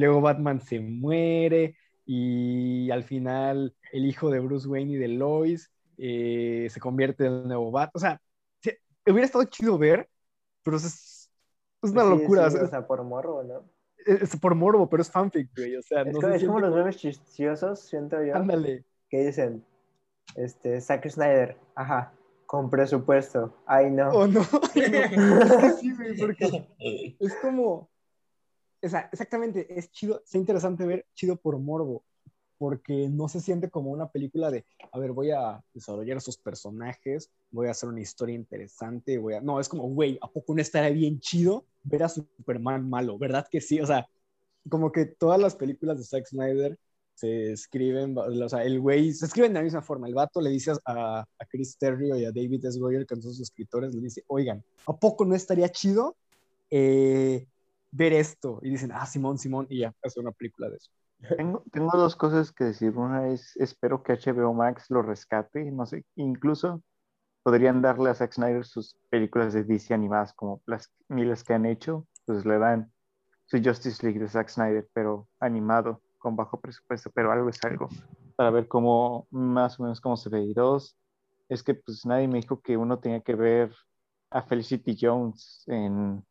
[0.00, 1.76] luego Batman se muere.
[2.04, 7.32] Y al final el hijo de Bruce Wayne y de Lois eh, se convierte en
[7.34, 7.90] el nuevo Bat.
[7.94, 8.20] O sea,
[8.62, 8.70] sí,
[9.06, 10.08] hubiera estado chido ver,
[10.62, 11.30] pero es,
[11.82, 12.42] es una Sí, locura.
[12.44, 13.64] sí, o sea, o sea, por morro, ¿no?
[14.06, 15.76] es, por morbo, pero es fanfic, güey.
[15.76, 18.84] O sea, Es, no como, se es como siente los memes chistosos, siento yo, Ándale.
[19.10, 19.64] que dicen,
[20.36, 22.12] este, Zack Snyder, ajá,
[22.46, 24.10] con presupuesto, ay no.
[24.10, 24.40] O no.
[24.40, 25.16] Es que
[25.80, 26.68] sí, güey, porque
[27.18, 27.90] es como.
[28.82, 32.04] O sea, exactamente, es chido, es interesante ver chido por morbo,
[32.58, 37.30] porque no se siente como una película de, a ver, voy a desarrollar esos personajes,
[37.50, 39.40] voy a hacer una historia interesante, voy a...
[39.40, 43.18] No, es como, güey, ¿a poco no estaría bien chido ver a Superman malo?
[43.18, 43.80] ¿Verdad que sí?
[43.80, 44.08] O sea,
[44.68, 46.78] como que todas las películas de Zack Snyder
[47.14, 50.50] se escriben, o sea, el güey, se escriben de la misma forma, el vato le
[50.50, 52.78] dice a, a Chris Terrio y a David S.
[52.78, 56.16] Goyer, que son sus escritores, le dice, oigan, ¿a poco no estaría chido
[56.70, 57.46] eh,
[57.90, 58.60] ver esto?
[58.62, 60.90] Y dicen, ah, Simón, Simón, y ya, hace una película de eso.
[61.36, 62.96] Tengo, tengo dos cosas que decir.
[62.96, 65.70] Una es, espero que HBO Max lo rescate.
[65.70, 66.82] No sé, incluso
[67.42, 71.66] podrían darle a Zack Snyder sus películas de DC animadas, como las miles que han
[71.66, 72.06] hecho.
[72.24, 72.92] Pues le dan
[73.46, 77.88] su Justice League de Zack Snyder, pero animado, con bajo presupuesto, pero algo es algo.
[78.36, 80.42] Para ver cómo, más o menos cómo se ve.
[80.42, 80.96] Y dos,
[81.48, 83.74] es que pues nadie me dijo que uno tenía que ver
[84.30, 86.22] a Felicity Jones en,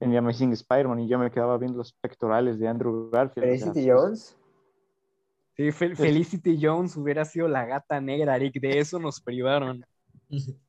[0.00, 3.46] en The Amazing Spider-Man y yo me quedaba viendo los pectorales de Andrew Garfield.
[3.46, 4.34] o sea, Felicity pues, Jones,
[5.56, 9.84] Sí, Fel- Felicity Jones hubiera sido la gata negra, Rick, de eso nos privaron.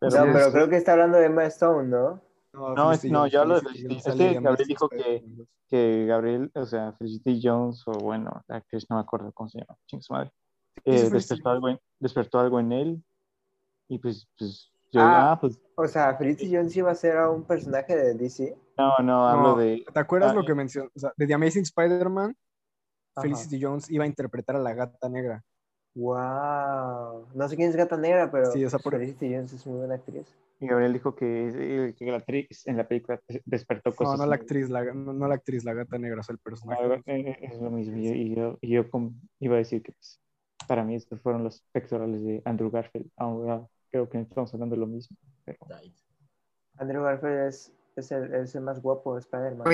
[0.00, 2.22] pero no, pero creo que está hablando de Emma Stone, ¿no?
[2.54, 5.48] No, es- no, yo hablo de Felicity Gabriel dijo que- Spider-Man 2.
[5.68, 9.58] que Gabriel, o sea, Felicity Jones, o bueno, la actriz no me acuerdo cómo se
[9.58, 10.32] llama, ching su madre,
[10.86, 13.04] eh, despertó, algo en, despertó algo en él
[13.88, 15.32] y pues, pues yo, Ah.
[15.32, 18.56] ah, pues, O sea, Felicity Jones iba a ser a un personaje de DC.
[18.76, 20.90] no, no, hablo No, de, ¿Te acuerdas ah, lo que mencionó?
[20.94, 22.34] O sea, de The Amazing Spider-Man.
[23.20, 25.42] Felicity Jones iba a interpretar a la gata negra.
[25.94, 27.26] Wow.
[27.34, 29.78] No sé quién es Gata Negra, pero Sí, o sea, por- Felicity Jones es muy
[29.78, 30.26] buena actriz.
[30.60, 34.18] y Gabriel dijo que, que la actriz en la película despertó No, cosas.
[34.18, 34.42] no la en él.
[34.42, 36.82] actriz, la, no, no la actriz, la gata negra, o sea, el personaje.
[36.84, 39.58] Ah, eh, eh, Es lo mismo, y yo, y yo, y yo com- iba a
[39.58, 40.20] decir que pues,
[40.66, 44.80] para mí estos fueron los pectorales de Andrew Garfield, ahora creo que estamos hablando de
[44.80, 45.58] lo mismo, pero
[46.76, 49.64] Andrew Garfield es es el, es el más guapo de Spider-Man.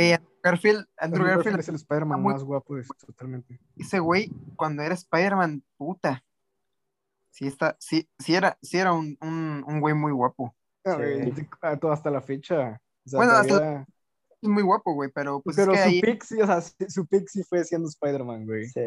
[0.43, 3.61] Garfield, Andrew Andrew Garfield es el Spider-Man muy- más guapo de totalmente.
[3.77, 6.25] ese güey, cuando era Spider-Man, puta.
[7.31, 10.55] Sí, está, sí, sí era, sí era un, un, un güey muy guapo.
[10.85, 11.03] Ah, Sí.
[11.03, 12.81] güey, a- todo hasta la fecha.
[13.05, 13.87] O sea, Bueno, hasta
[14.41, 17.07] muy guapo, güey, pero pues pero es que su ahí, sí, o sea, sí- su
[17.27, 18.67] sí fue siendo Spider-Man, güey.
[18.69, 18.81] Sí.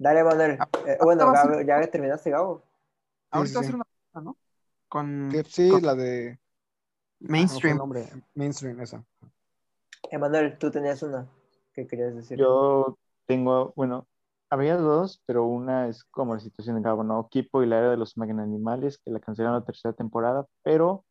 [0.00, 0.56] Dale, Manuel.
[0.58, 2.62] Ah, Eh, bueno, Gabo, ya terminaste, Gabo.
[3.30, 3.66] ahorita va a sí.
[3.66, 3.84] ser una
[4.22, 4.36] ¿no?
[4.88, 6.38] Con Que- sí, con la de...
[6.40, 6.40] ah,
[7.20, 7.76] no Mainstream.
[7.76, 8.08] nombre.
[8.34, 9.04] Mainstream, esa.
[10.10, 11.28] Emanuel, tú tenías una
[11.74, 12.38] que querías decir.
[12.38, 12.96] Yo
[13.26, 14.08] tengo, bueno,
[14.48, 17.28] había dos, pero una es como la situación de Gabo, ¿no?
[17.28, 21.04] Kipo y la era de los animales, que la cancelaron la tercera temporada, pero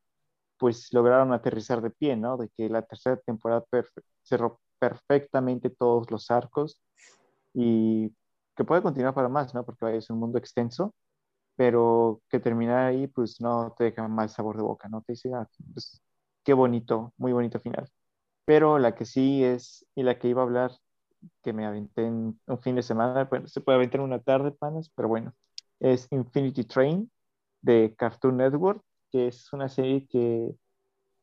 [0.58, 2.38] pues lograron aterrizar de pie, ¿no?
[2.38, 6.82] De que la tercera temporada perfe- cerró perfectamente todos los arcos
[7.54, 8.12] y
[8.60, 9.64] que puede continuar para más, ¿no?
[9.66, 10.94] Porque es un mundo extenso,
[11.56, 15.02] pero que terminar ahí, pues no te deja mal sabor de boca, ¿no?
[15.02, 16.02] Te dice, ah, pues
[16.44, 17.90] qué bonito, muy bonito final.
[18.44, 20.72] Pero la que sí es, y la que iba a hablar,
[21.42, 24.52] que me aventé en un fin de semana, bueno, se puede aventar en una tarde,
[24.52, 25.34] panas, pero bueno,
[25.80, 27.10] es Infinity Train
[27.62, 30.54] de Cartoon Network, que es una serie que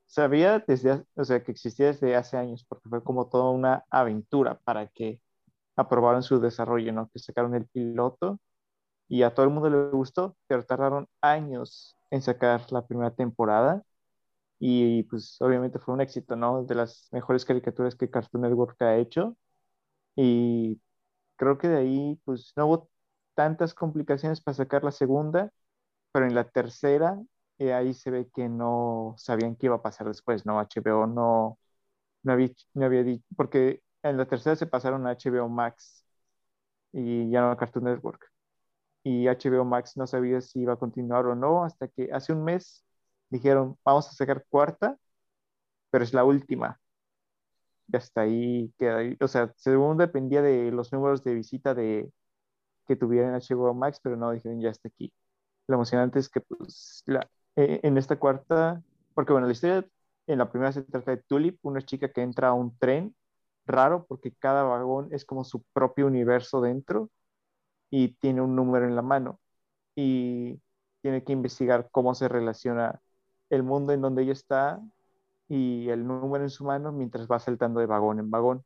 [0.06, 4.58] sabía desde, o sea, que existía desde hace años, porque fue como toda una aventura
[4.64, 5.20] para que
[5.76, 7.10] aprobaran su desarrollo, ¿no?
[7.10, 8.40] Que sacaron el piloto
[9.08, 13.82] y a todo el mundo le gustó, pero tardaron años en sacar la primera temporada
[14.58, 16.64] y pues obviamente fue un éxito, ¿no?
[16.64, 19.36] De las mejores caricaturas que Cartoon Network ha hecho
[20.16, 20.80] y
[21.36, 22.90] creo que de ahí pues no hubo
[23.34, 25.52] tantas complicaciones para sacar la segunda,
[26.12, 27.20] pero en la tercera
[27.58, 30.58] eh, ahí se ve que no sabían qué iba a pasar después, ¿no?
[30.60, 31.58] HBO no,
[32.22, 36.04] no había, no había dicho, porque en la tercera se pasaron a HBO Max
[36.92, 38.30] y ya no a Cartoon Network.
[39.04, 42.44] Y HBO Max no sabía si iba a continuar o no, hasta que hace un
[42.44, 42.84] mes
[43.30, 44.98] dijeron, vamos a sacar cuarta,
[45.90, 46.80] pero es la última.
[47.88, 49.00] Y hasta ahí queda.
[49.20, 52.10] O sea, según dependía de los números de visita de,
[52.86, 55.12] que tuvieran HBO Max, pero no dijeron ya está aquí.
[55.68, 58.82] Lo emocionante es que pues la, eh, en esta cuarta,
[59.14, 59.86] porque bueno, la historia
[60.26, 63.14] en la primera se trata de Tulip, una chica que entra a un tren
[63.66, 67.10] raro porque cada vagón es como su propio universo dentro
[67.90, 69.40] y tiene un número en la mano
[69.96, 70.60] y
[71.02, 73.00] tiene que investigar cómo se relaciona
[73.50, 74.80] el mundo en donde ella está
[75.48, 78.64] y el número en su mano mientras va saltando de vagón en vagón.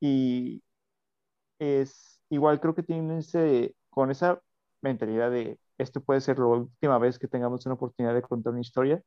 [0.00, 0.62] Y
[1.58, 4.40] es igual, creo que tienen ese, con esa
[4.82, 8.60] mentalidad de esto puede ser la última vez que tengamos una oportunidad de contar una
[8.62, 9.02] historia,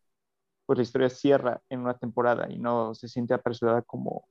[0.66, 4.26] pues la historia cierra en una temporada y no se siente apresurada como,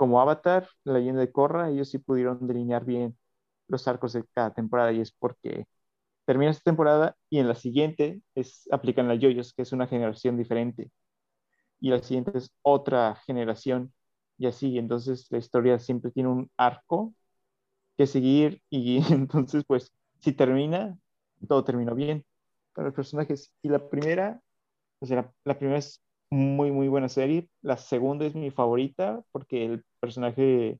[0.00, 3.18] como Avatar, la leyenda de Korra, ellos sí pudieron delinear bien
[3.68, 5.66] los arcos de cada temporada y es porque
[6.26, 10.38] termina esta temporada y en la siguiente es, aplican las yoyos, que es una generación
[10.38, 10.90] diferente
[11.80, 13.92] y la siguiente es otra generación
[14.38, 17.14] y así, entonces la historia siempre tiene un arco
[17.98, 20.98] que seguir y entonces pues si termina,
[21.48, 22.24] todo terminó bien
[22.74, 23.52] para los personajes.
[23.62, 24.40] Y la primera,
[25.00, 27.48] o sea, la, la primera es muy, muy buena serie.
[27.62, 30.78] La segunda es mi favorita porque el personaje,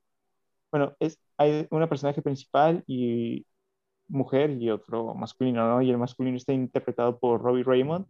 [0.72, 3.46] bueno, es, hay una personaje principal y
[4.08, 5.82] mujer y otro masculino, ¿no?
[5.82, 8.06] Y el masculino está interpretado por Robbie Raymond,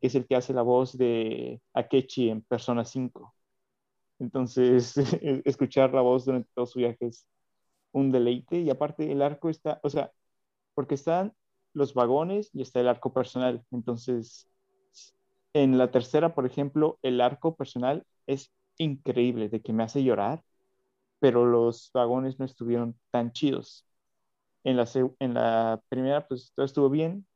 [0.00, 3.34] que es el que hace la voz de Akechi en Persona 5.
[4.18, 4.94] Entonces,
[5.44, 7.26] escuchar la voz durante todo su viaje es
[7.92, 10.12] un deleite y aparte el arco está, o sea,
[10.74, 11.34] porque están
[11.74, 13.64] los vagones y está el arco personal.
[13.72, 14.48] Entonces,
[15.54, 20.42] en la tercera, por ejemplo, el arco personal es increíble, de que me hace llorar,
[21.20, 23.86] pero los vagones no estuvieron tan chidos.
[24.64, 27.26] En la, primera, pues todo estuvo bien,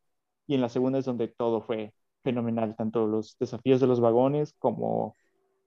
[0.47, 1.95] y en la segunda es donde todo fue
[2.25, 5.17] fenomenal, tanto los desafíos de los vagones como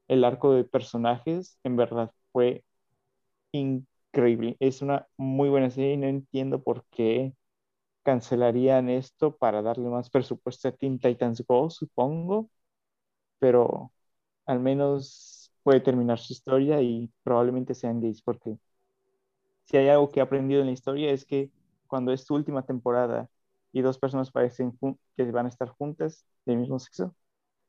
[0.08, 2.64] el arco de personajes, en verdad fue
[3.52, 4.58] increíble.
[4.60, 7.34] Es una muy buena serie y no entiendo por qué
[8.04, 12.50] cancelarían esto para darle más presupuesto a Teen Titans Go, supongo,
[13.40, 13.92] pero
[14.46, 18.58] al menos puede terminar su historia y probablemente sean gays, porque
[19.66, 21.52] si hay algo que he aprendido en la historia es que
[21.88, 23.30] cuando es tu última temporada
[23.72, 24.78] y dos personas parecen
[25.16, 27.16] que van a estar juntas del mismo sexo,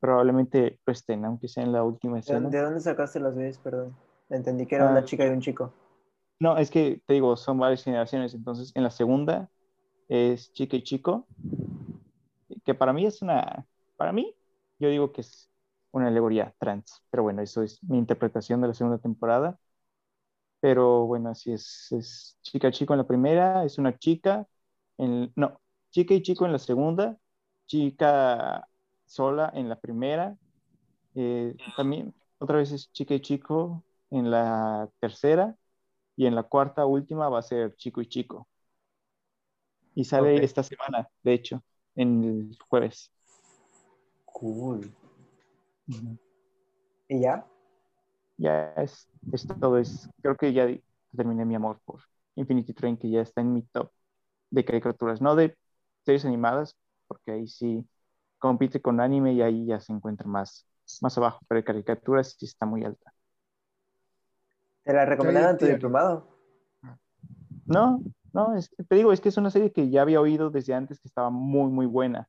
[0.01, 2.49] probablemente lo estén, aunque sea en la última ¿De, escena.
[2.49, 3.59] de dónde sacaste las gays?
[3.59, 3.95] Perdón.
[4.31, 4.93] Entendí que era Ah.
[4.93, 5.73] una chica y un chico.
[6.39, 9.51] No, es que te digo, son varias generaciones, entonces en la segunda
[10.11, 11.27] es chica y chico,
[12.65, 13.67] que para mí es una,
[13.97, 14.35] para mí,
[14.79, 15.51] yo digo que es
[15.93, 19.59] una alegoría trans, pero bueno, eso es mi interpretación de la segunda temporada.
[20.61, 24.47] Pero bueno, así es, es chica y chico en la primera, es una chica,
[24.99, 25.61] en, no,
[25.91, 27.17] chica y chico en la segunda,
[27.67, 28.69] chica
[29.07, 30.37] sola en la primera.
[31.17, 35.57] Eh, también otra vez es chica y chico en la tercera.
[36.17, 38.49] Y en la cuarta última va a ser chico y chico.
[39.95, 41.63] Y sale esta semana, de hecho,
[41.95, 43.11] en el jueves.
[44.25, 44.93] Cool.
[47.09, 47.47] ¿Y ya?
[48.37, 49.79] Ya es, es todo.
[49.79, 50.69] Es, creo que ya
[51.15, 52.01] terminé mi amor por
[52.37, 53.91] Infinity Train, que ya está en mi top
[54.51, 55.21] de caricaturas.
[55.21, 55.57] No de
[56.05, 56.77] series animadas,
[57.07, 57.85] porque ahí sí
[58.39, 60.67] compite con anime y ahí ya se encuentra más,
[61.01, 63.13] más abajo, pero de caricaturas sí está muy alta.
[64.85, 66.27] ¿Te la recomendaron en tu diplomado?
[67.67, 68.03] No,
[68.33, 71.01] no, es te digo, es que es una serie que ya había oído desde antes
[71.01, 72.29] que estaba muy, muy buena,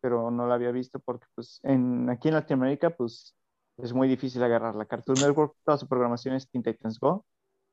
[0.00, 3.34] pero no la había visto porque pues en, aquí en Latinoamérica pues
[3.78, 4.86] es muy difícil agarrarla.
[4.86, 7.24] Cartoon Network, toda su programación es Teen Titans Go,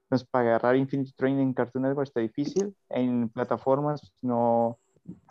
[0.06, 2.76] entonces para agarrar Infinity Train en Cartoon Network está difícil.
[2.90, 4.80] En plataformas no,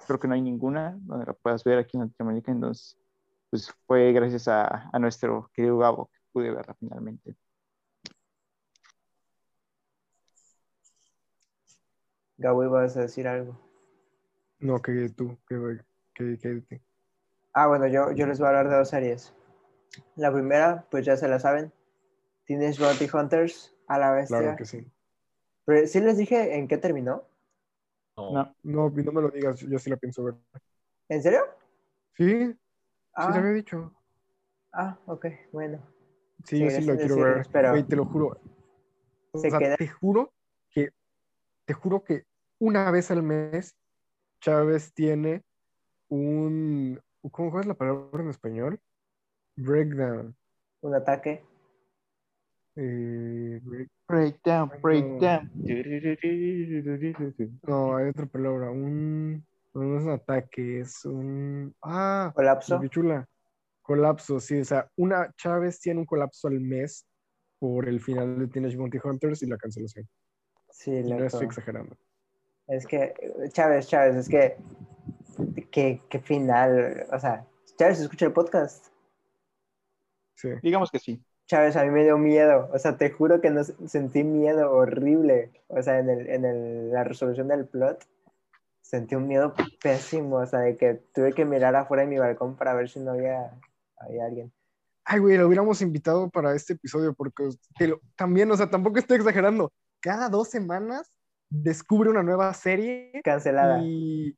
[0.07, 2.99] creo que no hay ninguna donde la puedas ver aquí en Latinoamérica, entonces
[3.51, 7.37] pues fue gracias a, a nuestro querido Gabo que pude verla finalmente.
[12.39, 13.59] Gabo, ibas a decir algo.
[14.59, 15.81] No, que tú, que,
[16.15, 16.83] que, que-
[17.53, 19.35] Ah, bueno, yo, yo les voy a hablar de dos series.
[20.15, 21.73] La primera, pues ya se la saben.
[22.45, 24.39] Teenage Bounty Hunters a la bestia.
[24.39, 24.93] claro que sí.
[25.65, 27.25] Pero sí les dije en qué terminó.
[28.17, 28.31] No.
[28.33, 30.35] No, No, me lo digas, yo sí la pienso ver.
[31.09, 31.41] ¿En serio?
[32.15, 32.57] Sí, sí
[33.15, 33.93] Ah, te había dicho.
[34.73, 35.79] ah ok, bueno.
[36.45, 37.47] Sí, yo Sí, sí sí, la sí, quiero sí, ver.
[37.53, 38.39] pero- te lo juro.
[39.33, 40.33] O Se sea, queda- te juro
[41.67, 42.25] te juro que
[42.59, 43.77] una vez al mes
[44.41, 45.43] Chávez tiene
[46.09, 48.81] un, ¿cómo es la palabra en español?
[49.57, 50.35] Breakdown.
[50.83, 51.45] Un ataque.
[52.77, 55.51] Eh, break- breakdown, breakdown.
[57.63, 58.71] no, hay otra palabra.
[58.71, 59.45] Un,
[59.75, 62.81] no es un ataque, es un, ah, Colapso.
[62.89, 63.27] chula.
[63.83, 67.07] Colapso, sí, o sea, una Chávez tiene un colapso al mes
[67.59, 70.07] por el final de Teenage Bounty Hunters y la cancelación.
[70.77, 71.97] Sí, Y no estoy exagerando.
[72.69, 73.15] Es que,
[73.51, 74.57] Chávez, Chávez, es que,
[75.71, 77.07] qué, qué final.
[77.11, 77.47] O sea,
[77.79, 78.89] Chávez, escucha el podcast.
[80.35, 80.51] Sí.
[80.63, 81.23] Digamos que sí.
[81.47, 82.69] Chávez, a mí me dio miedo.
[82.75, 85.51] O sea, te juro que no, sentí miedo horrible.
[85.69, 88.07] O sea, en, el, en el, la resolución del plot,
[88.83, 90.37] sentí un miedo pésimo.
[90.37, 93.13] O sea, de que tuve que mirar afuera de mi balcón para ver si no
[93.13, 93.51] había,
[93.97, 94.53] había alguien.
[95.07, 97.49] Ay, güey, lo hubiéramos invitado para este episodio porque
[97.79, 99.73] te lo- también, o sea, tampoco estoy exagerando.
[100.01, 101.13] Cada dos semanas
[101.51, 103.81] descubre una nueva serie Cancelada.
[103.83, 104.37] y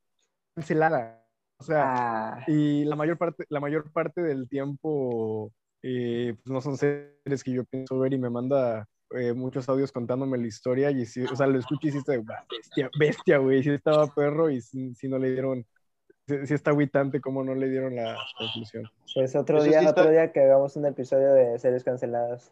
[0.55, 1.25] cancelada.
[1.61, 5.53] O sea, Ah, y la mayor parte, la mayor parte del tiempo
[5.83, 9.91] eh, pues no son series que yo pienso ver y me manda eh, muchos audios
[9.93, 12.91] contándome la historia y sí, o sea, lo escucho y sí está de, "Bah, bestia,
[12.99, 15.67] bestia, güey, sí estaba perro y sí no le dieron,
[16.27, 18.89] sí, sí está aguitante como no le dieron la conclusión.
[19.15, 22.51] pues otro Eso día, sí está- otro día que hagamos un episodio de series canceladas.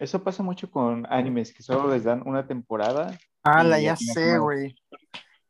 [0.00, 3.18] Eso pasa mucho con animes que solo les dan una temporada.
[3.42, 4.74] Ala, Y ya sé, güey.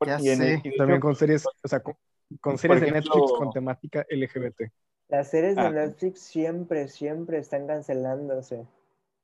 [0.05, 0.60] Ya sé.
[0.77, 4.72] También con series, o sea, con, series de Netflix con temática LGBT.
[5.09, 5.70] Las series de Ah.
[5.70, 8.66] Netflix siempre, siempre están cancelándose.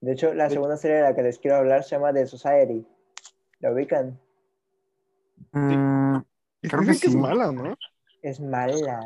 [0.01, 2.87] De hecho, la segunda serie de la que les quiero hablar se llama The Society.
[3.59, 4.21] ¿La ubican?
[5.51, 6.19] Mm,
[6.63, 7.77] creo que es mala, ¿no?
[8.23, 9.03] Es mala.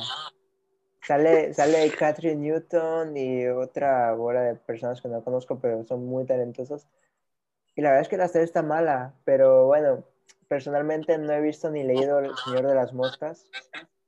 [1.11, 6.25] Sale, sale Catherine Newton y otra bola de personas que no conozco, pero son muy
[6.25, 6.87] talentosas.
[7.75, 10.05] Y la verdad es que la serie está mala, pero bueno,
[10.47, 13.45] personalmente no he visto ni leído El Señor de las Moscas.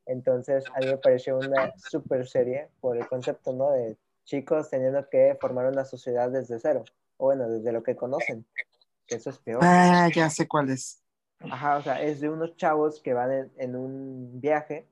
[0.06, 3.72] Entonces, a mí me pareció una super serie por el concepto, ¿no?
[3.72, 6.84] De chicos teniendo que formar una sociedad desde cero.
[7.16, 8.46] O bueno, desde lo que conocen.
[9.08, 9.58] Que eso es peor.
[9.64, 11.02] Ah, ya sé cuál es.
[11.40, 14.86] Ajá, o sea, es de unos chavos que van en, en un viaje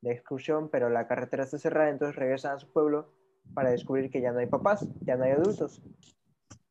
[0.00, 3.12] de excursión, pero la carretera está cerrada, entonces regresan a su pueblo
[3.54, 5.82] para descubrir que ya no hay papás, ya no hay adultos.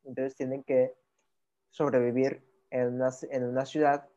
[0.04, 0.94] Entonces tienen que
[1.70, 4.08] sobrevivir en una, en una ciudad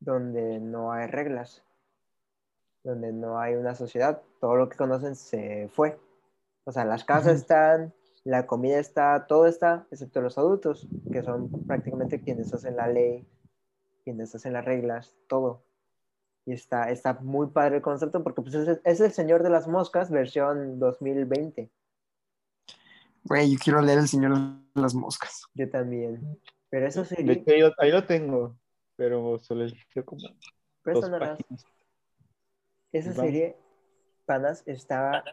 [0.00, 1.62] donde no hay reglas,
[2.82, 5.98] donde no hay una sociedad, todo lo que conocen se fue.
[6.64, 7.94] O sea, las casas están,
[8.24, 13.26] la comida está, todo está, excepto los adultos, que son prácticamente quienes hacen la ley,
[14.02, 15.62] quienes hacen las reglas, todo.
[16.46, 19.66] Y está, está muy padre el concepto porque pues, es, es el Señor de las
[19.66, 21.70] Moscas versión 2020.
[23.24, 25.44] Güey, yo quiero leer El Señor de las Moscas.
[25.54, 26.38] Yo también.
[26.68, 27.32] Pero eso de sería...
[27.32, 28.56] hecho, ahí, lo, ahí lo tengo,
[28.96, 30.36] pero solo he leído como dos
[30.82, 31.38] Préstamelas.
[31.38, 31.66] páginas.
[32.92, 33.24] Esa Vamos.
[33.24, 33.56] serie,
[34.26, 35.24] panas, estaba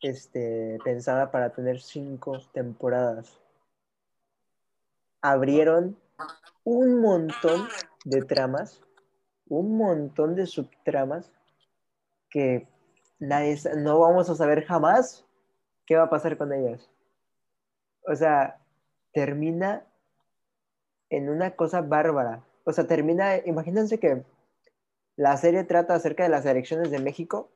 [0.00, 3.38] este, pensada para tener cinco temporadas.
[5.20, 5.96] Abrieron
[6.64, 7.68] un montón
[8.04, 8.82] de tramas,
[9.48, 11.32] un montón de subtramas
[12.30, 12.68] que
[13.18, 15.24] nadie, no vamos a saber jamás
[15.86, 16.90] qué va a pasar con ellos.
[18.06, 18.58] O sea,
[19.12, 19.84] termina
[21.10, 22.44] en una cosa bárbara.
[22.64, 24.24] O sea, termina, imagínense que
[25.16, 27.50] la serie trata acerca de las elecciones de México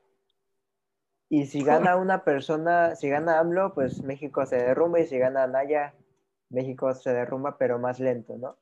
[1.29, 5.43] y si gana una persona, si gana AMLO, pues México se derrumba y si gana
[5.43, 5.93] Anaya,
[6.49, 8.57] México se derrumba, pero más lento, ¿no?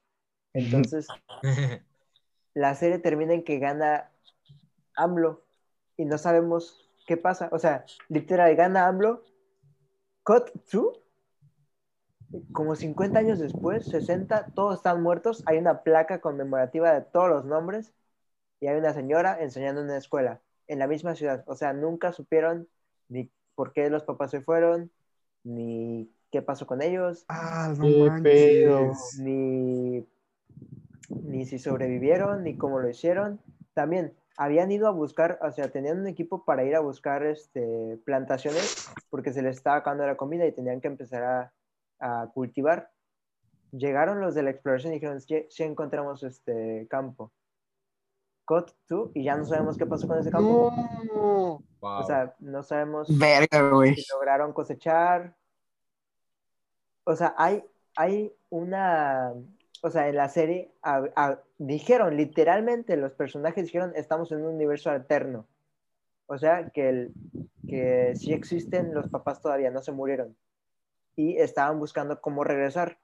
[0.54, 1.08] Entonces,
[2.54, 4.10] la serie termina en que gana
[4.96, 5.42] AMLO
[5.98, 7.50] y no sabemos qué pasa.
[7.52, 9.24] O sea, literal, gana AMLO,
[10.24, 10.98] cut through,
[12.54, 17.46] como 50 años después, 60, todos están muertos, hay una placa conmemorativa de todos los
[17.46, 17.94] nombres
[18.60, 21.44] y hay una señora enseñando en una escuela, en la misma ciudad.
[21.48, 22.70] O sea, nunca supieron
[23.10, 24.92] ni por qué los papás se fueron,
[25.44, 28.24] ni qué pasó con ellos, Ah, no manches.
[28.24, 28.92] pedo.
[29.20, 30.08] ni,
[31.24, 33.40] ni si sobrevivieron, ni cómo lo hicieron.
[33.74, 38.00] También habían ido a buscar, o sea, tenían un equipo para ir a buscar este,
[38.06, 41.54] plantaciones porque se les estaba acabando la comida y tenían que empezar a,
[42.00, 42.92] a cultivar.
[43.72, 47.32] Llegaron los de la exploración y dijeron, sí, sí encontramos este campo.
[48.46, 50.74] Cut to, y ya no sabemos qué pasó con ese campo.
[51.14, 51.64] No.
[51.80, 52.00] Wow.
[52.00, 55.36] O sea, no sabemos Verga, si lograron cosechar.
[57.06, 57.64] O sea, hay,
[57.96, 59.34] hay una,
[59.82, 64.54] o sea, en la serie a- a- dijeron, literalmente los personajes dijeron, estamos en un
[64.56, 65.46] universo alterno.
[66.28, 67.14] O sea, que, el,
[67.68, 70.36] que sí existen los papás todavía, no se murieron.
[71.16, 73.00] Y estaban buscando cómo regresar.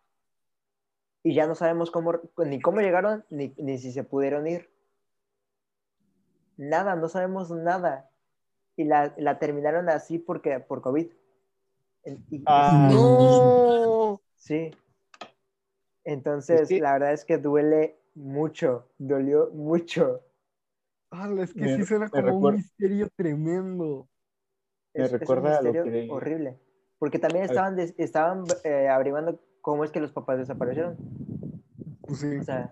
[1.24, 4.70] Y ya no sabemos cómo, ni cómo llegaron, ni, ni si se pudieron ir.
[6.58, 8.10] Nada, no sabemos nada.
[8.76, 11.08] Y la, la terminaron así porque, por COVID.
[12.30, 12.90] Y- Ah.
[12.92, 14.22] No.
[14.36, 14.72] Sí.
[16.08, 20.22] Entonces, la verdad es que duele mucho, dolió mucho.
[21.12, 24.08] Ah, es que Me- sí suena como un misterio tremendo.
[24.94, 26.60] Me Es, es un recuerda a lo misterio que- horrible.
[26.98, 30.96] Porque también estaban, des- estaban eh, averiguando cómo es que los papás desaparecieron.
[32.02, 32.38] Pues sí.
[32.38, 32.72] O sea,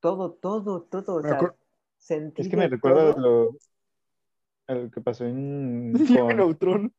[0.00, 1.16] todo, todo, todo.
[1.16, 1.54] O sea,
[1.98, 3.56] sentí Es que me de recuerda a lo,
[4.68, 6.92] a lo que pasó en, con, Neutron.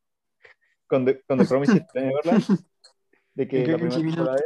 [0.87, 2.43] con The, con The Promised Neverland,
[3.33, 4.43] de que ¿En qué la primera temporada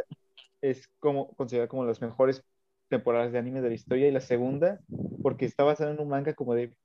[0.61, 2.43] es como considerada como las mejores
[2.89, 4.79] temporadas de anime de la historia y la segunda
[5.21, 6.75] porque está basada en un manga como de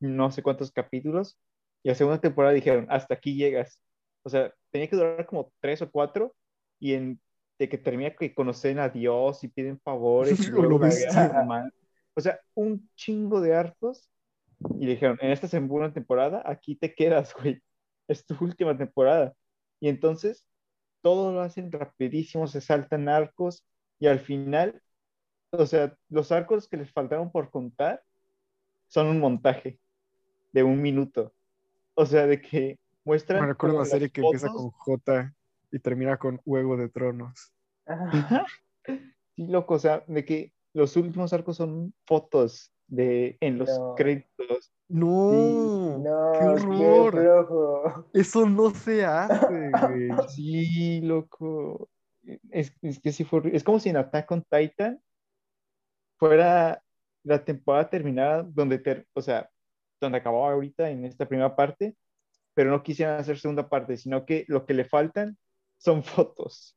[0.00, 1.38] no sé cuántos capítulos
[1.82, 3.80] y la segunda temporada dijeron hasta aquí llegas
[4.22, 6.34] o sea tenía que durar como tres o cuatro
[6.80, 7.20] y en
[7.58, 10.50] de que termina que conocen a Dios y piden favores y
[12.16, 14.08] O lo sea un chingo de arcos
[14.78, 17.60] y dijeron en esta segunda temporada aquí te quedas güey.
[18.08, 19.34] Es tu última temporada
[19.80, 20.46] y entonces
[21.04, 23.62] todo lo hacen rapidísimo, se saltan arcos
[24.00, 24.80] y al final,
[25.50, 28.02] o sea, los arcos que les faltaron por contar
[28.88, 29.78] son un montaje
[30.52, 31.34] de un minuto.
[31.92, 33.42] O sea, de que muestran...
[33.42, 35.34] Me recuerdo una serie que empieza con J
[35.70, 37.52] y termina con Huevo de Tronos.
[37.84, 38.08] Ajá.
[38.10, 38.46] Ajá.
[39.36, 43.94] Sí, loco, o sea, de que los últimos arcos son fotos de en los No.
[43.94, 44.72] créditos.
[44.88, 46.38] No, No, qué
[46.76, 47.12] qué horror.
[47.12, 48.06] flojo.
[48.12, 50.08] Eso no se hace, güey.
[50.28, 51.88] Sí, loco.
[52.50, 53.42] Es, es que sí fue.
[53.54, 55.00] Es como si en Attack on Titan
[56.18, 56.82] fuera
[57.24, 59.48] la temporada terminada donde, ter- o sea,
[60.00, 61.96] donde acababa ahorita en esta primera parte,
[62.54, 65.36] pero no quisieran hacer segunda parte, sino que lo que le faltan
[65.78, 66.76] son fotos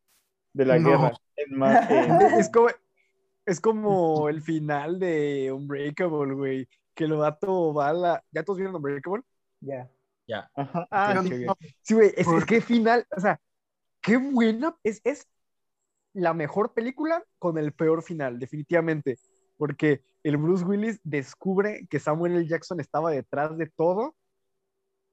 [0.53, 0.89] de la No.
[0.89, 1.13] guerra.
[1.35, 2.67] En ma- en- Es como,
[3.45, 6.67] es como el final de Unbreakable, güey.
[6.97, 8.23] Que el vato va a la.
[8.31, 9.23] ¿Ya todos vieron Unbreakable?
[9.61, 9.87] Ya.
[10.25, 10.49] Ya.
[10.55, 10.87] Ajá.
[10.89, 11.57] Ah, sí, ok.
[11.83, 13.39] Sí, güey, es, es que final, o sea,
[14.01, 15.27] qué buena, es, es
[16.13, 19.19] la mejor película con el peor final, definitivamente,
[19.57, 22.47] porque el Bruce Willis descubre que Samuel L.
[22.47, 24.15] Jackson estaba detrás de todo,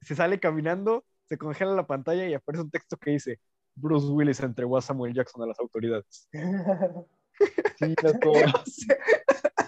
[0.00, 3.40] se sale caminando, se congela la pantalla y aparece un texto que dice,
[3.74, 6.28] Bruce Willis entregó a Samuel Jackson a las autoridades.
[7.76, 8.32] sí, loco.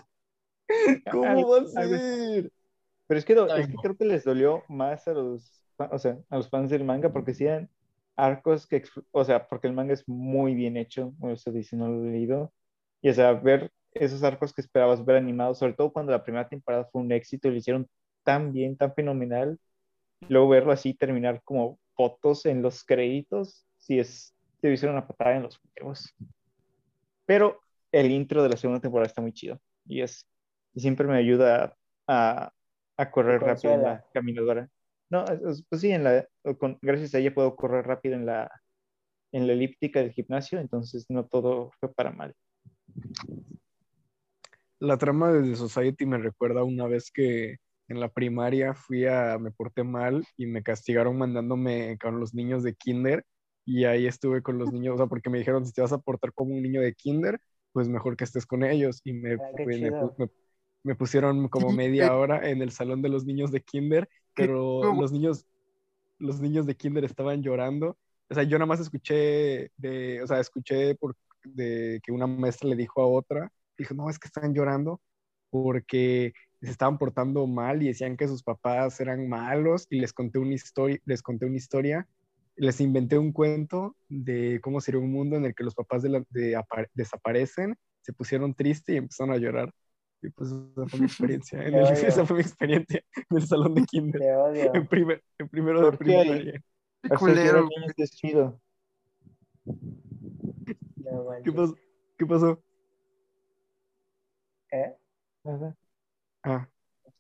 [1.10, 2.51] ¿Cómo va a ser?
[3.06, 3.82] Pero es que, Ay, es que no.
[3.82, 7.34] creo que les dolió más a los, o sea, a los fans del manga porque
[7.34, 7.70] sí eran
[8.16, 8.82] arcos que,
[9.12, 12.12] o sea, porque el manga es muy bien hecho, o eso dice, no lo he
[12.12, 12.52] leído,
[13.02, 16.48] y o sea, ver esos arcos que esperabas ver animados, sobre todo cuando la primera
[16.48, 17.88] temporada fue un éxito y lo hicieron
[18.24, 19.59] tan bien, tan fenomenal,
[20.28, 25.36] luego verlo así terminar como fotos en los créditos, sí es, te hicieron una patada
[25.36, 26.14] en los huevos.
[27.26, 27.60] Pero
[27.93, 30.26] el intro de la segunda temporada está muy chido, y es,
[30.77, 31.77] y siempre me ayuda
[32.09, 32.53] a,
[32.98, 34.70] a correr rápido en la caminadora.
[35.11, 36.28] No, es- es- pues sí, en la,
[36.61, 38.51] con- gracias a ella puedo correr rápido en la,
[39.32, 42.35] en la elíptica del gimnasio, entonces no todo fue para mal.
[44.78, 47.57] La trama de The Society me recuerda una vez que
[47.89, 52.62] en la primaria fui a, me porté mal y me castigaron mandándome con los niños
[52.62, 53.24] de kinder
[53.65, 55.98] y ahí estuve con los niños, o sea, porque me dijeron, si te vas a
[55.98, 57.40] portar como un niño de kinder,
[57.73, 59.01] pues mejor que estés con ellos.
[59.05, 59.66] Y me, Ah, me
[60.19, 60.28] me-
[60.86, 64.94] me pusieron como media hora en el salón de los niños de kinder, pero ¿Cómo?
[64.94, 65.46] los niños,
[66.18, 67.98] los niños de kinder estaban llorando.
[68.28, 72.68] O sea, yo nada más escuché de, o sea, escuché por, de que una maestra
[72.68, 75.00] le dijo a otra, dijo, no, es que están llorando
[75.50, 80.38] porque se estaban portando mal y decían que sus papás eran malos y les conté
[80.38, 82.08] una historia, les conté una historia,
[82.56, 86.08] les inventé un cuento de cómo sería un mundo en el que los papás de
[86.10, 89.72] la- de apa- desaparecen, se pusieron tristes y empezaron a llorar.
[90.27, 93.74] Y pues esa fue mi experiencia, en el- esa fue mi experiencia en el salón
[93.74, 94.74] de kinder, Te odio.
[94.74, 96.53] en, primer, en primero de primaria.
[97.03, 97.69] Qué Hasta que era culero.
[97.97, 98.61] es chido.
[100.97, 101.28] No.
[101.44, 101.74] ¿Qué pasó?
[102.19, 102.62] ¿Qué pasó?
[104.73, 104.97] ¿Eh?
[105.44, 105.77] Nada.
[106.43, 106.69] Ah,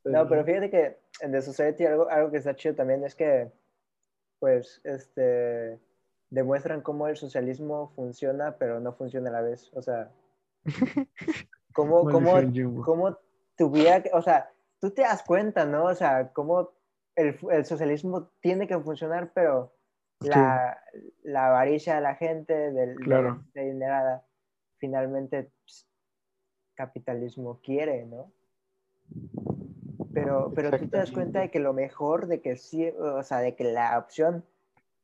[0.04, 3.50] No, pero fíjate que en The Society algo, algo que está chido también es que,
[4.40, 5.78] pues, este,
[6.30, 9.70] demuestran cómo el socialismo funciona, pero no funciona a la vez.
[9.74, 10.10] O sea,
[11.76, 12.32] cómo, cómo,
[12.82, 13.18] cómo
[13.56, 14.50] tuviera que, o sea,
[14.80, 15.84] tú te das cuenta, ¿no?
[15.84, 16.70] O sea, cómo
[17.14, 19.72] el, el socialismo tiene que funcionar, pero
[20.20, 20.78] la,
[21.22, 23.44] la avaricia de la gente, del, Claro.
[23.52, 24.26] de la dinerada,
[24.78, 25.86] finalmente pues,
[26.74, 28.32] capitalismo quiere, ¿no?
[30.12, 33.40] Pero, pero tú te das cuenta de que lo mejor, de que sí, o sea,
[33.40, 34.44] de que la opción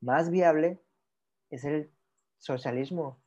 [0.00, 0.78] más viable
[1.50, 1.90] es el
[2.38, 3.21] socialismo.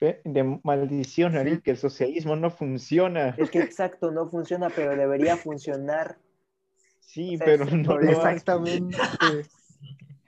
[0.00, 3.34] De maldición, Ari, que el socialismo no funciona.
[3.38, 6.18] Es que exacto, no funciona, pero debería funcionar.
[7.00, 8.00] Sí, o sea, pero no.
[8.00, 8.96] Exactamente.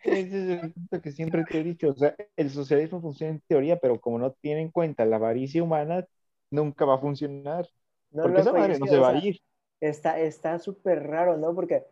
[0.04, 1.88] Ese es el punto que siempre te he dicho.
[1.90, 5.62] O sea, el socialismo funciona en teoría, pero como no tiene en cuenta la avaricia
[5.62, 6.06] humana,
[6.50, 7.66] nunca va a funcionar.
[8.12, 9.40] No, Porque esa madre no se va a ir.
[9.80, 11.54] Está está súper raro, ¿no?
[11.54, 11.84] Porque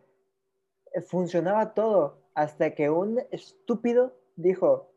[0.93, 4.91] eh, funcionaba todo hasta que un estúpido dijo,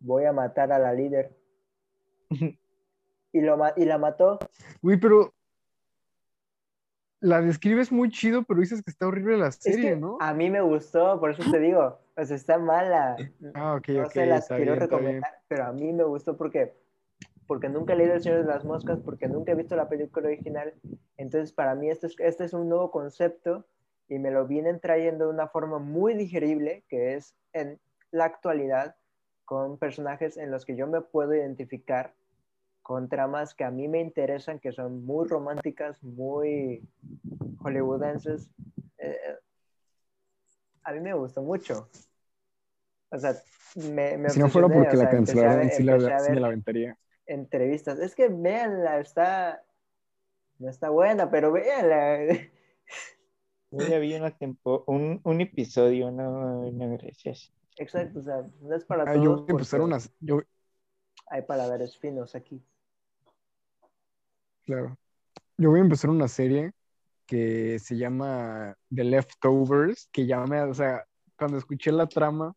[0.00, 1.30] voy a matar a la líder.
[3.32, 4.38] Y, lo, y la mató.
[4.80, 5.34] Uy, pero
[7.20, 10.16] la describes muy chido, pero dices que está horrible la Es serie, que ¿no?
[10.20, 13.16] a mí me gustó, por eso te digo, pues está mala.
[13.54, 14.80] Ah, ok, no ok, se las quiero bien.
[14.80, 16.74] recomendar, pero a mí me gustó porque,
[17.46, 20.28] porque nunca he leído El Señor de las Moscas, porque nunca he visto la película
[20.28, 20.72] original.
[21.18, 23.66] Entonces, para mí, este es, este es un nuevo concepto
[24.08, 27.78] y me lo vienen trayendo de una forma muy digerible, que es en
[28.12, 28.96] la actualidad,
[29.46, 32.12] con personajes en los que yo me puedo identificar,
[32.82, 36.82] con tramas que a mí me interesan, que son muy románticas, muy
[37.62, 38.50] hollywoodenses.
[38.98, 39.16] Eh,
[40.82, 41.88] a mí me gustó mucho.
[43.10, 43.34] O sea,
[43.76, 46.98] me, me Si no fuera porque o la sea, cancelaron, sí, me la aventaría.
[47.26, 47.98] entrevistas.
[48.00, 49.62] Es que véanla, está.
[50.58, 52.36] No está buena, pero véanla.
[53.70, 57.52] Yo ya vi una tempo- un, un episodio, no, no, gracias.
[57.78, 59.24] Exacto, o sea, no es para Ah, todos.
[59.24, 60.40] yo voy a empezar porque unas, yo,
[61.28, 62.60] Hay paladares finos aquí.
[64.64, 64.98] claro.
[65.58, 66.72] Yo voy a empezar una serie
[67.26, 71.06] que se llama The Leftovers, que ya me, o sea,
[71.38, 72.54] cuando escuché la trama,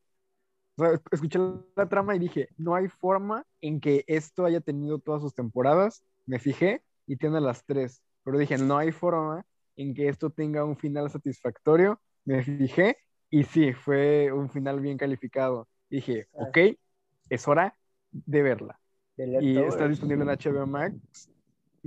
[0.78, 1.40] o sea, escuché
[1.76, 6.04] la trama y dije, no hay forma en que esto haya tenido todas sus temporadas.
[6.26, 9.46] Me fijé y tiene las tres, pero dije, no hay forma
[9.78, 12.02] en que esto tenga un final satisfactorio.
[12.26, 12.98] Me fijé
[13.30, 15.68] y sí, fue un final bien calificado.
[15.90, 16.46] Dije, Ah.
[16.48, 16.58] ok,
[17.30, 17.76] es hora
[18.12, 18.80] de verla.
[19.16, 21.30] The Y está disponible en HBO Max.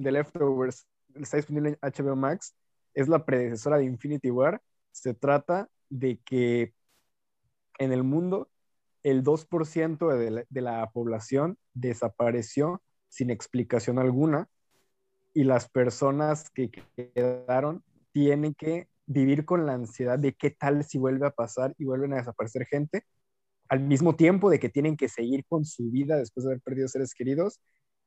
[0.00, 2.54] The Leftovers está disponible en HBO Max.
[2.94, 4.60] Es la predecesora de Infinity War.
[4.90, 6.74] Se trata de que
[7.78, 8.50] en el mundo
[9.02, 14.48] el 2% de la, de la población desapareció sin explicación alguna
[15.34, 17.82] y las personas que quedaron
[18.12, 22.12] tienen que vivir con la ansiedad de qué tal si vuelve a pasar y vuelven
[22.14, 23.04] a desaparecer gente
[23.68, 26.88] al mismo tiempo de que tienen que seguir con su vida después de haber perdido
[26.88, 27.60] seres queridos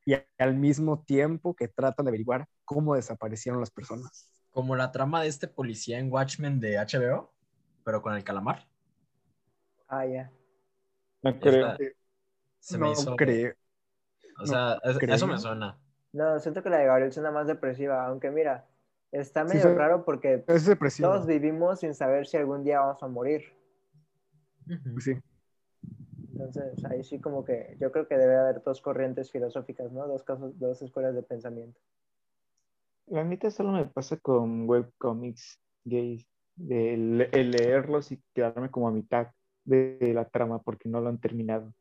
[0.06, 4.30] y al mismo tiempo que tratan de averiguar cómo desaparecieron las personas.
[4.52, 7.34] Como la trama de este policía en Watchmen de HBO,
[7.84, 8.68] pero con el calamar.
[9.88, 10.32] Ah, ya.
[11.24, 11.72] No creo.
[11.72, 11.78] Esta-
[12.60, 13.16] se no me hizo.
[13.16, 13.54] creo.
[14.40, 15.16] O sea, es- creo.
[15.16, 15.78] eso me suena.
[16.14, 18.66] No, siento que la de Gabriel suena más depresiva, aunque mira,
[19.20, 19.74] está medio sí.
[19.76, 20.70] raro porque Es
[21.00, 23.44] todos vivimos sin saber si algún día vamos a morir.
[25.00, 25.14] Sí.
[26.32, 30.08] Entonces, ahí sí como que yo creo que debe haber dos corrientes filosóficas, ¿no?
[30.08, 31.80] Dos casos, dos escuelas de pensamiento.
[33.08, 36.26] La neta solo me pasa con webcomics gays,
[36.56, 39.28] de le- el leerlos y quedarme como a mitad
[39.64, 41.72] de, de la trama porque no lo han terminado.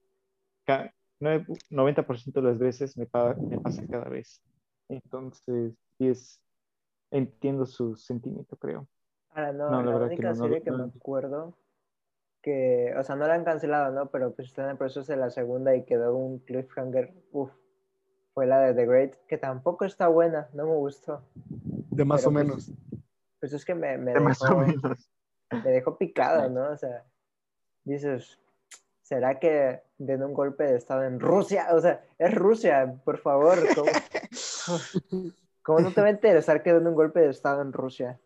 [0.66, 4.42] Ca- nueve- 90% de las veces me, pa- me pasa cada vez.
[4.88, 6.40] Entonces, sí es,
[7.18, 8.86] entiendo su sentimiento, creo.
[9.30, 10.92] Ahora, no, No, la la, verdad que única no, no serie lo- que no me
[10.96, 11.54] acuerdo
[12.42, 14.10] que, o sea, no la han cancelado, ¿no?
[14.10, 17.50] Pero pues está en el proceso de la segunda y quedó un cliffhanger, uff,
[18.34, 21.22] fue la de The Great, que tampoco está buena, no me gustó.
[21.90, 22.72] De más Pero, o pues, menos.
[23.40, 25.10] Pues es que me, me De más o dejó, menos.
[25.50, 26.70] me dejó picado, ¿no?
[26.70, 27.04] O sea,
[27.84, 28.38] dices,
[29.02, 31.68] ¿será que den un golpe de estado en Rusia?
[31.72, 33.56] O sea, es Rusia, por favor.
[33.74, 33.86] ¿Cómo,
[35.64, 38.20] cómo no te va a interesar que den un golpe de estado en Rusia?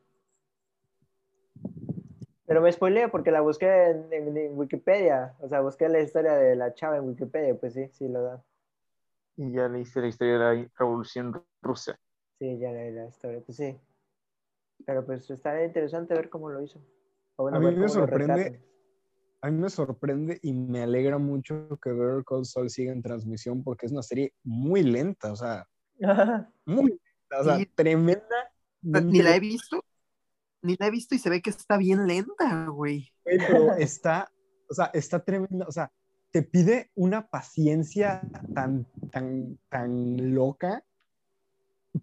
[2.46, 5.34] Pero me spoileé porque la busqué en, en- en Wikipedia.
[5.40, 7.54] O sea, busqué la historia de la chava en Wikipedia.
[7.58, 8.42] Pues sí, sí lo dan.
[9.36, 11.98] Y ya leíste la historia de la revolución rusa.
[12.38, 13.40] Sí, ya leí la historia.
[13.44, 13.78] Pues sí.
[14.86, 16.80] Pero pues está interesante ver cómo lo hizo.
[17.36, 18.62] O bueno, A mí me sorprende-.
[19.40, 23.62] A mí me sorprende y me alegra mucho que Better Call Saul siga en transmisión
[23.62, 25.68] porque es una serie muy lenta, o sea,
[26.66, 27.66] muy lenta, o sea, Sí.
[27.66, 28.52] tremenda.
[28.82, 29.84] Ni la he visto.
[30.62, 33.12] Ni la he visto y se ve que está bien lenta, güey.
[33.24, 34.30] Pero está,
[34.68, 35.92] o sea, está tremenda, o sea,
[36.30, 38.22] te pide una paciencia
[38.54, 40.84] tan, tan, tan loca,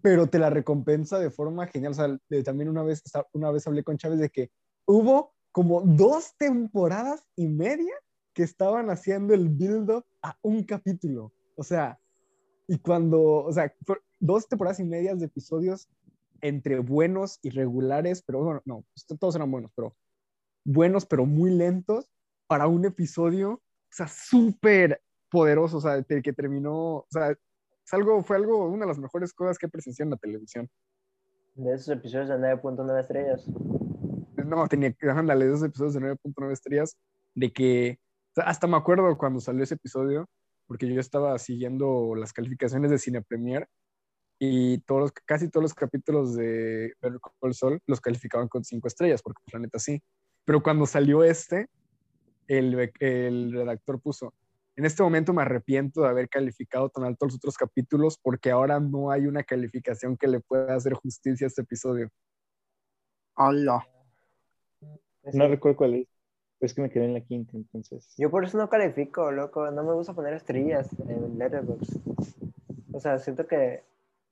[0.02, 1.92] pero te la recompensa de forma genial.
[1.92, 4.50] O sea, de- también una vez, una vez hablé con Chávez de que
[4.86, 7.94] hubo como dos temporadas y media
[8.34, 11.32] que estaban haciendo el build-up a un capítulo.
[11.56, 11.98] O sea,
[12.68, 15.88] y cuando, o sea, fue- dos temporadas y medias de episodios
[16.40, 18.84] entre buenos y regulares, pero bueno, no,
[19.18, 19.96] todos eran buenos, pero
[20.64, 22.10] buenos, pero muy lentos
[22.46, 27.94] para un episodio, o sea, súper poderoso, o sea, el que terminó, o sea, es
[27.94, 30.68] algo, fue algo, una de las mejores cosas que presencié en la televisión.
[31.54, 33.46] De esos episodios de 9.9 estrellas.
[34.44, 36.96] No, tenía que, ándale, esos episodios de 9.9 estrellas,
[37.34, 37.98] de que,
[38.36, 40.28] hasta me acuerdo cuando salió ese episodio,
[40.66, 43.68] porque yo estaba siguiendo las calificaciones de Cine Premier
[44.38, 48.88] y todos los- casi todos los capítulos de Better Call Saul los calificaban con cinco
[48.88, 50.02] estrellas, porque la neta sí.
[50.44, 51.68] Pero cuando salió este,
[52.46, 54.34] el, el redactor puso,
[54.76, 58.78] en este momento me arrepiento de haber calificado tan alto los otros capítulos porque ahora
[58.78, 62.10] no hay una calificación que le pueda hacer justicia a este episodio.
[63.36, 63.86] Hola.
[65.22, 65.50] Pues No sí.
[65.50, 66.08] recuerdo cuál es.
[66.58, 68.14] Pero es que me quedé en la quinta, entonces.
[68.16, 69.70] Yo por eso no califico, loco.
[69.70, 72.00] No me gusta poner estrellas en Letterboxd.
[72.92, 73.82] O sea, siento que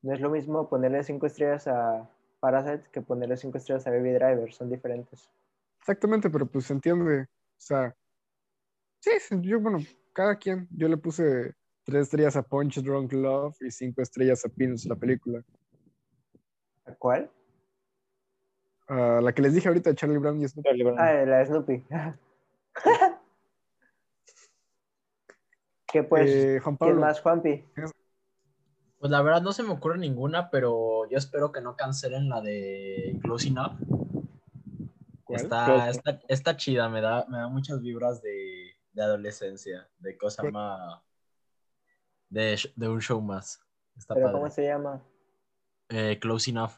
[0.04, 2.06] no es lo mismo ponerle cinco estrellas a
[2.38, 4.52] Parasite que ponerle cinco estrellas a Baby Driver.
[4.52, 5.30] Son diferentes.
[5.80, 7.22] Exactamente, pero pues se entiende.
[7.22, 7.26] O
[7.56, 7.96] sea,
[9.00, 9.78] sí, yo, bueno,
[10.12, 10.68] cada quien.
[10.70, 11.54] Yo le puse
[11.84, 15.42] tres estrellas a Punch Drunk Love y cinco estrellas a Peanuts, la película.
[16.84, 17.30] ¿A cuál?
[18.88, 20.68] La que les dije ahorita de Charlie Brown y Snoopy.
[20.68, 20.98] Charlie Brown.
[21.00, 21.82] Ah, la de Snoopy.
[25.86, 26.30] ¿Qué pues?
[26.30, 27.64] Eh, Juan ¿Quién más, Juanpi?
[29.04, 32.40] Pues la verdad no se me ocurre ninguna, pero yo espero que no cancelen la
[32.40, 33.72] de Close Enough.
[35.28, 35.90] Está, Close.
[35.90, 40.52] está, está chida, me da, me da muchas vibras de, de adolescencia, de cosa ¿Cuál?
[40.54, 41.02] más.
[42.30, 43.60] De, de un show más.
[43.94, 44.38] Está ¿Pero padre.
[44.38, 45.02] cómo se llama?
[45.90, 46.72] Eh, Close Enough.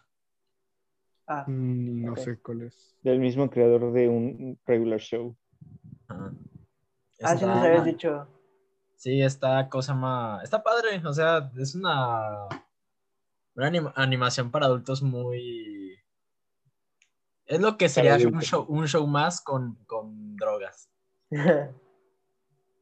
[1.28, 2.98] Ah, Mm, no sé cuál es.
[3.04, 5.36] Del mismo creador de un regular show.
[6.08, 6.32] Ajá.
[7.22, 8.26] ah sí nos habías dicho.
[8.97, 10.43] Sí, está cosa más.
[10.43, 12.47] Está padre, o sea, es una.
[13.55, 15.98] Una anim- animación para adultos muy.
[17.47, 20.90] Es lo que sería un show, un show más con, con drogas.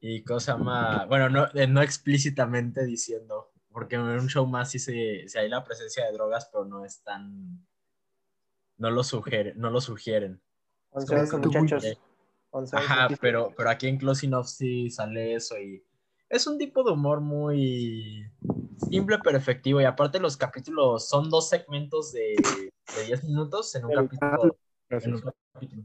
[0.07, 1.09] Y cosa más.
[1.09, 5.49] Bueno, no, eh, no explícitamente diciendo, porque en un show más sí, se, sí hay
[5.49, 7.66] la presencia de drogas, pero no es tan.
[8.77, 10.43] No lo, sugiere, no lo sugieren.
[10.91, 11.85] 11 11 tú, muchachos.
[11.86, 11.97] eh,
[12.51, 15.82] 11 Ajá, pero, pero aquí en Close Enough sí sale eso y
[16.35, 18.28] es un tipo de humor muy
[18.90, 22.35] simple pero efectivo y aparte los capítulos son dos segmentos de,
[22.97, 24.56] de 10 minutos en un capítulo.
[24.90, 25.85] En un capítulo.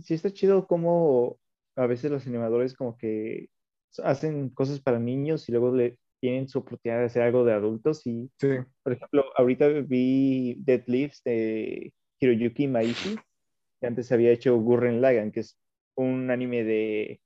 [0.00, 1.38] Sí está chido como
[1.76, 3.50] a veces los animadores como que
[4.02, 8.06] hacen cosas para niños y luego le tienen su oportunidad de hacer algo de adultos
[8.06, 8.48] y Sí.
[8.82, 13.16] por ejemplo ahorita vi Dead Leaves de Hiroyuki Maishi
[13.80, 15.58] que antes había hecho Gurren Lagann que es
[15.94, 17.20] un anime de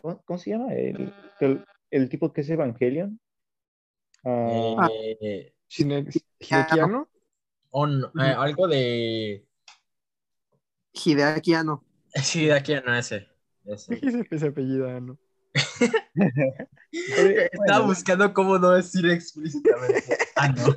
[0.00, 0.72] ¿cómo, cómo se llama?
[0.74, 3.20] El, el, el tipo que es Evangelion
[4.24, 4.88] Ah,
[5.20, 6.06] Eh, Shine-
[6.40, 7.08] Hidekiano.
[7.70, 9.44] on- eh, algo de...
[10.92, 11.84] Hideaki Anno.
[12.22, 13.28] Sí, de aquí no ese.
[13.64, 13.94] ese.
[14.02, 15.16] Ese, ese apellido, ah, ¿no?
[16.92, 20.16] Estaba buscando cómo no decir explícitamente.
[20.36, 20.74] Ah, no.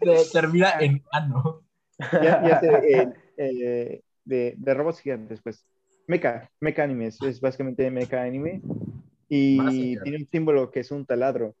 [0.00, 1.62] De- Termina en ah, no.
[1.98, 5.64] ya, ya sé, eh, eh, de, de robots gigantes, pues.
[6.06, 8.62] Mecha, Mecha Anime, es, es básicamente Mecha Anime.
[9.28, 11.56] Y tiene un símbolo que es un taladro,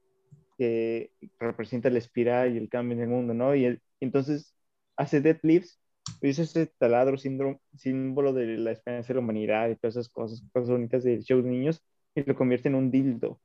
[0.58, 3.54] que representa la espiral y el cambio en el mundo, ¿no?
[3.54, 4.54] Y el- entonces
[4.96, 5.80] hace Dead Leaves
[6.22, 10.42] Dice ese taladro síndrome, símbolo de la esperanza de la humanidad y todas esas cosas,
[10.52, 11.82] cosas bonitas del show de niños,
[12.14, 13.40] y lo convierte en un dildo.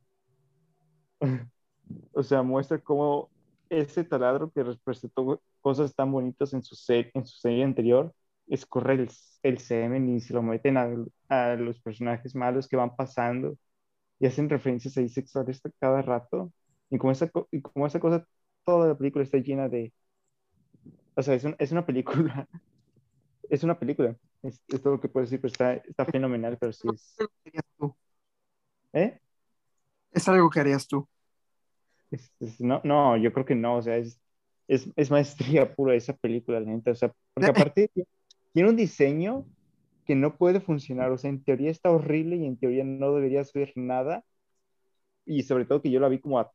[2.12, 3.30] o sea, muestra cómo
[3.70, 8.14] ese taladro que representó cosas tan bonitas en su, se- en su serie anterior,
[8.50, 9.10] escorre el,
[9.42, 10.88] el semen y se lo meten a,
[11.28, 13.56] a los personajes malos que van pasando
[14.20, 16.52] y hacen referencias ahí sexuales cada rato.
[16.90, 18.26] Y como esa, y como esa cosa,
[18.64, 19.92] toda la película está llena de...
[21.16, 22.48] O sea, es, un- es una película.
[23.50, 24.16] Es una película.
[24.42, 27.16] Es, es todo lo que puedo decir, pero está, está fenomenal, pero sí es...
[28.92, 29.18] ¿Eh?
[30.12, 31.08] Es algo que harías tú.
[32.10, 34.20] Es- es- no, no, yo creo que no, o sea, es,
[34.68, 37.90] es, es maestría pura esa película, la neta, o sea, porque aparte
[38.52, 39.46] tiene un diseño
[40.04, 43.52] que no puede funcionar, o sea, en teoría está horrible y en teoría no deberías
[43.52, 44.24] ver nada,
[45.26, 46.50] y sobre todo que yo la vi como a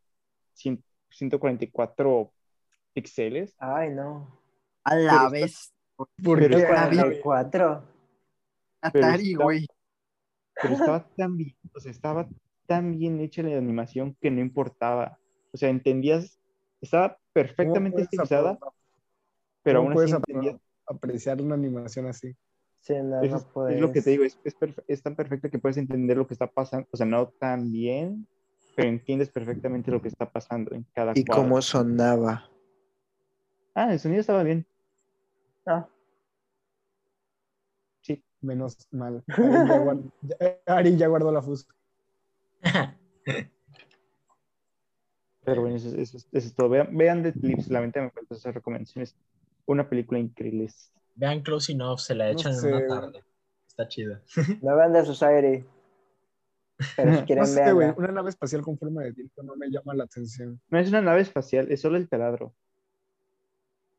[0.53, 2.31] 100 144
[2.93, 4.39] píxeles, Ay, no.
[4.83, 5.73] A la Pero vez.
[5.95, 6.45] ¿Por qué?
[6.55, 6.97] es para- Ari?
[7.21, 7.83] 44.
[8.81, 9.67] Atari, güey.
[10.61, 12.27] pero estaba tan bien, o sea, estaba
[12.65, 15.19] tan bien hecha la animación que no importaba,
[15.51, 16.39] o sea, entendías,
[16.81, 18.57] estaba ¿Cómo perfectamente estilizada,
[19.61, 20.57] pero aún así entendías
[20.88, 22.35] apreciar una animación así?
[22.80, 23.76] Sí, no, Es, no es- puedes.
[23.76, 24.39] es lo que te digo, es,
[24.88, 28.27] es, tan perfecto que puedes entender lo que está pasando, o sea, no tan bien,
[28.76, 31.43] pero entiendes perfectamente lo que está pasando en cada ¿Y cuadro.
[31.43, 32.49] cómo sonaba?
[33.76, 34.65] Ah, el sonido estaba bien.
[35.65, 35.88] Ah,
[38.43, 39.23] Menos mal.
[40.68, 41.73] Ari ya, Ari guardó la fusca.
[45.45, 46.68] Pero bueno, eso, eso- eso es todo.
[46.69, 49.15] Vean, vean The Clips, la venta me falta esas recomendaciones.
[49.65, 50.69] Una película increíble.
[51.15, 53.23] Vean Close Enough, se la No echan sé, en una tarde.
[53.68, 54.22] Está chida.
[54.61, 55.65] no vean The Society.
[56.95, 57.95] Pero si No quieren sé, verla.
[57.98, 60.60] Una nave espacial con forma de dildo no me llama la atención.
[60.69, 62.53] No es una nave espacial, es solo el taladro.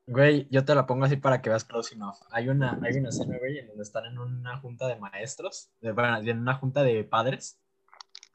[0.06, 2.16] Güey, yo te la pongo así para que veas Close Enough.
[2.30, 5.92] Hay una, hay una escena, güey, en donde están en una junta de maestros, de,
[5.92, 7.58] bueno, en una junta de padres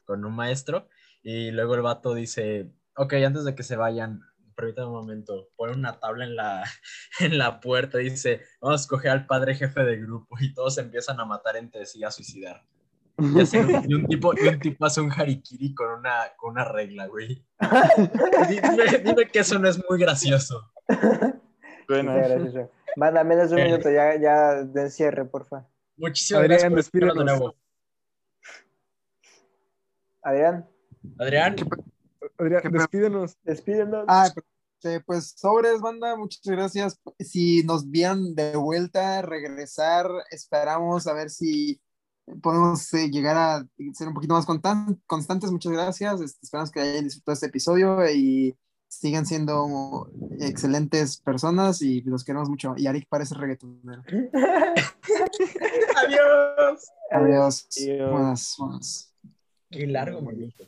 [0.04, 0.88] con un maestro,
[1.22, 4.22] y luego el vato dice, ok, antes de que se vayan,
[4.60, 6.64] permítame un momento, pone una tabla en la,
[7.20, 10.76] en la puerta y dice, vamos a escoger al padre jefe del grupo, y todos
[10.76, 12.64] se empiezan a matar entre sí, a suicidar.
[13.18, 16.64] Y, un- y un, tipo, y un tipo hace un harikiri con una, con una
[16.66, 17.46] regla, güey.
[18.50, 20.72] Dime, dime que eso no es muy gracioso.
[21.88, 22.72] Bueno, Sí, gracioso.
[22.96, 25.68] Manda menos de un minuto, ya, ya de cierre, porfa.
[25.98, 27.56] Muchísimas Adrián, gracias por de nuevo.
[30.22, 30.68] Adrián,
[31.18, 31.56] Adrián,
[32.38, 33.38] Adrián, despídenos.
[33.44, 34.06] despídenos.
[34.08, 34.30] Ah,
[34.84, 37.00] eh, pues sobres, banda, muchas gracias.
[37.20, 41.82] Si nos vieran de vuelta, regresar, esperamos a ver si
[42.42, 45.52] podemos eh, llegar a ser un poquito más constan- constantes.
[45.52, 46.22] Muchas gracias.
[46.22, 48.56] Este, esperamos que hayan disfrutado este episodio y
[48.88, 52.74] sigan siendo excelentes personas y los queremos mucho.
[52.78, 54.04] Y Arik parece reggaetonero.
[56.04, 56.92] adiós.
[57.12, 57.68] Adiós.
[57.78, 58.12] Adiós.
[58.12, 59.14] Buenas, buenas.
[59.70, 60.68] Qué largo, manito.